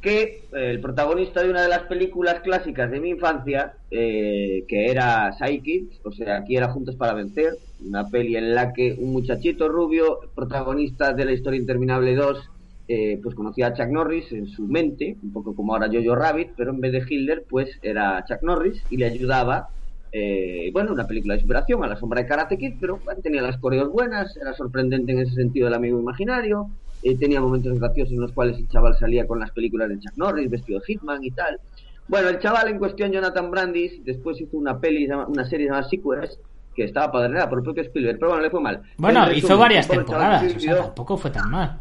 que 0.00 0.44
eh, 0.52 0.70
el 0.70 0.80
protagonista 0.80 1.42
de 1.42 1.50
una 1.50 1.62
de 1.62 1.68
las 1.68 1.82
películas 1.82 2.40
clásicas 2.40 2.90
de 2.90 3.00
mi 3.00 3.10
infancia, 3.10 3.74
eh, 3.90 4.64
que 4.68 4.90
era 4.90 5.32
Psychic, 5.32 6.00
o 6.04 6.12
sea, 6.12 6.38
aquí 6.38 6.56
era 6.56 6.70
Juntos 6.70 6.94
para 6.96 7.14
Vencer, 7.14 7.54
una 7.84 8.08
peli 8.08 8.36
en 8.36 8.54
la 8.54 8.72
que 8.72 8.94
un 8.98 9.12
muchachito 9.12 9.68
rubio, 9.68 10.20
protagonista 10.34 11.12
de 11.12 11.24
la 11.24 11.32
historia 11.32 11.60
interminable 11.60 12.14
2, 12.14 12.50
eh, 12.90 13.20
pues 13.22 13.34
conocía 13.34 13.66
a 13.66 13.74
Chuck 13.74 13.88
Norris 13.88 14.32
en 14.32 14.46
su 14.46 14.66
mente, 14.66 15.16
un 15.22 15.32
poco 15.32 15.54
como 15.54 15.74
ahora 15.74 15.90
Jojo 15.92 16.14
Rabbit, 16.14 16.52
pero 16.56 16.70
en 16.70 16.80
vez 16.80 16.92
de 16.92 17.04
Hitler, 17.06 17.44
pues 17.48 17.78
era 17.82 18.24
Chuck 18.26 18.42
Norris 18.42 18.82
y 18.90 18.96
le 18.96 19.06
ayudaba 19.06 19.68
eh, 20.12 20.70
bueno, 20.72 20.92
una 20.92 21.06
película 21.06 21.34
de 21.34 21.40
superación 21.40 21.84
a 21.84 21.86
la 21.86 21.96
sombra 21.96 22.22
de 22.22 22.28
Karate 22.28 22.56
Kid, 22.56 22.74
pero 22.80 22.98
bueno, 23.04 23.20
tenía 23.22 23.42
las 23.42 23.58
coreos 23.58 23.90
buenas, 23.90 24.36
era 24.36 24.54
sorprendente 24.54 25.12
en 25.12 25.20
ese 25.20 25.34
sentido 25.34 25.68
el 25.68 25.74
amigo 25.74 25.98
imaginario, 26.00 26.70
eh, 27.02 27.16
tenía 27.16 27.40
momentos 27.40 27.78
graciosos 27.78 28.12
en 28.12 28.20
los 28.20 28.32
cuales 28.32 28.58
el 28.58 28.68
chaval 28.68 28.96
salía 28.98 29.26
con 29.26 29.38
las 29.38 29.50
películas 29.52 29.88
de 29.88 30.00
Chuck 30.00 30.16
Norris, 30.16 30.50
vestido 30.50 30.80
de 30.80 30.86
Hitman 30.86 31.22
y 31.22 31.30
tal. 31.30 31.60
Bueno, 32.08 32.28
el 32.30 32.38
chaval 32.38 32.68
en 32.68 32.78
cuestión, 32.78 33.12
Jonathan 33.12 33.50
Brandis, 33.50 34.02
después 34.04 34.40
hizo 34.40 34.56
una 34.56 34.80
peli, 34.80 35.06
una 35.06 35.44
serie 35.44 35.66
llamada 35.66 35.88
Sequels, 35.88 36.38
que 36.74 36.84
estaba 36.84 37.12
padrinada 37.12 37.48
por 37.48 37.58
el 37.58 37.64
propio 37.64 37.82
Spielberg, 37.82 38.18
pero 38.18 38.30
bueno, 38.30 38.44
le 38.44 38.50
fue 38.50 38.60
mal. 38.60 38.80
Bueno, 38.96 39.28
En 39.28 39.36
hizo 39.36 39.58
varias 39.58 39.86
temporadas, 39.86 40.54
o 40.54 40.60
sea, 40.60 40.76
tampoco 40.76 41.16
fue 41.16 41.30
tan 41.30 41.50
mal. 41.50 41.78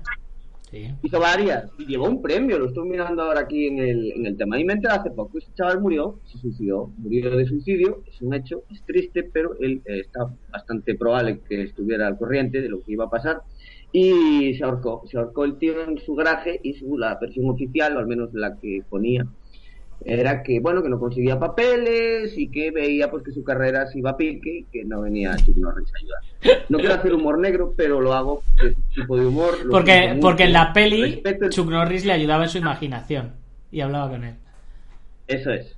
Hizo 1.01 1.19
varias 1.19 1.71
y 1.77 1.85
llevó 1.85 2.09
un 2.09 2.21
premio, 2.21 2.59
lo 2.59 2.67
estoy 2.67 2.89
mirando 2.89 3.23
ahora 3.23 3.41
aquí 3.41 3.67
en 3.67 3.79
el, 3.79 4.11
en 4.11 4.25
el 4.25 4.37
tema. 4.37 4.59
Y 4.59 4.65
me 4.65 4.73
enteré 4.73 4.95
hace 4.95 5.11
poco, 5.11 5.37
ese 5.37 5.53
chaval 5.53 5.79
murió, 5.79 6.19
se 6.25 6.37
suicidó, 6.39 6.91
murió 6.97 7.35
de 7.35 7.45
suicidio, 7.45 8.03
es 8.05 8.21
un 8.21 8.33
hecho, 8.33 8.63
es 8.69 8.83
triste, 8.83 9.23
pero 9.23 9.55
él 9.59 9.81
eh, 9.85 10.01
está 10.01 10.29
bastante 10.51 10.95
probable 10.95 11.39
que 11.47 11.63
estuviera 11.63 12.07
al 12.07 12.17
corriente 12.17 12.61
de 12.61 12.69
lo 12.69 12.81
que 12.81 12.91
iba 12.91 13.05
a 13.05 13.09
pasar. 13.09 13.41
Y 13.93 14.55
se 14.55 14.63
ahorcó, 14.65 15.03
se 15.09 15.17
ahorcó 15.17 15.45
el 15.45 15.57
tío 15.57 15.81
en 15.81 15.97
su 15.99 16.15
garaje 16.15 16.59
y 16.61 16.73
su, 16.73 16.97
la 16.97 17.17
versión 17.19 17.49
oficial, 17.49 17.95
o 17.95 17.99
al 17.99 18.07
menos 18.07 18.33
la 18.33 18.57
que 18.57 18.81
ponía, 18.89 19.25
era 20.05 20.43
que 20.43 20.59
bueno 20.59 20.81
que 20.83 20.89
no 20.89 20.99
conseguía 20.99 21.39
papeles 21.39 22.37
y 22.37 22.49
que 22.49 22.71
veía 22.71 23.09
pues 23.09 23.23
que 23.23 23.31
su 23.31 23.43
carrera 23.43 23.87
se 23.87 23.99
iba 23.99 24.11
a 24.11 24.17
pique 24.17 24.59
y 24.59 24.63
que 24.65 24.85
no 24.85 25.01
venía 25.01 25.35
Chuck 25.37 25.57
Norris 25.57 25.89
a 25.93 25.97
ayudar. 25.97 26.65
No 26.69 26.77
quiero 26.77 26.93
hacer 26.93 27.13
humor 27.13 27.39
negro, 27.39 27.73
pero 27.75 27.99
lo 27.99 28.13
hago 28.13 28.41
porque 28.55 28.67
es 28.71 28.77
un 28.77 28.83
tipo 28.93 29.17
de 29.17 29.25
humor. 29.25 29.55
Porque, 29.69 30.17
porque 30.21 30.43
en 30.43 30.53
la 30.53 30.71
peli 30.71 31.21
el- 31.23 31.49
Chuck 31.49 31.69
Norris 31.69 32.05
le 32.05 32.13
ayudaba 32.13 32.43
en 32.43 32.49
su 32.49 32.57
imaginación 32.57 33.33
y 33.71 33.81
hablaba 33.81 34.09
con 34.09 34.23
él. 34.23 34.35
Eso 35.27 35.51
es. 35.51 35.75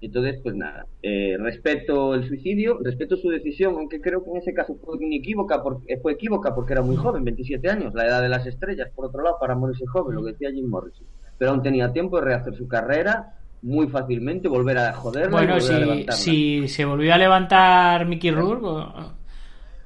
Entonces, 0.00 0.40
pues 0.42 0.56
nada, 0.56 0.86
eh, 1.02 1.36
respeto 1.38 2.14
el 2.14 2.26
suicidio, 2.26 2.78
respeto 2.82 3.16
su 3.16 3.28
decisión, 3.28 3.74
aunque 3.76 4.00
creo 4.00 4.24
que 4.24 4.30
en 4.30 4.36
ese 4.38 4.52
caso 4.52 4.76
fue 4.84 4.96
inequívoca 5.00 5.62
porque, 5.62 5.96
fue 5.98 6.14
equívoca 6.14 6.52
porque 6.56 6.72
era 6.72 6.82
muy 6.82 6.96
joven, 6.96 7.22
27 7.22 7.70
años, 7.70 7.94
la 7.94 8.06
edad 8.06 8.20
de 8.20 8.28
las 8.28 8.44
estrellas, 8.44 8.88
por 8.96 9.06
otro 9.06 9.22
lado, 9.22 9.36
para 9.40 9.54
morirse 9.54 9.86
joven, 9.86 10.16
lo 10.16 10.24
que 10.24 10.32
decía 10.32 10.50
Jim 10.50 10.68
Morrison. 10.68 11.06
Pero 11.42 11.50
aún 11.50 11.62
tenía 11.64 11.92
tiempo 11.92 12.20
de 12.20 12.26
rehacer 12.26 12.54
su 12.54 12.68
carrera 12.68 13.34
muy 13.62 13.88
fácilmente, 13.88 14.46
volver 14.46 14.78
a 14.78 14.92
joderla 14.92 15.30
Bueno, 15.38 15.58
si, 15.60 16.06
si 16.12 16.68
se 16.68 16.84
volvió 16.84 17.12
a 17.12 17.18
levantar 17.18 18.06
Mickey 18.06 18.30
Rourke 18.30 18.64
o- 18.64 19.12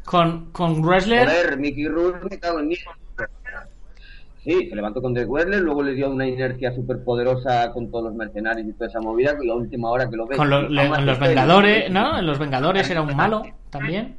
con, 0.05 0.53
con 0.53 0.83
Wrestler, 0.85 1.27
Joder, 1.27 1.57
Mickey 1.59 1.89
Rourke 1.89 2.29
me 2.31 2.39
cago 2.39 2.61
en 2.61 2.69
diez. 2.69 2.85
Sí, 4.45 4.69
se 4.69 4.77
levantó 4.77 5.01
con 5.01 5.15
The 5.15 5.25
Wrestler, 5.25 5.63
luego 5.63 5.83
le 5.83 5.95
dio 5.95 6.11
una 6.11 6.27
inercia 6.27 6.75
súper 6.75 7.03
poderosa 7.03 7.73
con 7.73 7.91
todos 7.91 8.05
los 8.05 8.15
mercenarios 8.15 8.69
y 8.69 8.73
toda 8.75 8.89
esa 8.91 9.01
movida, 9.01 9.35
la 9.43 9.55
última 9.55 9.89
hora 9.91 10.11
que 10.11 10.17
lo 10.17 10.27
ves. 10.27 10.37
con 10.37 10.51
lo- 10.51 10.69
le- 10.69 10.91
los. 11.07 11.19
Vengadores, 11.19 11.91
¿no? 11.91 12.19
En 12.19 12.27
los 12.27 12.39
Vengadores 12.39 12.91
era 12.91 13.01
un 13.01 13.17
malo 13.17 13.45
también. 13.71 14.19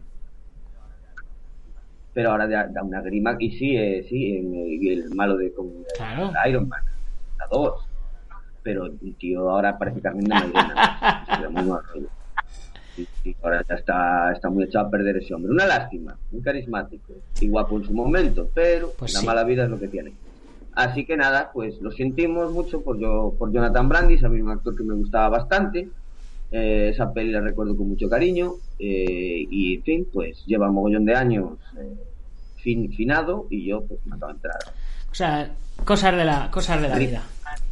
pero 2.14 2.32
ahora 2.32 2.48
da, 2.48 2.82
una 2.82 3.00
grima 3.02 3.36
y 3.38 3.52
sí, 3.52 3.78
eh, 3.78 4.04
sí, 4.10 4.38
en, 4.38 4.52
eh, 4.56 4.68
y 4.82 4.90
el 4.92 5.14
malo 5.14 5.38
de 5.38 5.54
con 5.54 5.68
Claro. 5.96 6.32
Iron 6.50 6.68
Man, 6.68 6.82
2. 7.52 7.74
Pero 8.64 8.86
el 8.86 9.16
tío 9.18 9.50
ahora 9.50 9.78
parece 9.78 10.02
Carmen 10.02 10.26
de 10.26 10.34
Mairena. 10.36 11.26
Sí, 12.96 13.08
sí, 13.22 13.36
ahora 13.44 13.64
ya 13.70 13.76
está, 13.76 14.32
está 14.34 14.50
muy 14.50 14.64
echado 14.64 14.88
a 14.88 14.90
perder 14.90 15.18
ese 15.18 15.34
hombre. 15.34 15.52
Una 15.52 15.68
lástima, 15.68 16.18
muy 16.32 16.42
carismático 16.42 17.14
y 17.40 17.48
guapo 17.48 17.78
en 17.78 17.86
su 17.86 17.94
momento, 17.94 18.50
pero 18.54 18.92
Pues 18.98 19.14
la 19.14 19.20
sí. 19.20 19.26
mala 19.26 19.44
vida 19.44 19.66
es 19.66 19.70
lo 19.70 19.80
que 19.80 19.88
tiene. 19.88 20.14
Así 20.74 21.06
que 21.06 21.16
nada, 21.16 21.52
pues 21.54 21.80
lo 21.82 21.92
sentimos 21.92 22.52
mucho 22.52 22.82
por, 22.82 23.00
yo, 23.00 23.34
por 23.38 23.52
Jonathan 23.52 23.88
Brandis, 23.88 24.24
a 24.24 24.30
mí 24.30 24.42
un 24.42 24.50
actor 24.50 24.76
que 24.76 24.84
me 24.84 24.96
gustaba 24.96 25.30
bastante. 25.30 25.90
Eh, 26.52 26.90
esa 26.94 27.12
peli 27.14 27.32
la 27.32 27.42
recuerdo 27.42 27.76
con 27.76 27.90
mucho 27.90 28.10
cariño 28.10 28.54
eh, 28.80 29.46
y 29.50 29.76
en 29.76 29.84
fin, 29.84 30.08
pues 30.12 30.44
lleva 30.46 30.70
un 30.70 30.76
mogollón 30.76 31.04
de 31.06 31.14
años 31.14 31.60
eh, 31.78 31.94
fin, 32.56 32.90
finado 32.94 33.48
y 33.50 33.66
yo 33.68 33.84
pues 33.84 34.00
me 34.06 34.16
acabo 34.16 34.32
de 34.32 34.38
entrar. 34.38 34.58
O 35.12 35.14
sea, 35.16 35.52
cosas 35.84 36.16
de 36.16 36.26
la, 36.26 36.50
cosas 36.50 36.82
de 36.82 36.90
la 36.90 36.98
vida. 36.98 37.24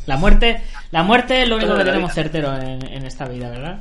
La 0.06 0.18
muerte, 0.18 0.62
la 0.92 1.04
muerte 1.04 1.42
es 1.42 1.50
lo 1.50 1.56
único 1.56 1.76
que 1.76 1.84
tenemos 1.84 2.14
certero 2.14 2.56
en, 2.56 2.86
en 2.86 3.06
esta 3.06 3.28
vida, 3.28 3.50
¿verdad? 3.50 3.80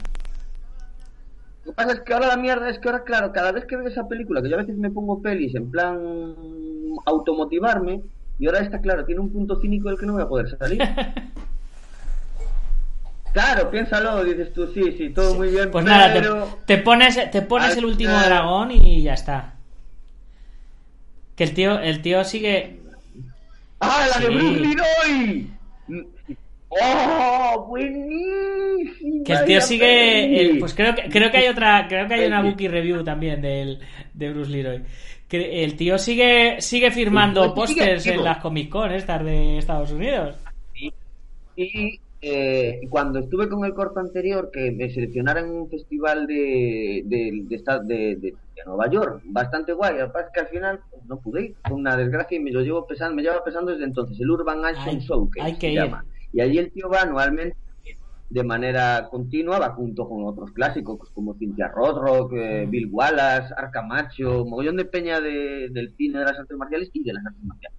Lo 1.64 1.72
que 1.72 1.76
pasa 1.76 1.92
es 1.92 2.00
que 2.00 2.12
ahora 2.12 2.28
la 2.28 2.37
mierda 2.37 2.68
es 2.68 2.78
que 2.78 2.88
ahora, 2.88 3.04
claro, 3.04 3.32
cada 3.32 3.52
vez 3.52 3.64
que 3.64 3.76
veo 3.76 3.88
esa 3.88 4.06
película, 4.06 4.42
que 4.42 4.50
yo 4.50 4.56
a 4.56 4.60
veces 4.60 4.76
me 4.76 4.90
pongo 4.90 5.22
pelis 5.22 5.54
en 5.54 5.70
plan 5.70 6.34
automotivarme, 7.06 8.02
y 8.38 8.46
ahora 8.46 8.60
está 8.60 8.80
claro, 8.80 9.04
tiene 9.04 9.20
un 9.20 9.30
punto 9.30 9.60
cínico 9.60 9.88
del 9.88 9.98
que 9.98 10.06
no 10.06 10.14
voy 10.14 10.22
a 10.22 10.28
poder 10.28 10.56
salir. 10.58 10.82
Claro, 13.34 13.68
piénsalo, 13.68 14.22
dices 14.22 14.52
tú, 14.52 14.68
sí, 14.72 14.92
sí, 14.96 15.10
todo 15.10 15.34
muy 15.34 15.48
bien, 15.48 15.68
Pues 15.72 15.84
nada, 15.84 16.12
te, 16.12 16.76
te 16.76 16.80
pones, 16.80 17.32
te 17.32 17.42
pones 17.42 17.72
Al 17.72 17.78
el 17.78 17.84
último 17.87 18.12
dragón 18.12 18.70
y 18.70 19.02
ya 19.02 19.14
está. 19.14 19.54
Que 21.34 21.42
el 21.42 21.52
tío, 21.52 21.80
el 21.80 22.00
tío 22.00 22.22
sigue. 22.22 22.80
¡Ah, 23.80 24.06
la 24.08 24.20
de. 24.20 24.32
Bruce 24.32 24.60
Leroy! 24.60 25.50
¡Oh, 26.82 27.66
buenísima! 27.68 29.24
Que 29.24 29.32
el 29.32 29.44
tío 29.44 29.60
sigue. 29.60 30.40
eh, 30.40 30.56
pues 30.58 30.74
creo 30.74 30.94
que, 30.94 31.08
creo 31.08 31.30
que 31.30 31.38
hay 31.38 31.48
otra. 31.48 31.87
Creo 31.88 32.06
que 32.08 32.14
hay 32.14 32.26
una 32.26 32.42
Sí. 32.42 32.48
Bookie 32.48 32.68
Review 32.68 33.04
también 33.04 33.40
del, 33.40 33.78
de 34.12 34.30
Bruce 34.32 34.50
Leroy. 34.50 34.82
Que 35.28 35.64
el 35.64 35.76
tío 35.76 35.98
sigue, 35.98 36.60
sigue 36.60 36.90
firmando 36.90 37.54
tío 37.54 37.66
sigue 37.66 37.80
pósters 37.82 38.06
en 38.06 38.22
las 38.24 38.38
Comic 38.38 38.68
Con 38.68 38.92
estas 38.92 39.24
de 39.24 39.58
Estados 39.58 39.90
Unidos. 39.92 40.37
Y 41.56 42.00
eh, 42.20 42.80
cuando 42.90 43.18
estuve 43.20 43.48
con 43.48 43.64
el 43.64 43.74
corto 43.74 44.00
anterior, 44.00 44.50
que 44.52 44.70
me 44.70 44.90
seleccionaron 44.90 45.44
en 45.46 45.50
un 45.52 45.70
festival 45.70 46.26
de, 46.26 47.02
de, 47.04 47.42
de, 47.48 48.16
de- 48.16 48.34
Nueva 48.66 48.88
York, 48.90 49.20
bastante 49.24 49.74
guay. 49.74 49.98
Lo 49.98 50.10
que 50.10 50.18
que 50.32 50.40
al 50.40 50.46
final 50.48 50.80
pues, 50.90 51.02
no 51.06 51.18
pude 51.20 51.44
ir, 51.44 51.54
fue 51.68 51.76
una 51.76 51.96
desgracia 51.98 52.38
y 52.38 52.40
me 52.40 52.50
lo 52.50 52.62
llevo 52.62 52.87
pesando, 52.87 53.14
me 53.14 53.20
lleva 53.22 53.44
pesando 53.44 53.72
desde 53.72 53.84
entonces, 53.84 54.18
el 54.18 54.30
Urban 54.30 54.64
Action 54.64 54.88
Hay- 54.88 55.00
Showcase 55.00 55.46
hay 55.46 55.52
que 55.58 55.66
se 55.66 55.72
ir. 55.74 55.80
Y 56.35 56.40
allí 56.40 56.59
el 56.59 56.70
tío 56.73 56.88
va 56.90 57.03
anualmente 57.03 57.57
de 58.29 58.42
manera 58.42 59.07
continua, 59.11 59.59
va 59.61 59.70
junto 59.75 60.09
con 60.09 60.25
otros 60.27 60.51
clásicos 60.53 60.99
pues, 60.99 61.11
como 61.12 61.35
Cynthia 61.38 61.68
Rothrock, 61.68 62.33
eh, 62.35 62.66
Bill 62.68 62.88
Wallace, 62.90 63.55
Arcamacho, 63.57 64.44
mogollón 64.44 64.77
de 64.77 64.85
peña 64.87 65.20
de- 65.20 65.68
del 65.70 65.94
cine 65.97 66.18
de 66.18 66.25
las 66.25 66.38
artes 66.38 66.57
marciales 66.57 66.90
y 66.92 67.05
de 67.05 67.12
las 67.12 67.25
artes 67.25 67.44
marciales. 67.44 67.79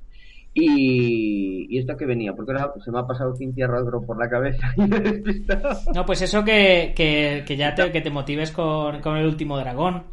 Y, 0.54 1.68
y 1.70 1.80
esto 1.80 1.98
que 1.98 2.06
venía, 2.06 2.34
porque 2.34 2.54
ahora 2.54 2.72
se 2.84 2.90
me 2.90 3.00
ha 3.00 3.06
pasado 3.06 3.36
Cynthia 3.36 3.68
Rothrock 3.68 4.06
por 4.06 4.18
la 4.18 4.30
cabeza 4.30 4.72
y 4.78 4.82
me 4.82 4.98
he 4.98 5.02
despistado. 5.02 5.78
No, 5.94 6.06
pues 6.06 6.22
eso 6.22 6.46
que, 6.46 6.94
que, 6.96 7.44
que 7.46 7.58
ya 7.58 7.76
te, 7.76 7.92
que 7.92 8.00
te 8.00 8.10
motives 8.10 8.52
con, 8.52 9.02
con 9.02 9.18
el 9.18 9.26
último 9.26 9.58
dragón. 9.58 10.04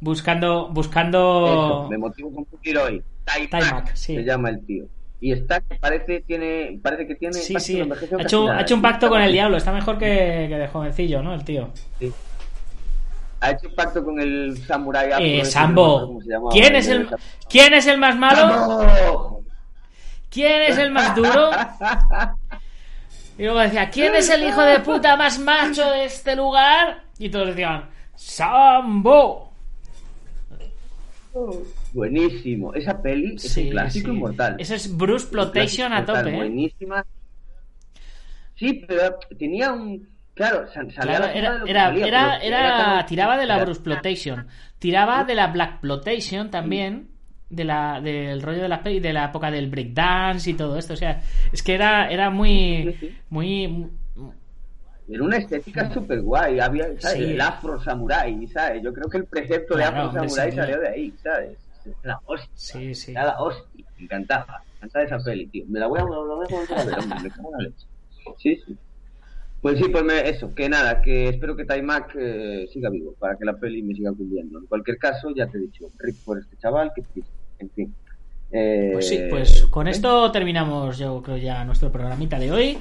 Buscando. 0.00 0.68
buscando 0.68 1.46
Eso, 1.46 1.90
me 1.90 1.98
motivo 1.98 2.32
con 2.32 2.46
un 2.48 2.60
tiro 2.60 2.84
hoy. 2.84 3.02
Taimak, 3.24 3.50
Taimak 3.50 3.94
sí. 3.96 4.14
se 4.14 4.22
llama 4.24 4.50
el 4.50 4.64
tío. 4.64 4.84
Y 5.24 5.32
está, 5.32 5.62
parece, 5.80 6.20
tiene, 6.20 6.78
parece 6.82 7.06
que 7.06 7.14
tiene. 7.14 7.32
Sí, 7.32 7.58
sí. 7.58 7.76
que 7.76 8.14
Ha 8.14 8.22
hecho, 8.24 8.46
ha 8.46 8.60
hecho 8.60 8.74
un 8.74 8.82
pacto 8.82 9.08
con 9.08 9.22
el 9.22 9.32
diablo. 9.32 9.56
Está 9.56 9.72
mejor 9.72 9.96
que, 9.96 10.04
que 10.50 10.54
de 10.58 10.68
jovencillo, 10.68 11.22
¿no? 11.22 11.32
El 11.32 11.42
tío. 11.42 11.70
Sí. 11.98 12.12
Ha 13.40 13.52
hecho 13.52 13.68
un 13.68 13.74
pacto 13.74 14.04
con 14.04 14.20
el 14.20 14.58
samurai. 14.66 15.12
afro 15.12 15.24
Eh, 15.24 15.38
no 15.38 15.44
Sambo. 15.46 16.20
¿Quién 16.52 16.76
es 16.76 16.88
el, 16.88 17.08
¿Quién 17.48 17.72
es 17.72 17.86
el 17.86 17.96
más 17.96 18.18
malo? 18.18 18.36
¡Sambo! 18.36 19.44
¿Quién 20.28 20.60
es 20.60 20.76
el 20.76 20.90
más 20.90 21.16
duro? 21.16 21.50
Y 23.38 23.42
luego 23.44 23.58
decía, 23.58 23.90
¿quién 23.90 24.14
es 24.14 24.30
el 24.30 24.44
hijo 24.44 24.60
de 24.60 24.78
puta 24.78 25.16
más 25.16 25.40
macho 25.40 25.90
de 25.90 26.04
este 26.04 26.36
lugar? 26.36 27.02
Y 27.18 27.30
todos 27.30 27.48
decían, 27.48 27.88
Sambo. 28.14 29.50
Buenísimo. 31.94 32.74
Esa 32.74 33.00
peli 33.00 33.36
es 33.36 33.42
Sí, 33.42 33.64
un 33.64 33.70
clásico 33.70 34.10
sí. 34.10 34.16
inmortal. 34.16 34.56
Eso 34.58 34.74
es 34.74 34.94
Bruce 34.96 35.26
Plotation 35.30 35.92
a 35.92 36.04
tope, 36.04 36.28
¿eh? 36.30 36.36
Buenísima. 36.36 37.06
Sí, 38.56 38.84
pero 38.86 39.18
tenía 39.38 39.72
un. 39.72 40.08
Claro, 40.34 40.64
Claro, 40.66 40.88
la 40.88 40.92
puta 40.92 41.06
de 41.06 41.38
era, 41.38 41.62
era, 41.64 41.84
salía, 41.86 42.06
era, 42.06 42.38
era- 42.38 43.06
tiraba 43.06 43.36
de 43.38 43.46
la 43.46 43.54
era- 43.54 43.64
Bruce 43.64 43.80
Plotation, 43.80 44.46
tiraba 44.80 45.22
de 45.22 45.34
la 45.36 45.46
Black 45.46 45.80
Plotation 45.80 46.50
también, 46.50 47.08
de 47.50 47.62
la, 47.62 48.00
del 48.00 48.42
rollo 48.42 48.62
de 48.62 48.68
la 48.68 48.82
peli, 48.82 48.98
de 48.98 49.12
la 49.12 49.26
época 49.26 49.52
del 49.52 49.70
breakdance 49.70 50.50
y 50.50 50.54
todo 50.54 50.76
esto, 50.76 50.94
o 50.94 50.96
sea, 50.96 51.22
es 51.52 51.62
que 51.62 51.74
era, 51.74 52.08
era 52.10 52.30
muy, 52.30 52.96
muy, 53.30 53.86
Era 55.08 55.22
una 55.22 55.36
estética 55.36 55.88
súper 55.92 56.20
guay. 56.22 56.58
Había, 56.58 56.86
¿sabes? 56.98 57.18
Sí. 57.18 57.24
El 57.34 57.40
afro 57.40 57.80
samurai, 57.80 58.44
¿sabes? 58.48 58.82
Yo 58.82 58.92
creo 58.92 59.08
que 59.08 59.18
el 59.18 59.26
precepto 59.26 59.74
Claro, 59.74 59.92
de 59.94 60.02
afro 60.08 60.20
samurai 60.20 60.50
salió 60.52 60.80
de 60.80 60.88
ahí, 60.88 61.14
¿sabes? 61.22 61.56
La 62.02 62.18
hostia. 62.26 62.50
sí, 62.54 62.94
sí. 62.94 63.10
Era 63.12 63.24
la 63.26 63.40
hostia. 63.42 63.84
Me 63.98 64.04
encantaba. 64.04 64.62
Me 64.80 64.86
encantaba 64.86 65.04
esa 65.04 65.18
peli, 65.18 65.46
tío. 65.46 65.64
Me 65.68 65.78
la 65.80 65.86
voy 65.86 66.00
a, 66.00 66.04
volver 66.04 66.48
a 66.76 66.84
ver, 66.84 66.98
hombre. 66.98 67.20
Me 67.22 67.30
cago 67.30 67.50
la 67.56 67.64
leche. 67.64 67.86
Sí, 68.38 68.56
sí. 68.66 68.76
Pues 69.60 69.78
sí, 69.78 69.88
pues 69.88 70.04
me- 70.04 70.28
eso, 70.28 70.54
que 70.54 70.68
nada, 70.68 71.00
que 71.00 71.28
espero 71.30 71.56
que 71.56 71.64
Taimak 71.64 72.14
eh, 72.20 72.66
siga 72.72 72.90
vivo 72.90 73.14
para 73.18 73.36
que 73.36 73.46
la 73.46 73.54
peli 73.54 73.82
me 73.82 73.94
siga 73.94 74.12
cumpliendo. 74.12 74.58
En 74.58 74.66
cualquier 74.66 74.98
caso, 74.98 75.30
ya 75.34 75.46
te 75.46 75.56
he 75.56 75.60
dicho, 75.62 75.86
rip 75.98 76.16
por 76.24 76.38
este 76.38 76.56
chaval, 76.58 76.92
que. 76.94 77.02
En 77.60 77.70
fin. 77.70 77.94
Eh, 78.52 78.90
Pues 78.92 79.08
sí, 79.08 79.20
pues 79.30 79.62
con 79.70 79.88
¿eh? 79.88 79.90
esto 79.92 80.30
terminamos 80.30 80.98
yo 80.98 81.20
creo 81.22 81.38
ya 81.38 81.64
nuestro 81.64 81.90
programita 81.90 82.38
de 82.38 82.52
hoy. 82.52 82.78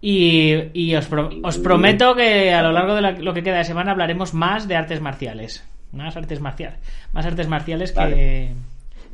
Y, 0.00 0.54
y 0.72 0.94
os, 0.96 1.06
pro- 1.06 1.30
os 1.42 1.58
prometo 1.58 2.14
que 2.16 2.52
a 2.52 2.62
lo 2.62 2.72
largo 2.72 2.94
de 2.94 3.00
la- 3.02 3.12
lo 3.12 3.34
que 3.34 3.42
queda 3.42 3.58
de 3.58 3.64
semana 3.64 3.92
hablaremos 3.92 4.32
más 4.34 4.66
de 4.68 4.76
artes 4.76 5.00
marciales. 5.00 5.64
Más 5.92 6.16
artes 6.16 6.40
marciales. 6.40 6.78
Más 7.12 7.26
artes 7.26 7.48
marciales 7.48 7.92
que... 7.92 8.52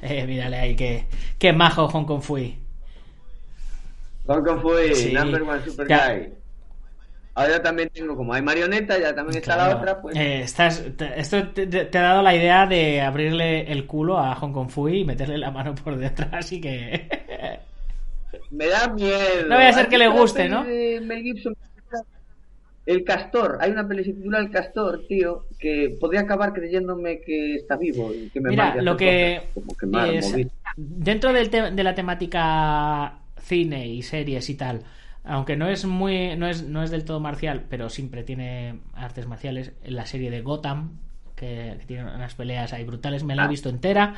Eh, 0.01 0.27
mírale 0.27 0.57
ahí, 0.57 0.77
que, 0.77 1.07
Qué 1.39 1.53
majo 1.53 1.89
Hong 1.89 2.05
Kong 2.05 2.23
Fui. 2.23 2.57
Hong 4.27 4.45
Kong 4.45 4.61
Sí. 4.95 5.13
number 5.13 5.43
one 5.43 5.65
super 5.65 5.89
Ya. 5.89 6.13
guy. 6.15 6.29
Ahora 7.35 7.63
también 7.63 7.89
tengo, 7.91 8.17
como 8.17 8.33
hay 8.35 8.43
marioneta, 8.43 8.99
ya 8.99 9.15
también 9.15 9.39
está 9.39 9.57
la 9.57 9.77
otra, 9.77 10.01
pues... 10.01 10.17
Eh, 10.17 10.43
estás, 10.43 10.85
te- 10.97 11.21
esto 11.21 11.49
te, 11.51 11.87
ha 11.99 12.03
dado 12.03 12.21
la 12.23 12.35
idea 12.35 12.67
de 12.67 13.01
abrirle 13.01 13.71
el 13.71 13.87
culo 13.87 14.19
a 14.19 14.35
Hong 14.35 14.53
Kong 14.53 14.69
Fui 14.71 15.01
y 15.01 15.05
meterle 15.05 15.39
la 15.39 15.51
mano 15.53 15.75
por 15.75 15.97
detrás, 15.97 16.31
así 16.33 16.61
que... 16.61 17.09
Me 18.51 18.67
da 18.67 18.89
miedo. 18.89 19.47
No 19.49 19.55
vaya 19.55 19.69
a 19.69 19.73
ser 19.73 19.83
¿Has 19.85 19.89
que 19.89 19.99
le 19.99 20.09
guste, 20.09 20.49
¿no? 20.49 20.65
de 20.65 21.01
Mel 21.01 21.23
Gibson? 21.23 21.57
El 22.89 23.05
castor. 23.05 23.59
Hay 23.61 23.71
una 23.71 23.87
peli 23.87 24.03
que 24.03 24.11
se 24.11 24.17
titula 24.17 24.39
El 24.39 24.51
castor, 24.51 25.03
tío, 25.09 25.45
que 25.59 25.97
podría 26.01 26.21
acabar 26.23 26.53
creyéndome 26.55 27.21
que 27.21 27.55
está 27.57 27.77
vivo 27.77 28.13
y 28.15 28.31
que 28.31 28.41
me 28.41 28.51
Mira, 28.51 28.77
lo 28.81 28.97
que 28.97 29.43
es- 30.17 30.37
dentro 30.77 31.33
del 31.33 31.51
de 31.51 31.85
la 31.85 31.95
temática 31.95 33.19
cine 33.41 33.87
y 33.89 34.03
series 34.03 34.49
y 34.51 34.55
tal, 34.55 34.83
aunque 35.25 35.57
no 35.57 35.69
es 35.69 35.85
muy 35.85 36.35
no 36.37 36.47
es 36.49 36.63
no 36.63 36.83
es 36.83 36.91
del 36.91 37.05
todo 37.05 37.21
marcial, 37.21 37.65
pero 37.69 37.91
siempre 37.91 38.23
tiene 38.25 38.81
artes 38.95 39.27
marciales, 39.27 39.73
en 39.85 39.95
la 39.97 40.07
serie 40.07 40.31
de 40.31 40.41
Gotham 40.41 40.99
que, 41.37 41.77
que 41.79 41.85
tiene 41.87 42.05
unas 42.05 42.35
peleas 42.35 42.73
ahí 42.73 42.85
brutales, 42.85 43.23
me 43.23 43.37
la 43.37 43.43
he 43.43 43.47
Ah. 43.47 43.49
visto 43.49 43.69
entera 43.69 44.15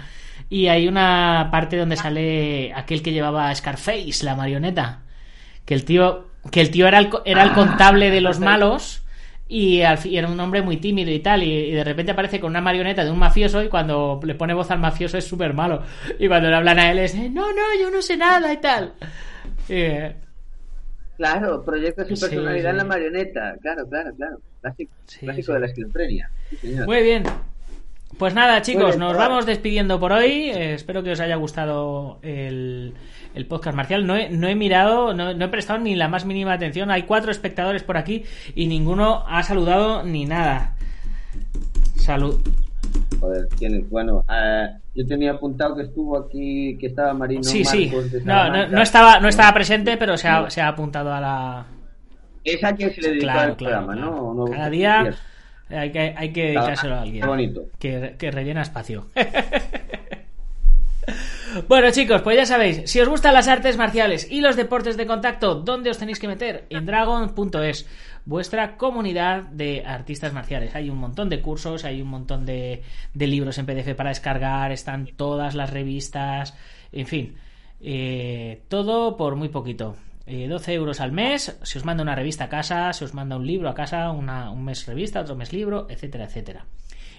y 0.49 0.69
hay 0.69 0.89
una 0.89 1.49
parte 1.51 1.77
donde 1.77 1.97
sale 1.97 2.73
aquel 2.75 3.03
que 3.03 3.13
llevaba 3.13 3.55
Scarface, 3.55 4.25
la 4.25 4.37
marioneta, 4.37 5.03
que 5.65 5.75
el 5.75 5.85
tío 5.85 6.30
que 6.51 6.61
el 6.61 6.71
tío 6.71 6.87
era 6.89 6.99
el, 6.99 7.09
co- 7.11 7.23
era 7.25 7.43
el 7.43 7.53
Ah, 7.53 7.53
contable 7.53 8.11
de 8.11 8.21
los 8.21 8.39
perfecto. 8.39 8.41
malos 8.41 9.03
y, 9.49 9.83
al 9.83 10.05
y 10.07 10.17
era 10.17 10.29
un 10.29 10.39
hombre 10.41 10.63
muy 10.63 10.77
tímido 10.79 11.11
y 11.11 11.21
tal 11.21 11.43
y, 11.43 11.53
y 11.53 11.73
de 11.73 11.85
repente 11.85 12.13
aparece 12.13 12.41
con 12.41 12.51
una 12.51 12.61
marioneta 12.61 13.05
de 13.05 13.11
un 13.11 13.19
mafioso 13.19 13.63
y 13.63 13.69
cuando 13.69 14.21
le 14.23 14.35
pone 14.35 14.55
voz 14.55 14.71
al 14.71 14.79
mafioso 14.79 15.19
es 15.19 15.27
súper 15.27 15.55
malo 15.55 15.83
y 16.19 16.29
cuando 16.29 16.49
le 16.49 16.57
hablan 16.57 16.79
a 16.79 16.91
él 16.91 16.99
es 17.01 17.15
"Eh, 17.15 17.29
no 17.31 17.53
no 17.53 17.63
yo 17.81 17.91
no 17.91 18.01
sé 18.03 18.17
nada 18.17 18.53
y 18.53 18.59
tal 18.61 18.95
Eh, 19.69 20.15
Claro, 21.17 21.65
proyecta 21.65 22.05
su 22.05 22.19
Sí, 22.19 22.19
personalidad 22.19 22.71
en 22.73 22.79
la 22.79 22.85
sí. 22.85 22.85
marioneta. 22.85 23.57
Claro, 23.61 23.87
claro, 23.89 24.15
claro. 24.17 24.39
Clásico, 24.61 24.93
Sí, 25.07 25.19
clásico 25.25 25.53
sí. 25.53 25.53
de 25.53 25.61
la 25.61 25.67
esquizofrenia. 25.67 26.33
Sí, 26.61 26.61
muy 26.85 27.03
bien 27.03 27.25
pues 28.19 28.35
nada 28.35 28.63
chicos 28.63 28.97
bien, 28.97 28.99
nos 28.99 29.17
vamos 29.17 29.47
despidiendo 29.47 30.01
por 30.01 30.13
hoy 30.13 30.51
Eh, 30.51 30.75
espero 30.75 31.03
que 31.03 31.13
os 31.13 31.21
haya 31.21 31.37
gustado 31.37 32.19
el, 32.23 32.95
el 33.35 33.47
podcast 33.47 33.77
marcial 33.77 34.07
no 34.07 34.17
he, 34.17 34.31
no 34.31 34.49
he 34.49 34.55
mirado 34.55 35.15
no, 35.15 35.35
no 35.35 35.45
he 35.45 35.49
prestado 35.49 35.79
ni 35.79 35.95
la 35.95 36.09
más 36.09 36.25
mínima 36.25 36.53
atención 36.53 36.91
hay 36.91 37.05
cuatro 37.05 37.31
espectadores 37.31 37.83
por 37.83 37.97
aquí 37.97 38.25
y 38.55 38.67
ninguno 38.67 39.25
ha 39.27 39.43
saludado 39.43 40.03
ni 40.03 40.25
nada 40.27 40.77
salud 41.97 42.41
Joder, 43.21 43.49
¿quién 43.59 43.75
es? 43.75 43.91
Bueno, 43.91 44.25
eh, 44.33 44.69
yo 44.95 45.07
tenía 45.07 45.33
apuntado 45.33 45.77
que 45.77 45.83
estuvo 45.83 46.17
aquí, 46.17 46.77
que 46.79 46.87
estaba 46.87 47.13
Marino 47.13 47.43
Sí, 47.43 47.65
sí. 47.65 47.89
De 47.89 48.23
No, 48.25 48.67
no, 48.67 48.83
estaba, 48.83 49.21
no 49.21 49.29
estaba 49.29 49.53
presente, 49.53 49.97
pero 49.97 50.17
se 50.17 50.27
ha, 50.29 50.49
se 50.49 50.61
ha 50.61 50.69
apuntado 50.69 51.13
a 51.13 51.21
la. 51.21 51.67
Es 52.45 52.65
a 52.65 52.75
quien 52.75 52.93
se 52.95 53.03
le 53.03 53.09
dedicó 53.09 53.25
Claro, 53.25 53.57
claro. 53.57 53.87
programa, 53.87 53.93
claro. 53.95 54.35
¿no? 54.35 54.45
Cada 54.47 54.71
día 54.71 55.15
hay 55.69 55.93
que, 55.93 56.15
hay 56.17 56.33
que 56.33 56.43
dedicárselo 56.47 56.95
a 56.95 57.03
alguien. 57.03 57.23
Qué 57.23 57.29
bonito. 57.29 57.63
Que, 57.79 58.17
que 58.19 58.31
rellena 58.31 58.63
espacio. 58.63 59.07
Bueno 61.69 61.91
chicos, 61.91 62.23
pues 62.23 62.37
ya 62.37 62.47
sabéis, 62.47 62.83
si 62.85 63.01
os 63.01 63.09
gustan 63.09 63.35
las 63.35 63.49
artes 63.49 63.77
marciales 63.77 64.31
y 64.31 64.41
los 64.41 64.57
deportes 64.57 64.97
de 64.97 65.07
contacto, 65.07 65.55
¿dónde 65.57 65.91
os 65.91 65.99
tenéis 65.99 66.19
que 66.19 66.29
meter? 66.29 66.67
En 66.71 66.87
dragon.es, 66.87 67.87
vuestra 68.25 68.77
comunidad 68.77 69.45
de 69.45 69.83
artistas 69.85 70.33
marciales. 70.33 70.75
Hay 70.75 70.91
un 70.91 70.99
montón 70.99 71.29
de 71.29 71.41
cursos, 71.41 71.85
hay 71.85 72.03
un 72.03 72.09
montón 72.09 72.45
de, 72.47 72.83
libros 73.15 73.59
en 73.59 73.67
PDF 73.67 73.95
para 73.97 74.11
descargar, 74.11 74.71
están 74.73 75.07
todas 75.17 75.55
las 75.55 75.71
revistas, 75.71 76.55
en 76.93 77.07
fin, 77.07 77.37
eh, 77.81 78.63
todo 78.69 79.17
por 79.17 79.35
muy 79.37 79.49
poquito. 79.49 79.97
Eh, 80.27 80.47
12 80.47 80.75
euros 80.75 81.01
al 81.01 81.11
mes, 81.11 81.59
se 81.63 81.79
os 81.79 81.85
manda 81.85 82.03
una 82.03 82.15
revista 82.15 82.45
a 82.45 82.49
casa, 82.49 82.93
se 82.93 83.05
os 83.05 83.15
manda 83.15 83.37
un 83.37 83.47
libro 83.47 83.69
a 83.69 83.75
casa, 83.75 84.11
una- 84.11 84.51
un 84.51 84.65
mes 84.65 84.87
revista, 84.87 85.21
otro 85.21 85.35
mes 85.35 85.53
libro, 85.53 85.87
etcétera, 85.91 86.25
etcétera. 86.25 86.65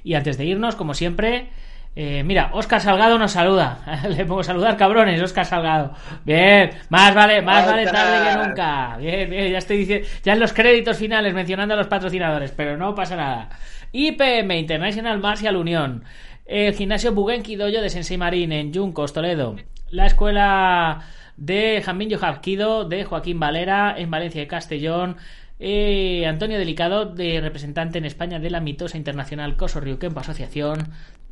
Y 0.03 0.13
antes 0.13 0.38
de 0.38 0.45
irnos, 0.45 0.75
como 0.75 0.93
siempre, 0.93 1.49
eh, 1.96 2.24
mira, 2.24 2.52
Óscar 2.54 2.80
Salgado 2.80 3.18
nos 3.18 3.32
saluda. 3.32 3.80
Le 4.10 4.26
pongo 4.26 4.44
saludar, 4.44 4.78
cabrones, 4.78 5.22
Óscar 5.22 5.46
Salgado. 5.46 5.94
Bien, 6.24 6.72
más 6.89 7.14
vale, 7.14 7.42
más 7.42 7.66
vale 7.66 7.86
tarde 7.86 8.30
que 8.30 8.48
nunca. 8.48 8.98
Bien, 8.98 9.30
bien, 9.30 9.52
ya 9.52 9.58
estoy 9.58 9.78
diciendo, 9.78 10.08
ya 10.24 10.34
en 10.34 10.39
los 10.39 10.54
créditos 10.54 10.98
finales 10.98 11.34
mencionando 11.34 11.74
a 11.74 11.78
los 11.78 11.88
patrocinadores, 11.88 12.52
pero 12.52 12.78
no 12.78 12.96
pasa 12.96 13.16
nada. 13.16 13.50
IPM, 13.92 14.52
International 14.58 15.20
Martial 15.20 15.58
Unión. 15.58 16.04
El 16.46 16.74
gimnasio 16.74 17.14
Bugenki 17.14 17.56
Dojo 17.56 17.82
de 17.82 17.89
Sensei 17.89 18.18
Marín 18.18 18.52
en 18.52 18.74
Juncos, 18.74 19.14
Toledo. 19.14 19.58
La 19.89 20.06
escuela 20.06 21.02
de 21.36 21.82
Jamín 21.84 22.14
Hapkido 22.14 22.86
de 22.86 23.04
Joaquín 23.04 23.39
Valera 23.39 23.96
en 23.98 24.12
Valencia 24.12 24.42
y 24.42 24.48
Castellón. 24.48 25.18
Eh, 25.60 26.26
Antonio 26.26 26.58
Delicado, 26.58 27.06
de 27.06 27.39
representante 27.39 28.00
en 28.00 28.06
España 28.06 28.39
de 28.39 28.50
la 28.50 28.62
mitosa 28.62 28.98
internacional 28.98 29.58
Coso 29.58 29.80
Ryukenpo 29.80 30.20
Asociación. 30.20 30.89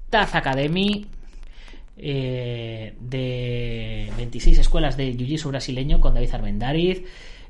Taz 0.09 0.35
Academy, 0.35 1.05
eh, 2.01 2.93
de 2.99 4.09
26 4.15 4.59
escuelas 4.59 4.95
de 4.95 5.13
Jiu-Jitsu 5.13 5.49
brasileño 5.49 5.99
con 5.99 6.13
David 6.13 6.33
Armendariz 6.33 7.03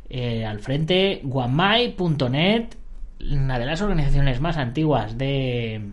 eh, 0.10 0.43
al 0.43 0.60
frente, 0.60 1.22
guamai.net, 1.24 2.66
una 3.32 3.60
de 3.60 3.66
las 3.66 3.82
organizaciones 3.82 4.41
más 4.41 4.57
antiguas 4.57 5.20
de 5.20 5.91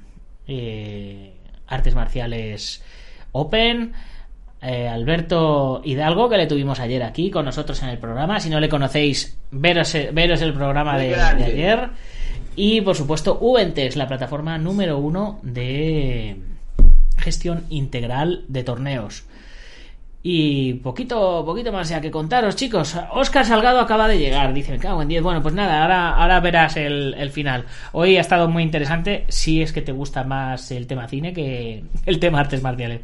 eh, 0.49 1.35
artes 1.67 1.95
marciales 1.95 2.83
Open. 3.33 3.93
Alberto 4.59 5.81
Hidalgo, 5.85 6.29
que 6.29 6.39
le 6.39 6.49
tuvimos 6.49 6.81
ayer 6.81 7.01
aquí 7.05 7.31
con 7.31 7.45
nosotros 7.45 7.81
en 7.85 7.91
el 7.91 7.99
programa. 7.99 8.41
Si 8.41 8.51
no 8.51 8.59
le 8.59 8.69
conocéis, 8.69 9.39
veros, 9.53 9.97
veros 10.13 10.43
el 10.43 10.55
programa 10.55 10.99
de, 10.99 11.11
de 11.11 11.45
ayer. 11.45 11.91
Y 12.57 12.81
por 12.81 12.97
supuesto, 12.97 13.39
Ubentex, 13.41 13.95
la 13.95 14.09
plataforma 14.09 14.59
número 14.59 14.99
uno 14.99 15.39
de 15.45 16.37
gestión 17.27 17.65
integral 17.71 18.45
de 18.47 18.63
torneos. 18.63 19.25
Y 20.23 20.75
poquito, 20.75 21.45
poquito 21.45 21.71
más 21.71 21.89
ya 21.89 22.01
que 22.01 22.11
contaros, 22.11 22.57
chicos. 22.57 22.97
Oscar 23.13 23.45
Salgado 23.45 23.81
acaba 23.81 24.09
de 24.09 24.19
llegar, 24.19 24.53
dice, 24.53 24.73
me 24.73 24.79
cago 24.79 25.03
en 25.03 25.09
10. 25.09 25.23
Bueno, 25.23 25.43
pues 25.43 25.55
nada, 25.55 25.83
ahora, 25.83 26.17
ahora 26.17 26.41
verás 26.41 26.77
el, 26.77 27.15
el 27.15 27.31
final. 27.31 27.65
Hoy 27.93 28.17
ha 28.17 28.21
estado 28.21 28.49
muy 28.49 28.63
interesante, 28.63 29.25
si 29.29 29.63
es 29.63 29.73
que 29.73 29.83
te 29.83 29.93
gusta 29.93 30.25
más 30.25 30.71
el 30.73 30.87
tema 30.87 31.07
cine 31.07 31.33
que 31.33 31.85
el 32.07 32.19
tema 32.19 32.41
artes 32.41 32.63
marciales. 32.63 33.03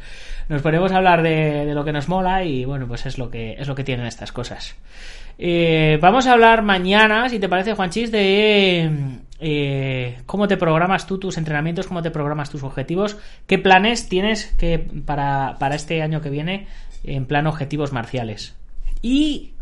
Nos 0.48 0.62
ponemos 0.62 0.90
a 0.90 0.96
hablar 0.96 1.22
de, 1.22 1.64
de 1.64 1.74
lo 1.74 1.84
que 1.84 1.92
nos 1.92 2.08
mola 2.08 2.44
y 2.44 2.64
bueno, 2.64 2.88
pues 2.88 3.06
es 3.06 3.18
lo 3.18 3.30
que, 3.30 3.54
es 3.58 3.68
lo 3.68 3.74
que 3.74 3.84
tienen 3.84 4.06
estas 4.06 4.32
cosas. 4.32 4.74
Eh, 5.38 5.98
vamos 6.00 6.26
a 6.26 6.32
hablar 6.32 6.62
mañana, 6.62 7.28
si 7.28 7.38
te 7.38 7.48
parece, 7.48 7.74
Juanchis, 7.74 8.10
de 8.10 8.90
eh, 9.44 10.18
cómo 10.24 10.46
te 10.46 10.56
programas 10.56 11.08
tú 11.08 11.18
tus 11.18 11.36
entrenamientos, 11.36 11.88
cómo 11.88 12.00
te 12.00 12.12
programas 12.12 12.48
tus 12.48 12.62
objetivos, 12.62 13.18
qué 13.48 13.58
planes 13.58 14.08
tienes 14.08 14.46
que 14.56 14.78
para, 14.78 15.56
para 15.58 15.74
este 15.74 16.00
año 16.00 16.20
que 16.20 16.30
viene 16.30 16.68
en 17.02 17.26
plan 17.26 17.48
objetivos 17.48 17.92
marciales. 17.92 18.56
Y, 19.02 19.54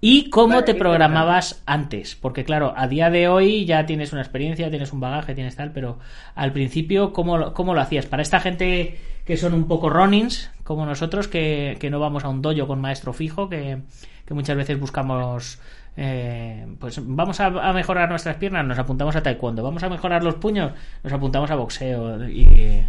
y 0.00 0.30
cómo 0.30 0.54
Vale, 0.54 0.62
te 0.62 0.74
programabas 0.74 1.62
antes, 1.66 2.16
porque 2.16 2.44
claro, 2.44 2.72
a 2.74 2.88
día 2.88 3.10
de 3.10 3.28
hoy 3.28 3.66
ya 3.66 3.84
tienes 3.84 4.14
una 4.14 4.22
experiencia, 4.22 4.70
tienes 4.70 4.94
un 4.94 5.00
bagaje, 5.00 5.34
tienes 5.34 5.56
tal, 5.56 5.72
pero 5.72 5.98
al 6.34 6.52
principio, 6.54 7.12
¿cómo, 7.12 7.52
cómo 7.52 7.74
lo 7.74 7.82
hacías? 7.82 8.06
Para 8.06 8.22
esta 8.22 8.40
gente 8.40 8.98
que 9.26 9.36
son 9.36 9.52
un 9.52 9.68
poco 9.68 9.90
runnings, 9.90 10.50
como 10.70 10.86
nosotros, 10.86 11.26
que, 11.26 11.76
que 11.80 11.90
no 11.90 11.98
vamos 11.98 12.24
a 12.24 12.28
un 12.28 12.42
dojo 12.42 12.68
con 12.68 12.80
maestro 12.80 13.12
fijo, 13.12 13.48
que, 13.48 13.78
que 14.24 14.34
muchas 14.34 14.56
veces 14.56 14.78
buscamos 14.78 15.58
eh, 15.96 16.64
pues 16.78 17.00
vamos 17.04 17.40
a, 17.40 17.72
mejorar 17.72 18.08
nuestras 18.08 18.36
piernas, 18.36 18.64
nos 18.64 18.78
apuntamos 18.78 19.16
a 19.16 19.20
taekwondo, 19.20 19.64
vamos 19.64 19.82
a 19.82 19.88
mejorar 19.88 20.22
los 20.22 20.36
puños, 20.36 20.70
nos 21.02 21.12
apuntamos 21.12 21.50
a 21.50 21.56
boxeo 21.56 22.24
y, 22.28 22.84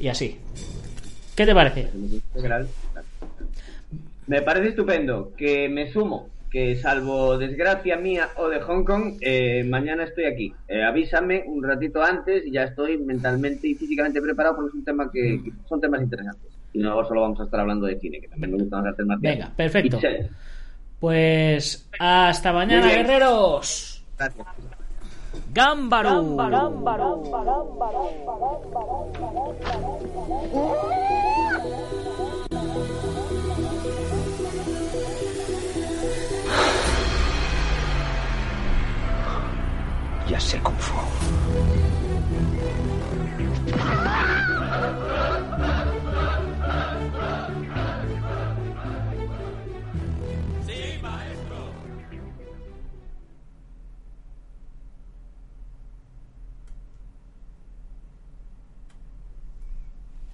y 0.00 0.08
así. 0.08 0.40
¿Qué 1.36 1.46
te 1.46 1.54
parece? 1.54 1.90
Me 4.26 4.42
parece 4.42 4.70
estupendo 4.70 5.30
que 5.36 5.68
me 5.68 5.92
sumo, 5.92 6.28
que 6.50 6.74
salvo 6.74 7.38
desgracia 7.38 7.98
mía 7.98 8.30
o 8.36 8.48
de 8.48 8.60
Hong 8.62 8.82
Kong, 8.82 9.18
eh, 9.20 9.62
mañana 9.62 10.02
estoy 10.02 10.24
aquí. 10.24 10.52
Eh, 10.66 10.82
avísame 10.82 11.44
un 11.46 11.62
ratito 11.62 12.02
antes 12.02 12.44
y 12.44 12.50
ya 12.50 12.64
estoy 12.64 12.98
mentalmente 12.98 13.68
y 13.68 13.76
físicamente 13.76 14.20
preparado 14.20 14.56
porque 14.56 14.70
es 14.70 14.74
un 14.74 14.84
tema 14.84 15.08
que 15.08 15.40
son 15.68 15.80
temas 15.80 16.02
interesantes. 16.02 16.51
Y 16.72 16.78
no 16.78 17.04
solo 17.06 17.22
vamos 17.22 17.40
a 17.40 17.44
estar 17.44 17.60
hablando 17.60 17.86
de 17.86 17.98
cine, 17.98 18.20
que 18.20 18.28
también 18.28 18.52
me 18.52 18.58
gustan 18.58 18.82
las 18.84 18.92
artes 18.92 19.06
marciales. 19.06 19.38
Venga, 19.38 19.52
perfecto. 19.56 20.00
Pues 20.98 21.88
hasta 21.98 22.52
mañana, 22.52 22.88
guerreros. 22.88 24.04
Gracias. 24.16 24.46
Gámbaro. 25.52 26.36
Ya 40.28 40.40
sé 40.40 40.58
Kung 40.60 40.76
Fu. 40.78 40.96